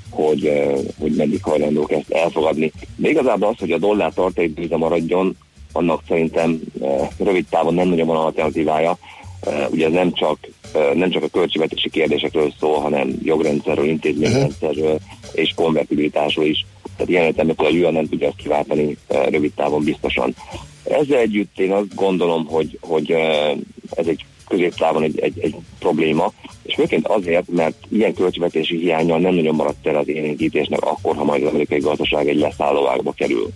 hogy, 0.09 0.45
eh, 0.45 0.76
hogy 0.99 1.15
meddig 1.15 1.43
hajlandók 1.43 1.91
ezt 1.91 2.11
elfogadni. 2.11 2.72
De 2.95 3.09
igazából 3.09 3.47
az, 3.47 3.59
hogy 3.59 3.72
a 3.72 3.78
dollár 3.78 4.13
tartalékbűze 4.13 4.78
maradjon, 4.78 5.38
annak 5.72 6.01
szerintem 6.07 6.59
eh, 6.82 7.07
rövid 7.17 7.45
távon 7.49 7.74
nem 7.74 7.88
nagyon 7.88 8.07
van 8.07 8.17
alternatívája. 8.17 8.97
Ugye 9.70 9.86
ez 9.86 9.92
nem 9.92 10.14
csak, 10.14 10.38
nem 10.94 11.10
csak 11.10 11.24
a 11.24 11.28
költségvetési 11.28 11.90
kérdésekről 11.90 12.54
szól, 12.60 12.80
hanem 12.80 13.20
jogrendszerről, 13.24 13.86
intézményrendszerről 13.86 15.00
és 15.34 15.54
konvertibilitásról 15.56 16.46
is. 16.46 16.66
Tehát 16.96 17.10
ilyen 17.10 17.26
értelemben 17.26 17.66
a 17.66 17.70
yuan 17.70 17.94
nem 17.94 18.08
tudja 18.08 18.28
ezt 18.28 18.38
kiváltani 18.38 18.98
rövid 19.08 19.54
távon 19.54 19.84
biztosan. 19.84 20.36
Ezzel 20.84 21.18
együtt 21.18 21.60
én 21.60 21.72
azt 21.72 21.96
gondolom, 21.96 22.46
hogy, 22.46 22.78
hogy 22.82 23.12
ez 23.96 24.08
egy 24.08 24.26
középtávon 24.48 25.04
egy, 25.04 25.20
egy, 25.20 25.40
egy 25.40 25.56
probléma, 25.80 26.32
és 26.64 26.76
főként 26.76 27.08
azért, 27.08 27.48
mert 27.48 27.76
ilyen 27.90 28.14
költségvetési 28.14 28.78
hiányal 28.78 29.20
nem 29.20 29.34
nagyon 29.34 29.56
maradt 29.56 29.88
el 29.88 29.96
az 29.96 30.08
élénkítésnek 30.08 30.82
akkor, 30.82 31.16
ha 31.16 31.24
majd 31.24 31.44
az 31.44 31.50
amerikai 31.50 31.80
gazdaság 31.80 32.28
egy 32.28 32.40
leszállóágba 32.40 33.12
kerül. 33.12 33.50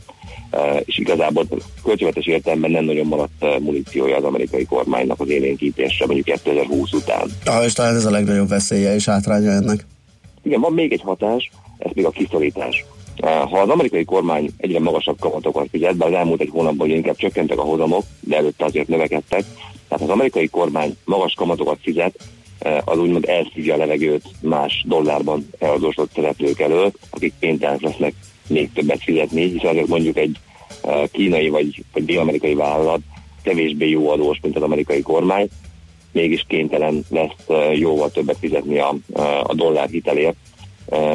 És 0.86 0.98
igazából 0.98 1.48
költségvetési 1.84 2.32
értelemben 2.32 2.72
nem 2.72 2.86
nagyon 2.86 3.06
maradt 3.06 3.60
muníciója 3.60 4.18
az 4.18 4.24
amerikai 4.24 4.66
kormánynak 4.66 5.20
az 5.20 5.30
élénkítésre, 5.30 6.06
mondjuk 6.06 6.26
2020 6.26 6.94
után. 6.94 7.30
Ah, 7.46 7.64
és 7.64 7.74
talán 7.74 7.96
ez 7.96 8.06
a 8.06 8.12
legnagyobb 8.12 8.48
veszélye 8.48 8.94
és 8.94 9.06
hátránya 9.06 9.52
ennek. 9.52 9.86
Igen, 10.44 10.62
van 10.62 10.74
még 10.74 10.92
egy 10.92 11.02
hatás, 11.02 11.52
ez 11.78 11.92
még 11.94 12.06
a 12.06 12.10
kiszorítás. 12.10 12.86
Ha 13.22 13.60
az 13.60 13.70
amerikai 13.70 14.04
kormány 14.04 14.50
egyre 14.58 14.80
magasabb 14.80 15.20
kamatokat 15.20 15.68
fizet, 15.72 15.98
bár 15.98 16.10
az 16.10 16.16
elmúlt 16.16 16.42
egy 16.42 16.50
hónapban 16.52 16.90
inkább 16.90 17.16
csökkentek 17.16 17.58
a 17.58 17.64
hozamok, 17.64 18.04
de 18.20 18.38
előtte 18.38 18.66
azért 18.66 18.88
növekedtek, 18.88 19.44
tehát 19.88 20.04
az 20.04 20.10
amerikai 20.10 20.48
kormány 20.48 20.98
magas 21.06 21.34
kamatokat 21.34 21.78
fizet, 21.82 22.16
az 22.86 22.98
úgymond 22.98 23.26
elszívja 23.30 23.74
a 23.74 23.78
levegőt 23.78 24.24
más 24.42 24.84
dollárban 24.88 25.50
eladósodott 25.60 26.14
szereplők 26.16 26.60
elől, 26.60 26.92
akik 27.10 27.34
kénytelenek 27.40 27.82
lesznek 27.82 28.14
még 28.48 28.70
többet 28.74 29.04
fizetni, 29.04 29.50
hiszen 29.50 29.84
mondjuk 29.88 30.18
egy 30.18 30.38
kínai 31.12 31.50
vagy, 31.50 31.84
vagy 31.94 32.06
dél-amerikai 32.06 32.54
vállalat 32.54 33.00
kevésbé 33.44 33.90
jó 33.90 34.10
adós, 34.10 34.38
mint 34.42 34.56
az 34.56 34.62
amerikai 34.62 35.02
kormány, 35.02 35.50
mégis 36.12 36.46
kénytelen 36.48 37.06
lesz 37.10 37.70
jóval 37.74 38.12
többet 38.12 38.38
fizetni 38.40 38.80
a, 38.80 38.96
a 39.44 39.54
dollár 39.54 39.90
hitelért. 39.90 40.36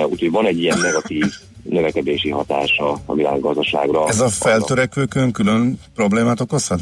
Úgyhogy 0.09 0.31
van 0.31 0.47
egy 0.47 0.61
ilyen 0.63 0.79
negatív 0.79 1.25
növekedési 1.63 2.31
hatása 2.31 3.01
a 3.07 3.15
világgazdaságra. 3.15 4.09
Ez 4.09 4.21
a 4.21 4.29
feltörekvőkön 4.29 5.33
külön 5.33 5.81
problémát 5.95 6.41
okozhat? 6.41 6.81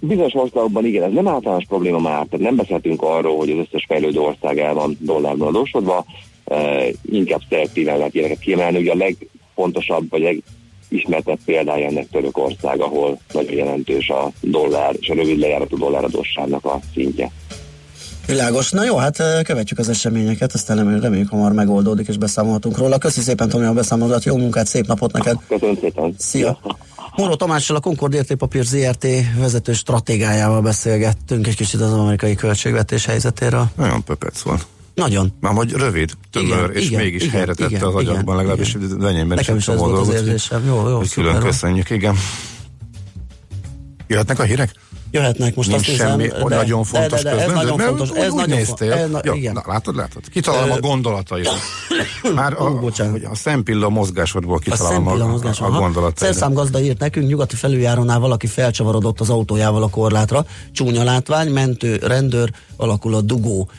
Bizonyos 0.00 0.34
országokban 0.34 0.86
igen, 0.86 1.02
ez 1.02 1.12
nem 1.12 1.28
általános 1.28 1.64
probléma 1.68 1.98
már, 1.98 2.26
tehát 2.30 2.46
nem 2.46 2.56
beszéltünk 2.56 3.02
arról, 3.02 3.36
hogy 3.36 3.50
az 3.50 3.56
összes 3.58 3.84
fejlődő 3.88 4.20
ország 4.20 4.58
el 4.58 4.74
van 4.74 4.96
dollárban 5.00 5.48
adósodva, 5.48 6.04
inkább 7.10 7.40
szelektíven 7.48 7.96
lehet 7.96 8.14
ilyeneket 8.14 8.38
kiemelni, 8.38 8.78
ugye 8.78 8.92
a 8.92 8.96
legfontosabb 9.58 10.10
vagy 10.10 10.42
legismertebb 10.88 11.38
példája 11.44 11.86
ennek 11.86 12.08
Törökország, 12.10 12.80
ahol 12.80 13.18
nagyon 13.32 13.52
jelentős 13.52 14.08
a 14.08 14.32
dollár 14.40 14.94
és 15.00 15.08
a 15.08 15.14
rövid 15.14 15.38
lejáratú 15.38 15.78
dolláradósságnak 15.78 16.64
a 16.64 16.80
szintje. 16.94 17.30
Világos. 18.26 18.70
Na 18.70 18.84
jó, 18.84 18.96
hát 18.96 19.16
követjük 19.42 19.78
az 19.78 19.88
eseményeket, 19.88 20.52
aztán 20.52 20.76
reméljük, 20.76 21.02
reméljük 21.02 21.28
hamar 21.28 21.52
megoldódik 21.52 22.08
és 22.08 22.16
beszámolhatunk 22.16 22.78
róla. 22.78 22.98
Köszi 22.98 23.20
szépen 23.20 23.48
Tomi 23.48 23.64
a 23.64 23.72
beszámolódat, 23.72 24.24
jó 24.24 24.36
munkát, 24.36 24.66
szép 24.66 24.86
napot 24.86 25.12
neked. 25.12 25.36
Köszönöm 25.48 25.76
szépen. 25.80 26.14
Szia. 26.18 26.58
Moró 27.16 27.34
Tamással 27.34 27.76
a 27.76 27.80
Concord 27.80 28.14
Értékpapír 28.14 28.64
ZRT 28.64 29.06
vezető 29.38 29.72
stratégájával 29.72 30.60
beszélgettünk 30.60 31.46
egy 31.46 31.56
kicsit 31.56 31.80
az 31.80 31.92
amerikai 31.92 32.34
költségvetés 32.34 33.06
helyzetéről. 33.06 33.66
Nagyon 33.76 34.04
pöpec 34.04 34.40
volt. 34.40 34.66
Nagyon. 34.98 35.32
Már 35.40 35.54
hogy 35.54 35.72
rövid, 35.72 36.10
tömör, 36.30 36.58
Igen, 36.58 36.72
és 36.72 36.86
igen, 36.86 37.00
mégis 37.00 37.22
igen, 37.22 37.34
helyre 37.34 37.54
tette 37.54 37.70
igen, 37.70 37.82
az 37.82 37.94
agyakban, 37.94 38.22
igen, 38.22 38.36
legalábbis 38.36 38.76
enyémben 39.00 39.38
is 39.38 39.46
Nekem 39.46 39.56
is 39.56 39.68
ez 39.68 39.78
volt 39.78 39.98
az 39.98 40.14
érzésem. 40.14 40.66
Jó, 40.66 40.88
jó, 40.88 41.00
külön 41.14 41.38
köszönjük, 41.40 41.90
igen. 41.90 42.16
Jöhetnek 44.06 44.38
a 44.38 44.42
hírek? 44.42 44.72
Jöhetnek 45.10 45.54
most 45.54 45.68
Nincs 45.68 45.88
azt 45.88 45.96
semmi 45.96 46.22
hiszem, 46.22 46.48
nagyon 46.48 46.84
fontos 46.84 47.22
de, 47.22 47.30
de, 47.30 47.36
de, 47.36 47.42
ez 47.42 47.52
nagyon 47.52 47.78
fontos. 47.78 48.10
Ez 48.10 48.32
nagyon 48.32 48.56
néztél. 48.56 48.92
Ez, 48.92 49.10
na, 49.10 49.20
Jó, 49.24 49.34
igen. 49.34 49.52
Na, 49.52 49.62
látod, 49.66 49.96
látod. 49.96 50.28
Kitalálom 50.28 50.70
a 50.70 50.80
gondolataidat. 50.80 51.54
Már 52.34 52.52
a, 52.52 52.64
hogy 52.64 53.24
a 53.30 53.34
szempilla 53.34 53.88
mozgásodból 53.88 54.56
A 54.56 54.58
kitalálom 54.58 55.06
a, 55.06 55.12
a, 55.12 55.26
mozgás. 55.26 55.60
a 55.60 55.64
aha. 55.64 55.78
gondolataidat. 55.78 56.18
Szerszámgazda 56.18 56.80
írt 56.80 56.98
nekünk, 56.98 57.28
nyugati 57.28 57.56
felüljárónál 57.56 58.18
valaki 58.18 58.46
felcsavarodott 58.46 59.20
az 59.20 59.30
autójával 59.30 59.82
a 59.82 59.88
korlátra. 59.88 60.46
Csúnya 60.72 61.02
látvány, 61.02 61.50
mentő, 61.50 61.96
rendőr, 61.96 62.50
alakul 62.76 63.14
a 63.14 63.20
dugó. 63.20 63.70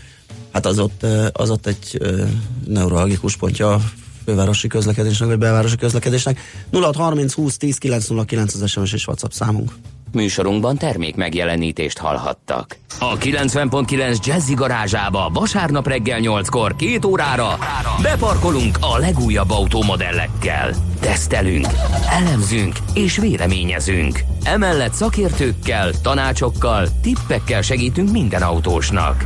Hát 0.51 0.65
az 0.65 0.79
ott, 0.79 1.05
az 1.33 1.49
ott 1.49 1.65
egy 1.65 1.97
ö, 1.99 2.23
neuralgikus 2.67 3.37
pontja 3.37 3.73
a 3.73 3.79
fővárosi 4.25 4.67
közlekedésnek, 4.67 5.27
vagy 5.27 5.37
belvárosi 5.37 5.75
közlekedésnek. 5.75 6.39
0630 6.71 7.33
20 7.33 7.57
10 7.57 7.77
909 7.77 8.53
az 8.53 8.69
SMS 8.69 8.93
és 8.93 9.07
WhatsApp 9.07 9.31
számunk. 9.31 9.71
Műsorunkban 10.11 10.77
termék 10.77 11.15
megjelenítést 11.15 11.97
hallhattak. 11.97 12.77
A 12.99 13.17
90.9 13.17 14.25
Jazzy 14.25 14.53
garázsába 14.53 15.29
vasárnap 15.33 15.87
reggel 15.87 16.19
8-kor 16.21 16.75
két 16.75 17.05
órára 17.05 17.57
beparkolunk 18.01 18.77
a 18.81 18.97
legújabb 18.97 19.49
automodellekkel. 19.49 20.73
Tesztelünk, 20.99 21.67
elemzünk 22.09 22.75
és 22.93 23.17
véleményezünk. 23.17 24.19
Emellett 24.43 24.93
szakértőkkel, 24.93 25.91
tanácsokkal, 26.01 26.87
tippekkel 27.01 27.61
segítünk 27.61 28.11
minden 28.11 28.41
autósnak. 28.41 29.25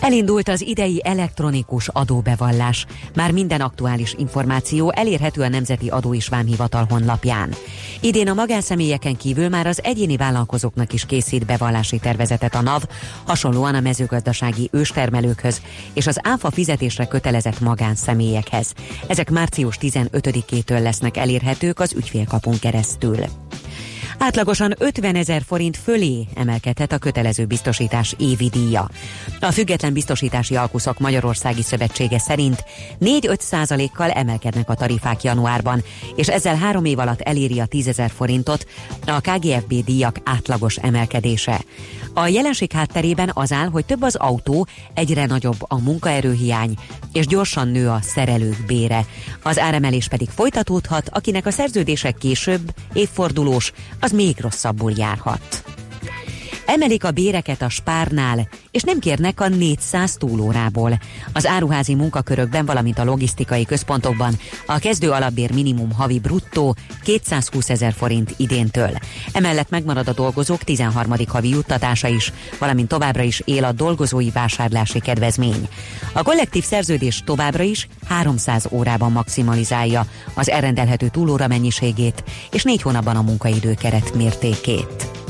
Elindult 0.00 0.48
az 0.48 0.60
idei 0.60 1.00
elektronikus 1.04 1.88
adóbevallás. 1.88 2.86
Már 3.14 3.30
minden 3.30 3.60
aktuális 3.60 4.14
információ 4.18 4.92
elérhető 4.92 5.42
a 5.42 5.48
Nemzeti 5.48 5.88
Adó 5.88 6.14
és 6.14 6.28
Vámhivatal 6.28 6.86
honlapján. 6.88 7.54
Idén 8.00 8.28
a 8.28 8.34
magánszemélyeken 8.34 9.16
kívül 9.16 9.48
már 9.48 9.66
az 9.66 9.82
egyéni 9.82 10.16
vállalkozóknak 10.16 10.92
is 10.92 11.06
készít 11.06 11.46
bevallási 11.46 11.98
tervezetet 11.98 12.54
a 12.54 12.60
NAV, 12.60 12.82
hasonlóan 13.26 13.74
a 13.74 13.80
mezőgazdasági 13.80 14.68
őstermelőkhöz 14.72 15.60
és 15.92 16.06
az 16.06 16.18
áfa 16.22 16.50
fizetésre 16.50 17.06
kötelezett 17.06 17.60
magánszemélyekhez. 17.60 18.72
Ezek 19.06 19.30
március 19.30 19.78
15-től 19.80 20.82
lesznek 20.82 21.16
elérhetők 21.16 21.80
az 21.80 21.92
ügyfélkapun 21.96 22.58
keresztül. 22.58 23.16
Átlagosan 24.18 24.74
50 24.78 25.14
ezer 25.14 25.42
forint 25.46 25.76
fölé 25.76 26.26
emelkedhet 26.34 26.92
a 26.92 26.98
kötelező 26.98 27.44
biztosítás 27.44 28.14
évi 28.18 28.48
díja. 28.48 28.88
A 29.40 29.50
Független 29.50 29.92
Biztosítási 29.92 30.56
Alkuszok 30.56 30.98
Magyarországi 30.98 31.62
Szövetsége 31.62 32.18
szerint 32.18 32.64
4-5 33.00 33.38
százalékkal 33.38 34.10
emelkednek 34.10 34.68
a 34.68 34.74
tarifák 34.74 35.22
januárban, 35.22 35.82
és 36.14 36.28
ezzel 36.28 36.56
három 36.56 36.84
év 36.84 36.98
alatt 36.98 37.20
eléri 37.20 37.60
a 37.60 37.66
10 37.66 37.88
ezer 37.88 38.10
forintot 38.10 38.66
a 39.06 39.20
KGFB 39.20 39.84
díjak 39.84 40.16
átlagos 40.24 40.76
emelkedése. 40.76 41.60
A 42.14 42.26
jelenség 42.26 42.72
hátterében 42.72 43.30
az 43.34 43.52
áll, 43.52 43.68
hogy 43.68 43.84
több 43.84 44.02
az 44.02 44.14
autó, 44.14 44.66
egyre 44.94 45.26
nagyobb 45.26 45.58
a 45.58 45.80
munkaerőhiány, 45.80 46.74
és 47.12 47.26
gyorsan 47.26 47.68
nő 47.68 47.88
a 47.88 47.98
szerelők 48.02 48.66
bére. 48.66 49.04
Az 49.42 49.58
áremelés 49.58 50.08
pedig 50.08 50.28
folytatódhat, 50.28 51.08
akinek 51.12 51.46
a 51.46 51.50
szerződések 51.50 52.16
később, 52.16 52.74
évfordulós, 52.92 53.72
az 54.06 54.12
még 54.12 54.40
rosszabbul 54.40 54.92
járhat. 54.96 55.75
Emelik 56.66 57.04
a 57.04 57.10
béreket 57.10 57.62
a 57.62 57.68
spárnál, 57.68 58.48
és 58.70 58.82
nem 58.82 58.98
kérnek 58.98 59.40
a 59.40 59.48
400 59.48 60.16
túlórából. 60.16 60.98
Az 61.32 61.46
áruházi 61.46 61.94
munkakörökben, 61.94 62.66
valamint 62.66 62.98
a 62.98 63.04
logisztikai 63.04 63.64
központokban 63.64 64.38
a 64.66 64.78
kezdő 64.78 65.10
alapbér 65.10 65.52
minimum 65.52 65.92
havi 65.92 66.18
bruttó 66.18 66.76
220 67.02 67.70
ezer 67.70 67.92
forint 67.92 68.34
idéntől. 68.36 68.90
Emellett 69.32 69.70
megmarad 69.70 70.08
a 70.08 70.12
dolgozók 70.12 70.62
13. 70.62 71.14
havi 71.28 71.48
juttatása 71.48 72.08
is, 72.08 72.32
valamint 72.58 72.88
továbbra 72.88 73.22
is 73.22 73.42
él 73.44 73.64
a 73.64 73.72
dolgozói 73.72 74.30
vásárlási 74.30 75.00
kedvezmény. 75.00 75.68
A 76.12 76.22
kollektív 76.22 76.64
szerződés 76.64 77.22
továbbra 77.24 77.62
is 77.62 77.88
300 78.08 78.66
órában 78.70 79.12
maximalizálja 79.12 80.06
az 80.34 80.50
elrendelhető 80.50 81.08
túlóra 81.08 81.46
mennyiségét, 81.46 82.24
és 82.50 82.62
négy 82.62 82.82
hónapban 82.82 83.16
a 83.16 83.22
munkaidő 83.22 83.74
keret 83.74 84.14
mértékét. 84.14 85.25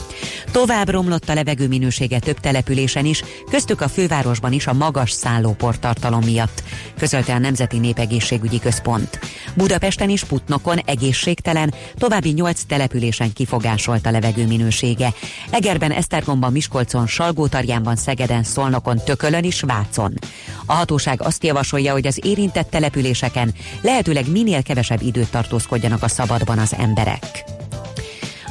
Tovább 0.57 0.89
romlott 0.89 1.29
a 1.29 1.35
levegő 1.35 1.69
minősége 1.69 2.19
több 2.19 2.41
településen 2.41 3.05
is, 3.05 3.23
köztük 3.51 3.81
a 3.81 3.89
fővárosban 3.89 4.53
is 4.53 4.67
a 4.67 4.73
magas 4.73 5.11
szállóportartalom 5.11 6.25
miatt, 6.25 6.63
közölte 6.99 7.35
a 7.35 7.39
Nemzeti 7.39 7.79
Népegészségügyi 7.79 8.59
Központ. 8.59 9.19
Budapesten 9.55 10.09
is 10.09 10.25
Putnokon 10.25 10.79
egészségtelen, 10.79 11.75
további 11.95 12.31
nyolc 12.31 12.63
településen 12.63 13.33
kifogásolt 13.33 14.07
a 14.07 14.11
levegő 14.11 14.47
minősége. 14.47 15.13
Egerben, 15.51 15.93
Esztergomban, 15.93 16.53
Miskolcon, 16.53 17.07
Salgótarjánban, 17.07 17.97
Szegeden, 17.97 18.43
Szolnokon, 18.43 19.01
Tökölön 19.05 19.45
és 19.45 19.61
Vácon. 19.61 20.15
A 20.67 20.73
hatóság 20.73 21.23
azt 21.23 21.45
javasolja, 21.45 21.93
hogy 21.93 22.07
az 22.07 22.21
érintett 22.23 22.71
településeken 22.71 23.55
lehetőleg 23.81 24.31
minél 24.31 24.63
kevesebb 24.63 25.03
időt 25.03 25.31
tartózkodjanak 25.31 26.03
a 26.03 26.09
szabadban 26.09 26.59
az 26.59 26.75
emberek. 26.79 27.56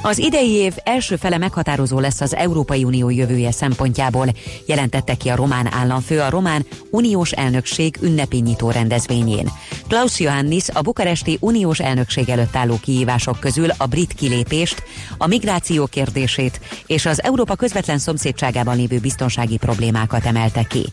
Az 0.05 0.17
idei 0.17 0.49
év 0.49 0.73
első 0.83 1.15
fele 1.15 1.37
meghatározó 1.37 1.99
lesz 1.99 2.21
az 2.21 2.35
Európai 2.35 2.83
Unió 2.83 3.09
jövője 3.09 3.51
szempontjából, 3.51 4.27
jelentette 4.65 5.15
ki 5.15 5.29
a 5.29 5.35
román 5.35 5.73
államfő 5.73 6.19
a 6.19 6.29
román 6.29 6.65
uniós 6.89 7.31
elnökség 7.31 7.97
ünnepi 8.01 8.37
nyitó 8.37 8.71
rendezvényén. 8.71 9.49
Klaus 9.87 10.19
Johannis 10.19 10.69
a 10.69 10.81
bukaresti 10.81 11.37
uniós 11.41 11.79
elnökség 11.79 12.29
előtt 12.29 12.55
álló 12.55 12.79
kihívások 12.81 13.39
közül 13.39 13.69
a 13.77 13.85
brit 13.85 14.13
kilépést, 14.13 14.83
a 15.17 15.27
migráció 15.27 15.85
kérdését 15.85 16.59
és 16.85 17.05
az 17.05 17.23
Európa 17.23 17.55
közvetlen 17.55 17.97
szomszédságában 17.97 18.75
lévő 18.75 18.99
biztonsági 18.99 19.57
problémákat 19.57 20.25
emelte 20.25 20.63
ki. 20.63 20.85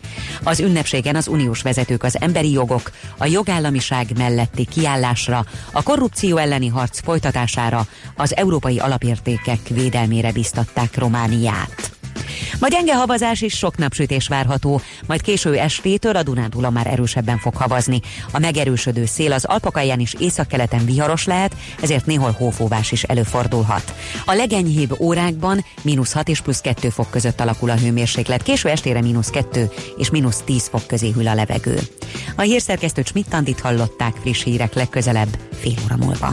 Az 0.42 0.60
ünnepségen 0.60 1.16
az 1.16 1.28
uniós 1.28 1.62
vezetők 1.62 2.02
az 2.02 2.20
emberi 2.20 2.50
jogok, 2.50 2.90
a 3.18 3.26
jogállamiság 3.26 4.06
melletti 4.16 4.64
kiállásra, 4.64 5.44
a 5.72 5.82
korrupció 5.82 6.36
elleni 6.36 6.68
harc 6.68 7.02
folytatására, 7.02 7.86
az 8.16 8.36
európai 8.36 8.78
alapértékek 9.02 9.68
védelmére 9.68 10.32
biztatták 10.32 10.98
Romániát. 10.98 11.90
Ma 12.60 12.68
gyenge 12.68 12.96
havazás 12.96 13.42
és 13.42 13.56
sok 13.56 13.76
napsütés 13.76 14.28
várható, 14.28 14.80
majd 15.06 15.20
késő 15.20 15.56
estétől 15.56 16.16
a 16.16 16.22
Dunántúla 16.22 16.70
már 16.70 16.86
erősebben 16.86 17.38
fog 17.38 17.56
havazni. 17.56 18.00
A 18.32 18.38
megerősödő 18.38 19.06
szél 19.06 19.32
az 19.32 19.44
Alpakalján 19.44 20.00
is 20.00 20.14
északkeleten 20.18 20.84
viharos 20.84 21.24
lehet, 21.24 21.56
ezért 21.80 22.06
néhol 22.06 22.30
hófóvás 22.30 22.92
is 22.92 23.02
előfordulhat. 23.02 23.94
A 24.24 24.34
legenyhébb 24.34 25.00
órákban 25.00 25.64
mínusz 25.82 26.12
6 26.12 26.28
és 26.28 26.40
plusz 26.40 26.60
2 26.60 26.88
fok 26.88 27.10
között 27.10 27.40
alakul 27.40 27.70
a 27.70 27.76
hőmérséklet, 27.76 28.42
késő 28.42 28.68
estére 28.68 29.00
mínusz 29.00 29.30
2 29.30 29.70
és 29.96 30.10
mínusz 30.10 30.42
10 30.44 30.68
fok 30.68 30.86
közé 30.86 31.10
hűl 31.10 31.28
a 31.28 31.34
levegő. 31.34 31.78
A 32.36 32.42
hírszerkesztő 32.42 33.02
Schmidt-Tandit 33.04 33.60
hallották 33.60 34.16
friss 34.20 34.42
hírek 34.42 34.74
legközelebb 34.74 35.38
fél 35.60 35.74
óra 35.84 35.96
múlva. 35.96 36.32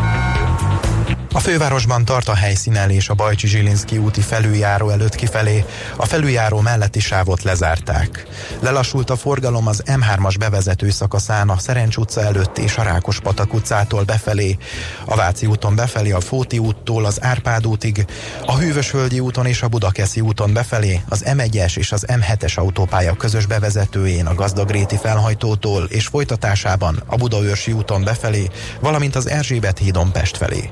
A 1.33 1.39
fővárosban 1.39 2.05
tart 2.05 2.27
a 2.27 2.35
helyszínelés 2.35 3.09
a 3.09 3.13
Bajcsi 3.13 3.47
Zsilinszki 3.47 3.97
úti 3.97 4.21
felüljáró 4.21 4.89
előtt 4.89 5.15
kifelé, 5.15 5.65
a 5.95 6.05
felüljáró 6.05 6.59
melletti 6.59 6.99
sávot 6.99 7.43
lezárták. 7.43 8.25
Lelassult 8.59 9.09
a 9.09 9.15
forgalom 9.15 9.67
az 9.67 9.83
M3-as 9.85 10.35
bevezető 10.39 10.89
szakaszán 10.89 11.49
a 11.49 11.57
Szerencs 11.57 11.97
utca 11.97 12.21
előtt 12.21 12.57
és 12.57 12.77
a 12.77 12.83
Rákos 12.83 13.19
Patak 13.19 13.53
utcától 13.53 14.03
befelé, 14.03 14.57
a 15.05 15.15
Váci 15.15 15.45
úton 15.45 15.75
befelé 15.75 16.11
a 16.11 16.19
Fóti 16.19 16.57
úttól 16.57 17.05
az 17.05 17.23
Árpád 17.23 17.67
útig, 17.67 18.05
a 18.45 18.57
Hűvösvölgyi 18.57 19.19
úton 19.19 19.45
és 19.45 19.61
a 19.61 19.67
Budakeszi 19.67 20.21
úton 20.21 20.53
befelé 20.53 21.01
az 21.09 21.23
M1-es 21.25 21.77
és 21.77 21.91
az 21.91 22.05
M7-es 22.07 22.55
autópálya 22.55 23.15
közös 23.15 23.45
bevezetőjén 23.45 24.25
a 24.25 24.35
Gazdagréti 24.35 24.97
felhajtótól 24.97 25.83
és 25.83 26.07
folytatásában 26.07 27.03
a 27.05 27.15
Budaörsi 27.15 27.71
úton 27.71 28.03
befelé, 28.03 28.49
valamint 28.79 29.15
az 29.15 29.29
Erzsébet 29.29 29.77
hídon 29.77 30.11
Pest 30.11 30.37
felé. 30.37 30.69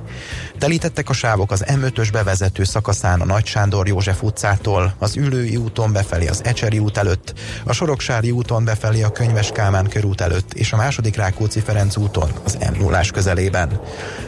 Telítettek 0.59 1.09
a 1.09 1.13
sávok 1.13 1.51
az 1.51 1.63
M5-ös 1.67 2.09
bevezető 2.11 2.63
szakaszán 2.63 3.21
a 3.21 3.25
Nagy 3.25 3.45
Sándor 3.45 3.87
József 3.87 4.23
utcától, 4.23 4.93
az 4.97 5.15
Ülői 5.15 5.55
úton 5.55 5.91
befelé 5.91 6.27
az 6.27 6.41
Ecseri 6.43 6.79
út 6.79 6.97
előtt, 6.97 7.33
a 7.63 7.73
Soroksári 7.73 8.31
úton 8.31 8.63
befelé 8.63 9.01
a 9.01 9.11
Könyves 9.11 9.51
Kálmán 9.51 9.87
körút 9.87 10.21
előtt 10.21 10.53
és 10.53 10.73
a 10.73 10.77
második 10.77 11.15
Rákóczi 11.15 11.59
Ferenc 11.59 11.97
úton 11.97 12.29
az 12.43 12.57
m 12.73 12.79
0 12.79 13.01
közelében. 13.13 13.79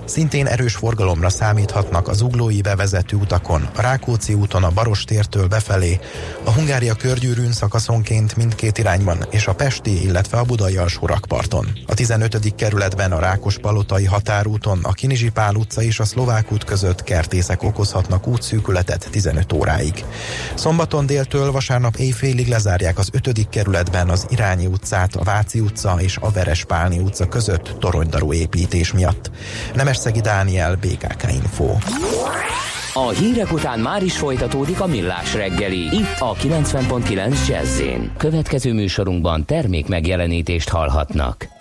Szintén 0.06 0.48
erős 0.48 0.76
forgalomra 0.76 1.30
számíthatnak 1.30 2.08
az 2.08 2.22
uglói 2.22 2.62
bevezető 2.62 3.16
utakon, 3.16 3.70
a 3.76 3.82
Rákóczi 3.82 4.34
úton 4.34 4.64
a 4.64 4.72
Barostértől 4.72 5.48
befelé, 5.48 6.00
a 6.44 6.52
Hungária 6.52 6.94
körgyűrűn 6.94 7.52
szakaszonként 7.52 8.36
mindkét 8.36 8.78
irányban 8.78 9.26
és 9.30 9.48
a 9.48 9.54
Pesti, 9.54 10.04
illetve 10.04 10.38
a 10.38 10.44
Budai 10.44 10.78
alsó 10.78 11.06
rakparton. 11.06 11.68
A 11.88 11.94
15. 11.94 12.56
kerületben 12.56 13.12
a 13.12 13.20
Rákospalotai 13.20 14.06
határúton, 14.06 14.80
a 14.84 14.92
Kinizsi 14.92 15.30
Pál 15.30 15.56
utca 15.56 15.82
és 15.82 16.00
a 16.00 16.06
Szlovák 16.22 16.52
út 16.52 16.64
között 16.64 17.04
kertészek 17.04 17.64
okozhatnak 17.64 18.28
útszűkületet 18.28 19.08
15 19.12 19.54
óráig. 19.54 20.06
Szombaton 20.56 21.06
déltől 21.06 21.52
vasárnap 21.52 21.96
éjfélig 21.96 22.48
lezárják 22.48 22.98
az 22.98 23.10
5. 23.12 23.50
kerületben 23.50 24.10
az 24.10 24.26
Irányi 24.30 24.66
utcát, 24.66 25.16
a 25.16 25.24
Váci 25.24 25.60
utca 25.60 25.96
és 26.00 26.18
a 26.20 26.32
Verespálni 26.32 27.00
utca 27.00 27.28
között 27.28 27.76
toronydarú 27.80 28.34
építés 28.34 28.94
miatt. 28.94 29.32
Nemesszegi 29.76 30.22
Dániel, 30.22 30.76
BKK 30.76 31.32
Info. 31.32 31.76
A 32.94 33.10
hírek 33.10 33.52
után 33.52 33.80
már 33.80 34.04
is 34.04 34.18
folytatódik 34.18 34.82
a 34.82 34.88
millás 34.88 35.34
reggeli, 35.34 35.80
itt 35.80 36.20
a 36.20 36.34
90.9 36.34 37.48
jazz 37.48 37.82
Következő 38.18 38.74
műsorunkban 38.74 39.46
termék 39.46 39.88
megjelenítést 39.88 40.70
hallhatnak. 40.70 41.61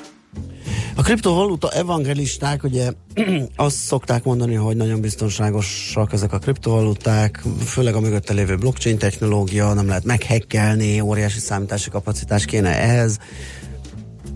A 0.95 1.01
kriptovaluta 1.01 1.71
evangelisták 1.71 2.63
ugye 2.63 2.91
azt 3.55 3.75
szokták 3.75 4.23
mondani, 4.23 4.53
hogy 4.53 4.75
nagyon 4.75 5.01
biztonságosak 5.01 6.13
ezek 6.13 6.33
a 6.33 6.37
kriptovaluták, 6.37 7.43
főleg 7.65 7.95
a 7.95 7.99
mögötte 7.99 8.33
lévő 8.33 8.55
blockchain 8.55 8.97
technológia, 8.97 9.73
nem 9.73 9.87
lehet 9.87 10.03
meghekkelni, 10.03 11.01
óriási 11.01 11.39
számítási 11.39 11.89
kapacitás 11.89 12.45
kéne 12.45 12.69
ehhez. 12.69 13.17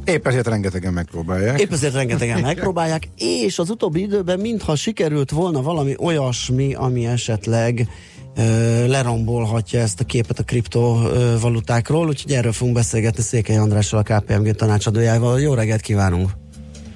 Épp 0.05 0.27
ezért 0.27 0.47
rengetegen 0.47 0.93
megpróbálják. 0.93 1.59
Épp 1.59 1.71
ezért 1.71 1.93
rengetegen 1.93 2.41
megpróbálják, 2.51 3.09
és 3.17 3.59
az 3.59 3.69
utóbbi 3.69 4.01
időben 4.01 4.39
mintha 4.39 4.75
sikerült 4.75 5.31
volna 5.31 5.61
valami 5.61 5.95
olyasmi, 5.99 6.73
ami 6.73 7.05
esetleg 7.05 7.87
ö, 8.37 8.41
lerombolhatja 8.87 9.79
ezt 9.79 9.99
a 9.99 10.03
képet 10.03 10.39
a 10.39 10.43
kriptovalutákról, 10.43 12.07
úgyhogy 12.07 12.31
erről 12.31 12.51
fogunk 12.51 12.75
beszélgetni 12.75 13.23
Székely 13.23 13.57
Andrással, 13.57 14.03
a 14.05 14.19
KPMG 14.19 14.55
tanácsadójával. 14.55 15.41
Jó 15.41 15.53
reggelt 15.53 15.81
kívánunk! 15.81 16.44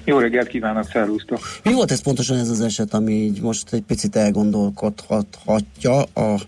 Jó 0.04 0.18
reggelt 0.18 0.48
kívánok, 0.48 0.84
szervusztok! 0.92 1.38
Mi 1.64 1.72
volt 1.72 1.90
ez 1.90 2.02
pontosan 2.02 2.38
ez 2.38 2.48
az 2.48 2.60
eset, 2.60 2.94
ami 2.94 3.12
így 3.12 3.40
most 3.40 3.72
egy 3.72 3.82
picit 3.82 4.16
elgondolkodhatja 4.16 6.02
a 6.02 6.40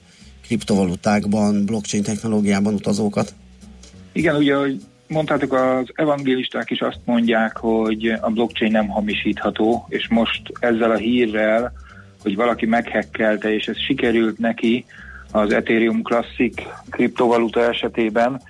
kriptovalutákban, 0.43 1.65
blockchain 1.65 2.03
technológiában 2.03 2.75
utazókat? 2.75 3.35
Igen, 4.13 4.37
ugye, 4.37 4.55
hogy 4.55 4.81
mondtátok, 5.09 5.53
az 5.53 5.91
evangélisták 5.95 6.71
is 6.71 6.81
azt 6.81 7.01
mondják, 7.05 7.57
hogy 7.57 8.07
a 8.21 8.31
blockchain 8.31 8.73
nem 8.73 8.89
hamisítható, 8.89 9.87
és 9.89 10.09
most 10.09 10.43
ezzel 10.61 10.91
a 10.91 10.97
hírrel, 10.97 11.73
hogy 12.23 12.37
valaki 12.37 12.67
meghekkelte, 12.67 13.55
és 13.55 13.67
ez 13.67 13.79
sikerült 13.79 14.39
neki 14.39 14.85
az 15.31 15.53
Ethereum 15.53 16.03
Classic 16.03 16.63
kriptovaluta 16.91 17.61
esetében, 17.61 18.43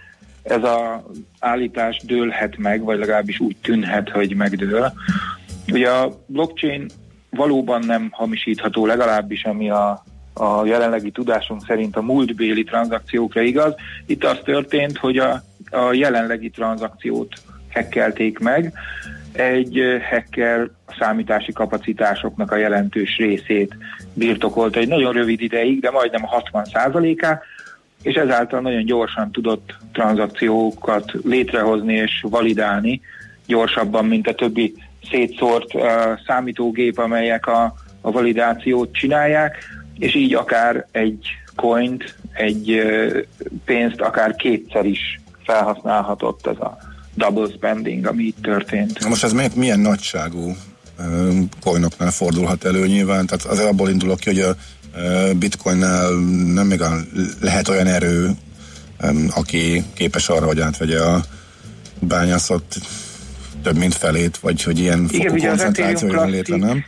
ez 0.43 0.62
a 0.62 1.05
állítás 1.38 2.01
dőlhet 2.05 2.57
meg, 2.57 2.82
vagy 2.82 2.99
legalábbis 2.99 3.40
úgy 3.40 3.57
tűnhet, 3.62 4.11
hogy 4.11 4.34
megdől. 4.34 4.93
Ugye 5.72 5.90
a 5.90 6.11
blockchain 6.26 6.86
valóban 7.30 7.82
nem 7.86 8.09
hamisítható, 8.11 8.86
legalábbis 8.86 9.45
ami 9.45 9.70
a, 9.70 10.05
a 10.34 10.64
jelenlegi 10.64 11.11
tudásunk 11.11 11.64
szerint 11.66 11.97
a 11.97 12.03
múltbéli 12.03 12.64
tranzakciókra 12.64 13.40
igaz. 13.40 13.74
Itt 14.07 14.24
az 14.24 14.38
történt, 14.45 14.99
hogy 14.99 15.18
a, 15.18 15.43
a 15.70 15.93
jelenlegi 15.93 16.51
tranzakciót 16.51 17.34
hekkelték 17.68 18.38
meg, 18.38 18.72
egy 19.32 19.80
hacker 20.11 20.70
számítási 20.99 21.53
kapacitásoknak 21.53 22.51
a 22.51 22.57
jelentős 22.57 23.16
részét 23.16 23.76
birtokolta 24.14 24.78
egy 24.78 24.88
nagyon 24.88 25.12
rövid 25.12 25.40
ideig, 25.40 25.80
de 25.80 25.90
majdnem 25.90 26.24
a 26.24 26.43
60%-át, 26.43 27.43
és 28.03 28.15
ezáltal 28.15 28.61
nagyon 28.61 28.85
gyorsan 28.85 29.31
tudott 29.31 29.75
tranzakciókat 29.93 31.13
létrehozni 31.25 31.95
és 31.95 32.25
validálni, 32.29 33.01
gyorsabban, 33.47 34.05
mint 34.05 34.29
a 34.29 34.35
többi 34.35 34.75
szétszórt 35.11 35.75
uh, 35.75 35.83
számítógép, 36.27 36.99
amelyek 36.99 37.47
a, 37.47 37.75
a 38.01 38.11
validációt 38.11 38.93
csinálják, 38.95 39.57
és 39.99 40.15
így 40.15 40.35
akár 40.35 40.87
egy 40.91 41.27
coint, 41.57 42.15
egy 42.33 42.71
uh, 42.71 43.17
pénzt 43.65 44.01
akár 44.01 44.35
kétszer 44.37 44.85
is 44.85 45.21
felhasználhatott 45.45 46.47
ez 46.47 46.57
a 46.57 46.79
double 47.15 47.49
spending, 47.55 48.07
ami 48.07 48.23
itt 48.23 48.43
történt. 48.43 49.01
Na 49.01 49.09
most 49.09 49.25
ez 49.25 49.33
milyen, 49.33 49.51
milyen 49.55 49.81
nagyságú 49.81 50.57
coinoknál 51.61 52.11
fordulhat 52.11 52.65
elő 52.65 52.87
nyilván, 52.87 53.27
tehát 53.27 53.45
azért 53.45 53.69
abból 53.69 53.89
indulok 53.89 54.19
ki, 54.19 54.31
hogy 54.31 54.41
a 54.41 54.57
bitcoinnál 55.38 56.11
nem 56.55 56.66
még 56.66 56.80
lehet 57.40 57.68
olyan 57.68 57.86
erő, 57.86 58.30
aki 59.36 59.84
képes 59.95 60.28
arra, 60.28 60.47
hogy 60.47 60.61
átvegye 60.61 61.01
a 61.01 61.20
bányászat 61.99 62.62
több 63.62 63.76
mint 63.76 63.95
felét, 63.95 64.36
vagy 64.36 64.62
hogy 64.62 64.78
ilyen 64.78 65.09
Igen, 65.11 65.28
fokú 65.28 65.43
az 65.43 65.49
koncentráció 65.49 66.09
jön 66.09 66.30
létre, 66.30 66.57
nem? 66.57 66.84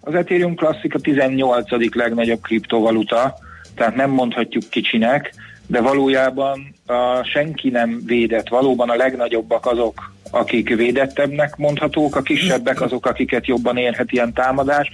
Az 0.00 0.14
Ethereum 0.14 0.54
Classic 0.54 0.94
a 0.94 0.98
18. 0.98 1.94
legnagyobb 1.94 2.40
kriptovaluta, 2.42 3.34
tehát 3.74 3.94
nem 3.94 4.10
mondhatjuk 4.10 4.70
kicsinek, 4.70 5.34
de 5.66 5.80
valójában 5.80 6.74
a, 6.86 7.22
senki 7.22 7.68
nem 7.68 8.02
védett. 8.06 8.48
Valóban 8.48 8.90
a 8.90 8.94
legnagyobbak 8.94 9.66
azok, 9.66 10.12
akik 10.30 10.76
védettebbnek 10.76 11.56
mondhatók, 11.56 12.16
a 12.16 12.22
kisebbek 12.22 12.80
azok, 12.80 13.06
akiket 13.06 13.46
jobban 13.46 13.76
érhet 13.76 14.12
ilyen 14.12 14.32
támadás, 14.32 14.90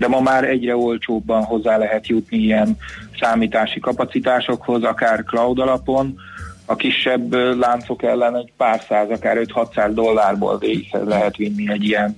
de 0.00 0.08
ma 0.08 0.20
már 0.20 0.44
egyre 0.44 0.76
olcsóbban 0.76 1.44
hozzá 1.44 1.76
lehet 1.76 2.06
jutni 2.06 2.38
ilyen 2.38 2.76
számítási 3.20 3.80
kapacitásokhoz, 3.80 4.82
akár 4.82 5.24
cloud 5.24 5.58
alapon, 5.58 6.18
a 6.64 6.76
kisebb 6.76 7.32
láncok 7.58 8.02
ellen 8.02 8.36
egy 8.36 8.52
pár 8.56 8.80
száz, 8.88 9.10
akár 9.10 9.38
5-600 9.40 9.90
dollárból 9.92 10.58
végig 10.58 10.96
lehet 11.04 11.36
vinni 11.36 11.70
egy 11.72 11.84
ilyen, 11.84 12.14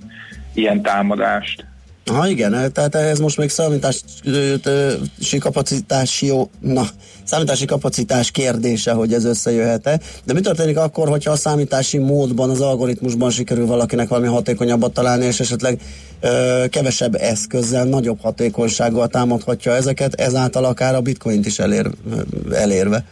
ilyen 0.53 0.81
támadást. 0.81 1.65
Ha 2.11 2.27
igen, 2.27 2.71
tehát 2.73 2.95
ez 2.95 3.19
most 3.19 3.37
még 3.37 3.49
számítási 3.49 4.01
jó, 6.25 6.49
na, 6.59 6.87
számítási 7.23 7.65
kapacitás 7.65 8.31
kérdése, 8.31 8.91
hogy 8.91 9.13
ez 9.13 9.25
összejöhet-e. 9.25 9.99
De 10.23 10.33
mi 10.33 10.41
történik 10.41 10.77
akkor, 10.77 11.07
hogyha 11.09 11.31
a 11.31 11.35
számítási 11.35 11.97
módban, 11.97 12.49
az 12.49 12.61
algoritmusban 12.61 13.29
sikerül 13.29 13.65
valakinek 13.65 14.07
valami 14.07 14.27
hatékonyabbat 14.27 14.93
találni, 14.93 15.25
és 15.25 15.39
esetleg 15.39 15.81
ö, 16.19 16.63
kevesebb 16.69 17.15
eszközzel, 17.15 17.85
nagyobb 17.85 18.21
hatékonysággal 18.21 19.07
támadhatja 19.07 19.75
ezeket, 19.75 20.13
ezáltal 20.13 20.65
akár 20.65 20.95
a 20.95 21.01
bitcoint 21.01 21.45
is 21.45 21.59
elér, 21.59 21.89
elérve. 22.51 23.05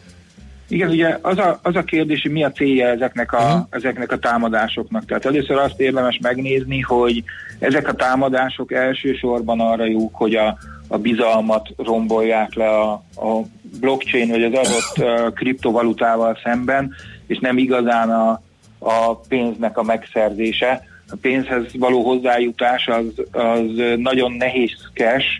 Igen, 0.71 0.89
ugye 0.89 1.17
az 1.21 1.37
a, 1.37 1.59
az 1.63 1.75
a 1.75 1.83
kérdés, 1.83 2.21
hogy 2.21 2.31
mi 2.31 2.43
a 2.43 2.51
célja 2.51 2.87
ezeknek 2.87 3.33
a, 3.33 3.37
uh-huh. 3.37 3.61
ezeknek 3.69 4.11
a 4.11 4.17
támadásoknak. 4.17 5.05
Tehát 5.05 5.25
először 5.25 5.57
azt 5.57 5.79
érdemes 5.79 6.19
megnézni, 6.21 6.79
hogy 6.79 7.23
ezek 7.59 7.87
a 7.87 7.93
támadások 7.93 8.71
elsősorban 8.71 9.59
arra 9.59 9.85
jók, 9.85 10.15
hogy 10.15 10.35
a, 10.35 10.57
a 10.87 10.97
bizalmat 10.97 11.69
rombolják 11.77 12.53
le 12.53 12.69
a, 12.69 12.91
a 13.15 13.41
blockchain 13.79 14.29
vagy 14.29 14.43
az 14.43 14.53
adott 14.53 14.97
uh, 14.97 15.33
kriptovalutával 15.33 16.37
szemben, 16.43 16.93
és 17.27 17.39
nem 17.39 17.57
igazán 17.57 18.09
a, 18.09 18.41
a 18.79 19.15
pénznek 19.15 19.77
a 19.77 19.83
megszerzése. 19.83 20.83
A 21.09 21.15
pénzhez 21.21 21.63
való 21.73 22.03
hozzájutás 22.03 22.87
az, 22.87 23.25
az 23.31 23.97
nagyon 23.97 24.31
nehézkes, 24.31 25.39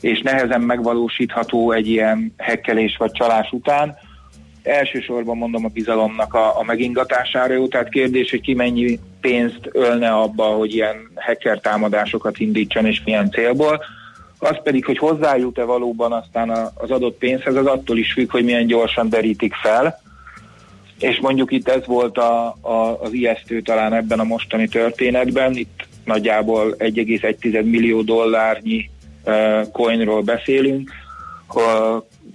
és 0.00 0.20
nehezen 0.20 0.60
megvalósítható 0.60 1.72
egy 1.72 1.88
ilyen 1.88 2.34
hekkelés 2.36 2.96
vagy 2.96 3.10
csalás 3.12 3.52
után 3.52 3.96
elsősorban 4.68 5.36
mondom 5.36 5.64
a 5.64 5.68
bizalomnak 5.68 6.34
a, 6.34 6.58
a 6.58 6.62
megingatására 6.62 7.52
jó, 7.52 7.66
tehát 7.66 7.88
kérdés, 7.88 8.30
hogy 8.30 8.40
ki 8.40 8.54
mennyi 8.54 8.98
pénzt 9.20 9.68
ölne 9.72 10.10
abba, 10.10 10.44
hogy 10.44 10.74
ilyen 10.74 11.10
hacker 11.14 11.60
támadásokat 11.60 12.38
indítson 12.38 12.86
és 12.86 13.02
milyen 13.04 13.30
célból. 13.30 13.84
Az 14.38 14.56
pedig, 14.62 14.84
hogy 14.84 14.98
hozzájut-e 14.98 15.64
valóban 15.64 16.12
aztán 16.12 16.50
az 16.74 16.90
adott 16.90 17.18
pénzhez, 17.18 17.54
az 17.54 17.66
attól 17.66 17.98
is 17.98 18.12
függ, 18.12 18.30
hogy 18.30 18.44
milyen 18.44 18.66
gyorsan 18.66 19.08
derítik 19.08 19.54
fel. 19.54 20.00
És 20.98 21.18
mondjuk 21.20 21.52
itt 21.52 21.68
ez 21.68 21.86
volt 21.86 22.18
a, 22.18 22.46
a, 22.60 22.98
az 23.00 23.12
ijesztő 23.12 23.60
talán 23.60 23.92
ebben 23.92 24.20
a 24.20 24.24
mostani 24.24 24.68
történetben. 24.68 25.56
Itt 25.56 25.86
nagyjából 26.04 26.74
1,1 26.78 27.64
millió 27.64 28.02
dollárnyi 28.02 28.90
uh, 29.24 29.70
coinról 29.72 30.22
beszélünk, 30.22 30.90
uh, 31.54 31.62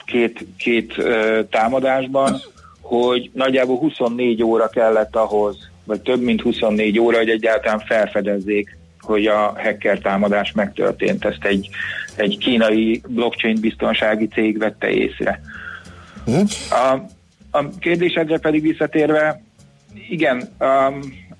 két, 0.06 0.46
két 0.58 1.04
támadásban, 1.50 2.41
hogy 2.82 3.30
nagyjából 3.34 3.78
24 3.78 4.44
óra 4.44 4.68
kellett 4.68 5.16
ahhoz, 5.16 5.58
vagy 5.84 6.02
több 6.02 6.22
mint 6.22 6.41
24 6.41 7.00
óra, 7.00 7.18
hogy 7.18 7.30
egyáltalán 7.30 7.80
felfedezzék, 7.80 8.78
hogy 9.02 9.26
a 9.26 9.54
hacker 9.58 10.00
támadás 10.00 10.52
megtörtént. 10.52 11.26
Ezt 11.26 11.44
egy, 11.44 11.70
egy 12.16 12.38
kínai 12.38 13.02
blockchain 13.08 13.58
biztonsági 13.60 14.28
cég 14.28 14.58
vette 14.58 14.89
észre. 14.89 15.41
A, 16.70 16.98
a 17.58 17.70
kérdésedre 17.80 18.38
pedig 18.38 18.62
visszatérve, 18.62 19.41
igen, 20.10 20.50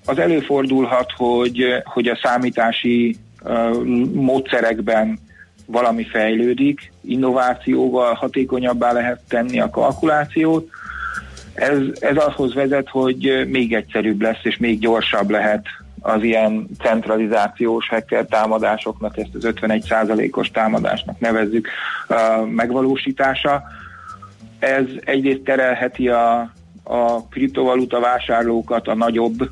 az 0.04 0.18
előfordulhat, 0.18 1.12
hogy, 1.16 1.64
hogy 1.84 2.08
a 2.08 2.18
számítási 2.22 3.16
módszerekben 4.12 5.18
valami 5.66 6.04
fejlődik, 6.04 6.92
innovációval 7.00 8.14
hatékonyabbá 8.14 8.92
lehet 8.92 9.20
tenni 9.28 9.60
a 9.60 9.70
kalkulációt. 9.70 10.68
Ez, 11.54 11.78
ez 12.00 12.16
ahhoz 12.16 12.54
vezet, 12.54 12.88
hogy 12.88 13.46
még 13.48 13.74
egyszerűbb 13.74 14.20
lesz, 14.20 14.40
és 14.42 14.56
még 14.56 14.78
gyorsabb 14.78 15.30
lehet 15.30 15.66
az 16.00 16.22
ilyen 16.22 16.68
centralizációs 16.78 17.88
hacker 17.88 18.24
támadásoknak, 18.24 19.18
ezt 19.18 19.34
az 19.34 19.52
51%-os 19.60 20.50
támadásnak 20.50 21.20
nevezzük 21.20 21.68
megvalósítása. 22.54 23.62
Ez 24.58 24.84
egyrészt 25.04 25.40
terelheti 25.40 26.08
a, 26.08 26.52
a 26.82 27.26
kriptovaluta 27.30 28.00
vásárlókat 28.00 28.88
a 28.88 28.94
nagyobb 28.94 29.50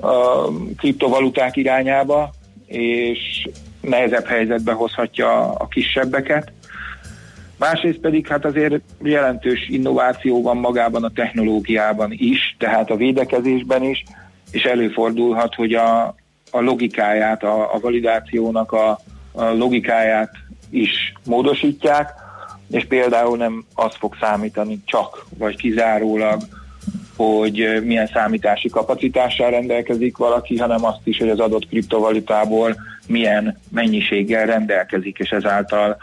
a 0.00 0.48
kriptovaluták 0.76 1.56
irányába, 1.56 2.30
és 2.66 3.48
nehezebb 3.80 4.26
helyzetbe 4.26 4.72
hozhatja 4.72 5.52
a 5.52 5.66
kisebbeket. 5.66 6.52
Másrészt 7.58 7.98
pedig 7.98 8.26
hát 8.26 8.44
azért 8.44 8.80
jelentős 9.02 9.68
innováció 9.68 10.42
van 10.42 10.56
magában 10.56 11.04
a 11.04 11.12
technológiában 11.14 12.12
is, 12.12 12.56
tehát 12.58 12.90
a 12.90 12.96
védekezésben 12.96 13.82
is, 13.82 14.04
és 14.50 14.62
előfordulhat, 14.62 15.54
hogy 15.54 15.74
a, 15.74 16.14
a 16.50 16.60
logikáját, 16.60 17.42
a, 17.42 17.74
a 17.74 17.78
validációnak 17.78 18.72
a, 18.72 19.00
a 19.32 19.44
logikáját 19.44 20.30
is 20.70 21.12
módosítják, 21.24 22.10
és 22.70 22.84
például 22.84 23.36
nem 23.36 23.64
az 23.74 23.94
fog 23.94 24.16
számítani 24.20 24.80
csak, 24.84 25.26
vagy 25.38 25.56
kizárólag, 25.56 26.40
hogy 27.20 27.80
milyen 27.84 28.06
számítási 28.06 28.68
kapacitással 28.68 29.50
rendelkezik 29.50 30.16
valaki, 30.16 30.58
hanem 30.58 30.84
azt 30.84 31.00
is, 31.06 31.18
hogy 31.18 31.28
az 31.28 31.40
adott 31.40 31.68
kriptovalutából 31.68 32.76
milyen 33.06 33.58
mennyiséggel 33.70 34.46
rendelkezik, 34.46 35.18
és 35.18 35.30
ezáltal 35.30 35.96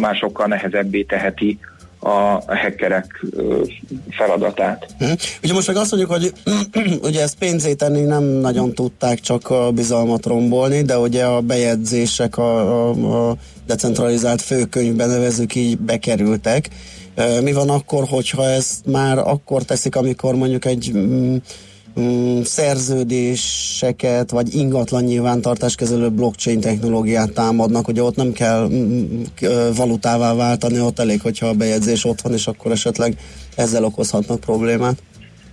már 0.00 0.14
sokkal 0.14 0.46
nehezebbé 0.46 1.02
teheti 1.02 1.58
a 1.98 2.42
hackerek 2.46 3.24
feladatát. 4.10 4.86
Hm. 4.98 5.12
Ugye 5.42 5.52
most 5.52 5.66
meg 5.66 5.76
azt 5.76 5.90
mondjuk, 5.90 6.12
hogy 6.12 6.32
ugye 7.08 7.22
ezt 7.22 7.38
pénzé 7.38 7.74
tenni 7.74 8.00
nem 8.00 8.24
nagyon 8.24 8.74
tudták 8.74 9.20
csak 9.20 9.50
a 9.50 9.70
bizalmat 9.70 10.26
rombolni, 10.26 10.82
de 10.82 10.98
ugye 10.98 11.24
a 11.24 11.40
bejegyzések 11.40 12.38
a, 12.38 12.90
a, 12.90 13.28
a 13.30 13.36
decentralizált 13.66 14.42
főkönyvben 14.42 15.08
nevezük 15.08 15.54
így 15.54 15.78
bekerültek. 15.78 16.68
Mi 17.42 17.52
van 17.52 17.70
akkor, 17.70 18.04
hogyha 18.08 18.44
ezt 18.44 18.86
már 18.86 19.18
akkor 19.18 19.62
teszik, 19.62 19.96
amikor 19.96 20.34
mondjuk 20.34 20.64
egy 20.64 20.92
mm, 22.00 22.04
mm, 22.04 22.40
szerződéseket, 22.40 24.30
vagy 24.30 24.54
ingatlan 24.54 25.04
nyilvántartás 25.04 25.74
kezelő 25.74 26.10
blockchain 26.10 26.60
technológiát 26.60 27.32
támadnak, 27.32 27.88
ugye 27.88 28.02
ott 28.02 28.16
nem 28.16 28.32
kell 28.32 28.68
mm, 28.68 29.22
valutává 29.76 30.34
váltani, 30.34 30.80
ott 30.80 30.98
elég, 30.98 31.20
hogyha 31.20 31.46
a 31.46 31.54
bejegyzés 31.54 32.04
ott 32.04 32.20
van, 32.20 32.32
és 32.32 32.46
akkor 32.46 32.72
esetleg 32.72 33.16
ezzel 33.56 33.84
okozhatnak 33.84 34.40
problémát. 34.40 35.02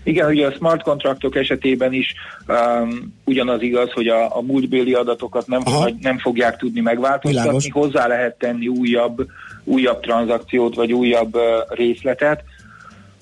Igen, 0.03 0.29
ugye 0.29 0.47
a 0.47 0.51
smart 0.51 0.81
kontraktok 0.81 1.35
esetében 1.35 1.93
is 1.93 2.13
um, 2.47 3.13
ugyanaz 3.25 3.61
igaz, 3.61 3.91
hogy 3.91 4.07
a, 4.07 4.37
a 4.37 4.41
múltbéli 4.41 4.93
adatokat 4.93 5.47
nem, 5.47 5.61
vagy 5.63 5.95
nem 6.01 6.17
fogják 6.17 6.57
tudni 6.57 6.81
megváltoztatni, 6.81 7.39
Világos. 7.39 7.67
hozzá 7.71 8.07
lehet 8.07 8.37
tenni 8.37 8.67
újabb, 8.67 9.25
újabb 9.63 9.99
tranzakciót, 9.99 10.75
vagy 10.75 10.93
újabb 10.93 11.35
uh, 11.35 11.41
részletet, 11.69 12.43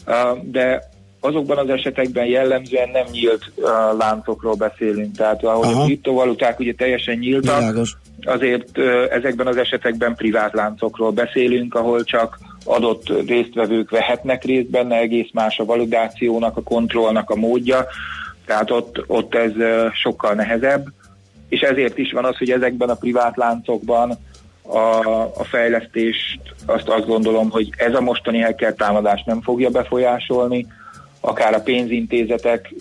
uh, 0.07 0.43
de 0.43 0.89
azokban 1.21 1.57
az 1.57 1.69
esetekben 1.69 2.25
jellemzően 2.25 2.89
nem 2.89 3.05
nyílt 3.11 3.51
uh, 3.55 3.67
láncokról 3.97 4.55
beszélünk, 4.55 5.15
tehát 5.15 5.43
ahogy 5.43 5.67
Aha. 5.67 5.81
a 5.81 5.85
kriptovaluták 5.85 6.59
ugye 6.59 6.73
teljesen 6.73 7.17
nyíltak, 7.17 7.59
Világos. 7.59 7.95
azért 8.21 8.77
ö, 8.77 9.05
ezekben 9.09 9.47
az 9.47 9.57
esetekben 9.57 10.15
privát 10.15 10.53
láncokról 10.53 11.11
beszélünk, 11.11 11.75
ahol 11.75 12.03
csak 12.03 12.39
adott 12.65 13.27
résztvevők 13.27 13.89
vehetnek 13.89 14.43
részt 14.43 14.69
benne, 14.69 14.95
egész 14.95 15.29
más 15.33 15.59
a 15.59 15.65
validációnak, 15.65 16.57
a 16.57 16.63
kontrollnak 16.63 17.29
a 17.29 17.35
módja, 17.35 17.85
tehát 18.45 18.71
ott, 18.71 19.03
ott 19.07 19.35
ez 19.35 19.51
sokkal 19.93 20.33
nehezebb, 20.33 20.85
és 21.49 21.61
ezért 21.61 21.97
is 21.97 22.11
van 22.11 22.25
az, 22.25 22.37
hogy 22.37 22.51
ezekben 22.51 22.89
a 22.89 22.95
privát 22.95 23.37
láncokban 23.37 24.17
a, 24.61 25.05
a 25.35 25.43
fejlesztést 25.43 26.41
azt, 26.65 26.87
azt 26.87 27.05
gondolom, 27.05 27.49
hogy 27.49 27.69
ez 27.77 27.93
a 27.93 28.01
mostani 28.01 28.39
hacker 28.39 28.73
támadás 28.73 29.23
nem 29.25 29.41
fogja 29.41 29.69
befolyásolni, 29.69 30.67
akár 31.21 31.53
a 31.53 31.61
pénzintézetek 31.61 32.73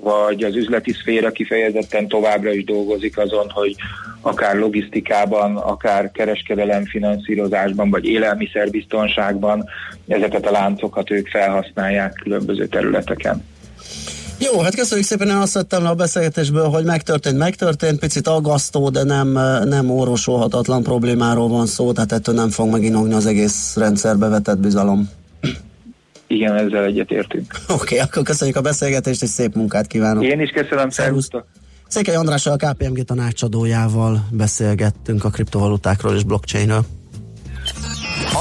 vagy 0.00 0.42
az 0.42 0.56
üzleti 0.56 0.92
szféra 0.92 1.30
kifejezetten 1.30 2.08
továbbra 2.08 2.52
is 2.52 2.64
dolgozik 2.64 3.18
azon, 3.18 3.50
hogy 3.50 3.74
akár 4.20 4.56
logisztikában, 4.56 5.56
akár 5.56 6.10
kereskedelem 6.10 6.84
finanszírozásban, 6.84 7.90
vagy 7.90 8.04
élelmiszerbiztonságban 8.04 9.64
ezeket 10.06 10.46
a 10.46 10.50
láncokat 10.50 11.10
ők 11.10 11.28
felhasználják 11.28 12.12
különböző 12.22 12.66
területeken. 12.66 13.44
Jó, 14.38 14.60
hát 14.60 14.74
köszönjük 14.74 15.06
szépen, 15.06 15.28
én 15.28 15.34
azt 15.34 15.54
vettem 15.54 15.82
le 15.82 15.88
a 15.88 15.94
beszélgetésből, 15.94 16.68
hogy 16.68 16.84
megtörtént, 16.84 17.38
megtörtént, 17.38 17.98
picit 17.98 18.26
aggasztó, 18.26 18.88
de 18.88 19.02
nem, 19.02 19.28
nem 19.64 19.90
orvosolhatatlan 19.90 20.82
problémáról 20.82 21.48
van 21.48 21.66
szó, 21.66 21.92
tehát 21.92 22.12
ettől 22.12 22.34
nem 22.34 22.50
fog 22.50 22.70
meginogni 22.70 23.14
az 23.14 23.26
egész 23.26 23.76
rendszerbe 23.76 24.28
vetett 24.28 24.58
bizalom. 24.58 25.10
Igen, 26.28 26.54
ezzel 26.54 26.84
egyetértünk. 26.84 27.52
Oké, 27.68 27.82
okay, 27.82 27.98
akkor 27.98 28.22
köszönjük 28.22 28.56
a 28.56 28.60
beszélgetést, 28.60 29.22
és 29.22 29.28
szép 29.28 29.54
munkát 29.54 29.86
kívánok. 29.86 30.24
Én 30.24 30.40
is 30.40 30.50
köszönöm, 30.50 30.90
szervusztok! 30.90 31.46
Székely 31.88 32.14
Andrással, 32.14 32.56
a 32.58 32.66
KPMG 32.66 33.04
tanácsadójával 33.04 34.28
beszélgettünk 34.30 35.24
a 35.24 35.30
kriptovalutákról 35.30 36.14
és 36.14 36.22
blockchainről. 36.22 36.84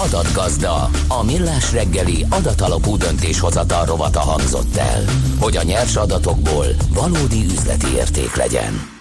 Adatgazda, 0.05 0.89
a 1.07 1.23
millás 1.25 1.73
reggeli 1.73 2.25
adatalapú 2.29 2.97
döntéshozatal 2.97 3.85
rovata 3.85 4.19
hangzott 4.19 4.75
el, 4.75 5.03
hogy 5.39 5.57
a 5.57 5.63
nyers 5.63 5.95
adatokból 5.95 6.65
valódi 6.93 7.43
üzleti 7.43 7.87
érték 7.95 8.35
legyen. 8.35 8.96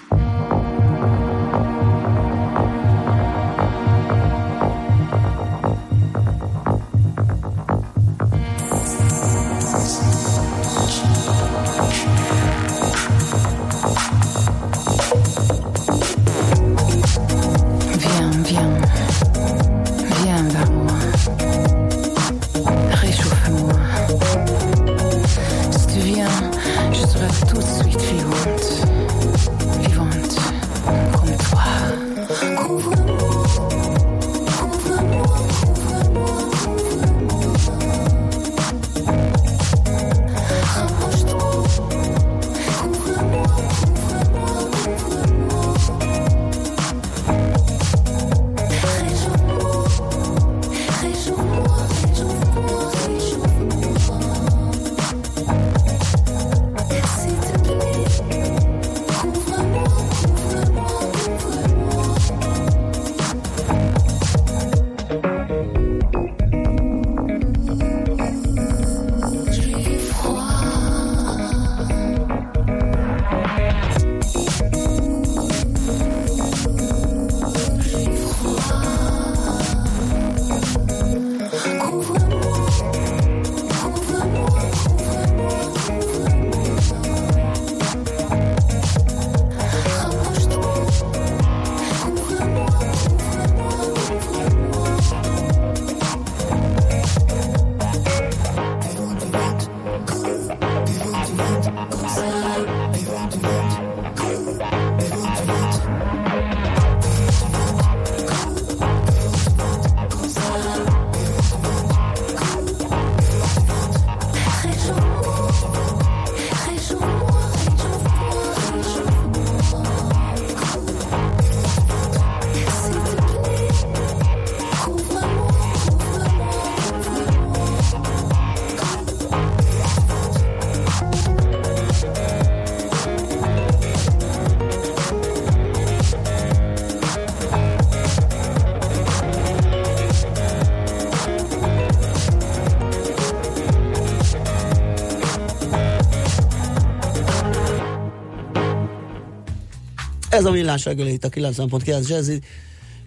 Ez 150.37 150.45
a 150.45 150.51
millás 150.51 150.85
reggeli 150.85 151.13
itt 151.13 151.25
a 151.25 151.29
90.9 151.29 152.09
Jazzy. 152.09 152.41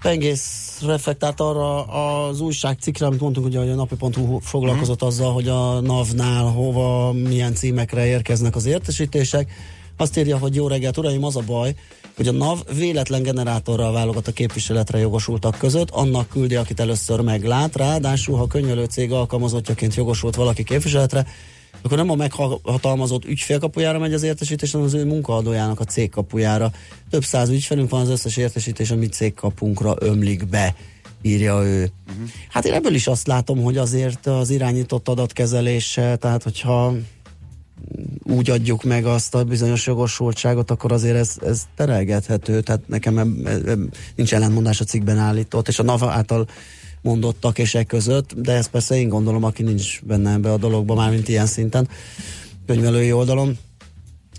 Pengész 0.01 0.79
reflektált 0.85 1.39
arra 1.39 1.85
az 1.85 2.41
újságcikkre, 2.41 3.05
amit 3.05 3.19
mondtunk, 3.19 3.45
ugye, 3.45 3.59
hogy 3.59 3.69
a 3.69 3.75
napi.hu 3.75 4.39
foglalkozott 4.39 5.01
azzal, 5.01 5.33
hogy 5.33 5.47
a 5.47 5.79
NAV-nál 5.79 6.43
hova, 6.43 7.11
milyen 7.11 7.53
címekre 7.53 8.05
érkeznek 8.05 8.55
az 8.55 8.65
értesítések. 8.65 9.51
Azt 9.97 10.17
írja, 10.17 10.37
hogy 10.37 10.55
jó 10.55 10.67
reggelt, 10.67 10.97
uraim, 10.97 11.23
az 11.23 11.35
a 11.35 11.41
baj, 11.45 11.75
hogy 12.15 12.27
a 12.27 12.31
NAV 12.31 12.59
véletlen 12.75 13.23
generátorral 13.23 13.91
válogat 13.91 14.27
a 14.27 14.31
képviseletre 14.31 14.97
jogosultak 14.97 15.57
között, 15.57 15.89
annak 15.89 16.29
küldi, 16.29 16.55
akit 16.55 16.79
először 16.79 17.19
meglát, 17.19 17.75
ráadásul, 17.75 18.37
ha 18.37 18.47
könyvelő 18.47 18.85
cég 18.85 19.11
alkalmazottjaként 19.11 19.95
jogosult 19.95 20.35
valaki 20.35 20.63
képviseletre, 20.63 21.27
akkor 21.81 21.97
nem 21.97 22.09
a 22.09 22.15
meghatalmazott 22.15 23.25
ügyfél 23.25 23.59
kapujára 23.59 23.99
megy 23.99 24.13
az 24.13 24.23
értesítés, 24.23 24.71
hanem 24.71 24.87
az 24.87 24.93
ő 24.93 25.05
munkaadójának 25.05 25.79
a 25.79 25.83
cég 25.83 26.09
kapujára. 26.09 26.71
Több 27.09 27.23
száz 27.23 27.49
ügyfelünk 27.49 27.89
van, 27.89 28.01
az 28.01 28.09
összes 28.09 28.37
értesítés 28.37 28.91
a 28.91 28.95
mi 28.95 29.07
cégkapunkra 29.07 29.95
ömlik 29.99 30.47
be, 30.47 30.75
írja 31.21 31.63
ő. 31.63 31.91
Uh-huh. 32.09 32.29
Hát 32.49 32.65
én 32.65 32.73
ebből 32.73 32.93
is 32.93 33.07
azt 33.07 33.27
látom, 33.27 33.63
hogy 33.63 33.77
azért 33.77 34.27
az 34.27 34.49
irányított 34.49 35.07
adatkezelése, 35.07 36.15
tehát 36.15 36.43
hogyha 36.43 36.93
úgy 38.23 38.49
adjuk 38.49 38.83
meg 38.83 39.05
azt 39.05 39.35
a 39.35 39.43
bizonyos 39.43 39.85
jogosultságot, 39.85 40.71
akkor 40.71 40.91
azért 40.91 41.15
ez, 41.15 41.35
ez 41.45 41.67
terelgethető, 41.75 42.61
tehát 42.61 42.81
nekem 42.87 43.17
eb, 43.17 43.47
eb, 43.47 43.95
nincs 44.15 44.33
ellentmondás 44.33 44.81
a 44.81 44.85
cikkben 44.85 45.17
állított, 45.17 45.67
és 45.67 45.79
a 45.79 45.83
NAVA 45.83 46.11
által 46.11 46.47
mondottak 47.01 47.57
és 47.57 47.75
e 47.75 47.83
között, 47.83 48.33
de 48.33 48.51
ezt 48.53 48.69
persze 48.69 48.95
én 48.95 49.09
gondolom, 49.09 49.43
aki 49.43 49.63
nincs 49.63 50.01
benne 50.03 50.31
ebbe 50.31 50.51
a 50.51 50.57
dologba, 50.57 50.95
már 50.95 51.09
mint 51.09 51.27
ilyen 51.27 51.45
szinten, 51.45 51.87
könyvelői 52.65 53.11
oldalon. 53.11 53.57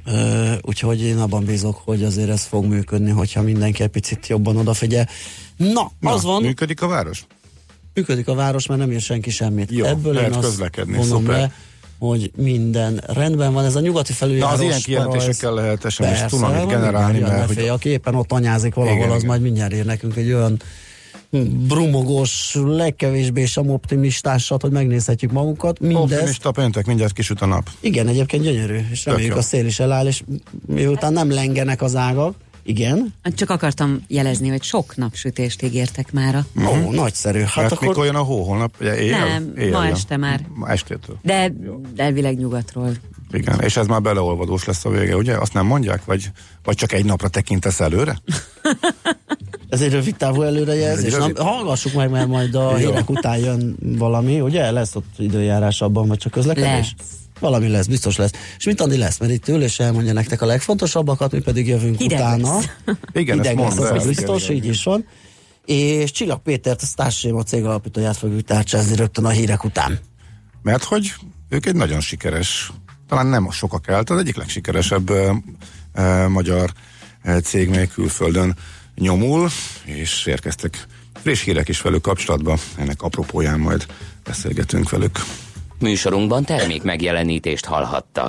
Uh, 0.07 0.53
úgyhogy 0.63 1.03
én 1.03 1.19
abban 1.19 1.45
bízok, 1.45 1.81
hogy 1.85 2.05
azért 2.05 2.29
ez 2.29 2.43
fog 2.45 2.65
működni, 2.65 3.11
hogyha 3.11 3.43
mindenki 3.43 3.83
egy 3.83 3.89
picit 3.89 4.27
jobban 4.27 4.57
odafigyel. 4.57 5.09
Na, 5.57 5.91
Na, 6.01 6.13
az 6.13 6.23
van. 6.23 6.43
Működik 6.43 6.83
a 6.83 6.87
város? 6.87 7.27
Működik 7.95 8.29
a 8.29 8.35
város, 8.35 8.67
mert 8.67 8.81
nem 8.81 8.93
ír 8.93 9.01
senki 9.01 9.31
semmit. 9.31 9.71
Jó, 9.71 9.85
Ebből 9.85 10.13
lehet 10.13 10.31
én 10.31 10.37
azt 10.37 10.47
közlekedni, 10.47 10.97
vonom 10.97 11.21
szuper. 11.21 11.39
le, 11.39 11.53
hogy 11.99 12.31
minden 12.37 13.03
rendben 13.07 13.53
van. 13.53 13.65
Ez 13.65 13.77
a 13.77 13.81
nyugati 13.81 14.13
Na, 14.13 14.17
felüljárós 14.17 14.53
az 14.59 14.61
ilyen 14.61 14.81
kijelentésekkel 14.81 15.55
lehet 15.55 15.81
SMS 15.81 15.97
Persze, 15.97 16.27
tunamit 16.27 16.57
van, 16.57 16.69
generálni, 16.69 17.19
mert 17.19 17.33
lefél, 17.39 17.55
hogy 17.63 17.69
aki 17.69 17.89
éppen 17.89 18.15
ott 18.15 18.33
anyázik 18.33 18.75
valahol, 18.75 18.99
Igen, 18.99 19.11
az 19.11 19.17
igen. 19.17 19.29
majd 19.29 19.43
mindjárt 19.43 19.73
ér 19.73 19.85
nekünk 19.85 20.17
egy 20.17 20.33
olyan 20.33 20.61
brumogós, 21.69 22.55
legkevésbé 22.65 23.45
sem 23.45 23.71
optimistásat, 23.71 24.63
hogy 24.63 24.71
megnézhetjük 24.71 25.33
magunkat. 25.33 25.81
Mindez, 25.81 26.01
optimista 26.03 26.51
péntek, 26.51 26.87
mindjárt 26.87 27.13
kisüt 27.13 27.41
a 27.41 27.47
nap. 27.47 27.71
igen, 27.81 28.09
egyébként 28.09 28.43
gyönyörű, 28.43 28.79
és 28.91 29.05
reméljük 29.05 29.33
jó. 29.33 29.39
a 29.39 29.43
szél 29.43 29.67
is 29.67 29.81
eláll, 29.81 30.07
és 30.07 30.23
miután 30.67 31.13
nem 31.13 31.31
lengenek 31.31 31.83
az 31.83 31.97
ágak, 31.97 32.35
igen, 32.63 33.15
Csak 33.35 33.51
akartam 33.51 34.05
jelezni, 34.09 34.49
hogy 34.49 34.63
sok 34.63 34.97
napsütést 34.97 35.63
ígértek 35.63 36.13
mára. 36.13 36.47
ó, 36.69 36.91
nagyszerű. 36.91 37.39
Hát 37.39 37.49
Hát 37.49 37.73
akkor 37.73 37.89
mikor 37.89 38.05
jön 38.05 38.15
a 38.15 38.23
hó? 38.23 38.43
Holnap? 38.43 38.75
Ugye, 38.81 38.99
éjjel? 39.01 39.27
Nem, 39.29 39.53
Éjjel 39.57 39.79
ma 39.79 39.85
jön. 39.85 39.93
este 39.93 40.17
már. 40.17 40.41
Ma 40.55 40.69
estétől. 40.69 41.19
De 41.23 41.53
elvileg 41.97 42.39
nyugatról. 42.39 42.93
Igen, 43.33 43.61
és 43.61 43.77
ez 43.77 43.87
már 43.87 44.03
beleolvadós 44.03 44.65
lesz 44.65 44.85
a 44.85 44.91
vége, 44.91 45.17
ugye? 45.17 45.37
Azt 45.37 45.53
nem 45.53 45.67
mondják? 45.67 46.05
Vagy, 46.05 46.31
vagy 46.65 46.77
csak 46.77 46.93
egy 46.93 47.05
napra 47.05 47.29
tekintesz 47.29 47.81
előre? 47.81 48.19
Ez 49.69 49.81
egy 49.81 49.93
rövid 49.93 50.17
távú 50.17 50.43
előrejelzés. 50.43 51.05
Egy 51.13 51.19
Na, 51.19 51.27
rövid- 51.27 51.39
hallgassuk 51.39 51.93
meg, 51.93 52.11
mert 52.11 52.29
majd 52.29 52.55
a 52.55 52.75
hírek 52.77 53.11
után 53.11 53.39
jön 53.39 53.77
valami, 53.81 54.41
ugye? 54.41 54.71
Lesz 54.71 54.95
ott 54.95 55.15
időjárás 55.19 55.81
abban, 55.81 56.09
vagy 56.09 56.19
csak 56.19 56.33
közlekedés? 56.33 56.95
Lesz. 56.99 57.09
Valami 57.41 57.69
lesz, 57.69 57.87
biztos 57.87 58.17
lesz. 58.17 58.31
És 58.59 58.65
mit 58.65 58.81
Andi 58.81 58.97
lesz? 58.97 59.19
Mert 59.19 59.33
itt 59.33 59.49
ül 59.49 59.63
és 59.63 59.79
elmondja 59.81 60.13
nektek 60.13 60.43
a 60.43 60.47
legfontosabbakat, 60.47 61.33
mi 61.33 61.41
pedig 61.41 61.67
jövünk 61.69 61.99
Hideg 61.99 62.19
utána. 62.19 62.55
lesz. 62.55 62.65
Igen, 63.13 63.37
Hideg 63.37 63.59
ezt 63.59 63.79
lesz, 63.79 63.91
az 63.91 64.01
el. 64.03 64.07
biztos, 64.07 64.49
így 64.49 64.67
is 64.67 64.83
van. 64.85 65.07
És 65.65 66.11
Csillag 66.11 66.43
Pétert, 66.43 66.83
a 66.83 66.87
Starship 66.87 67.35
a 67.35 67.43
cég 67.43 67.65
alapítóját 67.65 68.17
fogjuk 68.17 68.41
tárcsázni 68.43 68.97
rögtön 68.97 69.25
a 69.25 69.29
hírek 69.29 69.65
után. 69.65 69.99
Mert 70.63 70.85
hogy 70.85 71.13
ők 71.49 71.67
egy 71.67 71.75
nagyon 71.77 72.01
sikeres, 72.01 72.73
talán 73.11 73.27
nem 73.27 73.51
sokak 73.51 73.89
el, 73.89 74.03
az 74.07 74.19
egyik 74.19 74.37
legsikeresebb 74.37 75.11
ö, 75.11 75.33
ö, 75.95 76.29
magyar 76.29 76.73
cég 77.43 77.69
még 77.69 77.93
külföldön 77.93 78.57
nyomul, 78.95 79.49
és 79.85 80.27
érkeztek 80.27 80.87
friss 81.23 81.45
hírek 81.45 81.69
is 81.69 81.81
velük 81.81 82.03
kapcsolatban. 82.03 82.59
Ennek 82.77 83.03
apropóján 83.03 83.61
majd 83.61 83.87
beszélgetünk 84.25 84.91
velük. 84.91 85.19
Műsorunkban 85.79 86.45
termék 86.45 86.83
megjelenítést 86.83 87.65
hallhattak. 87.65 88.29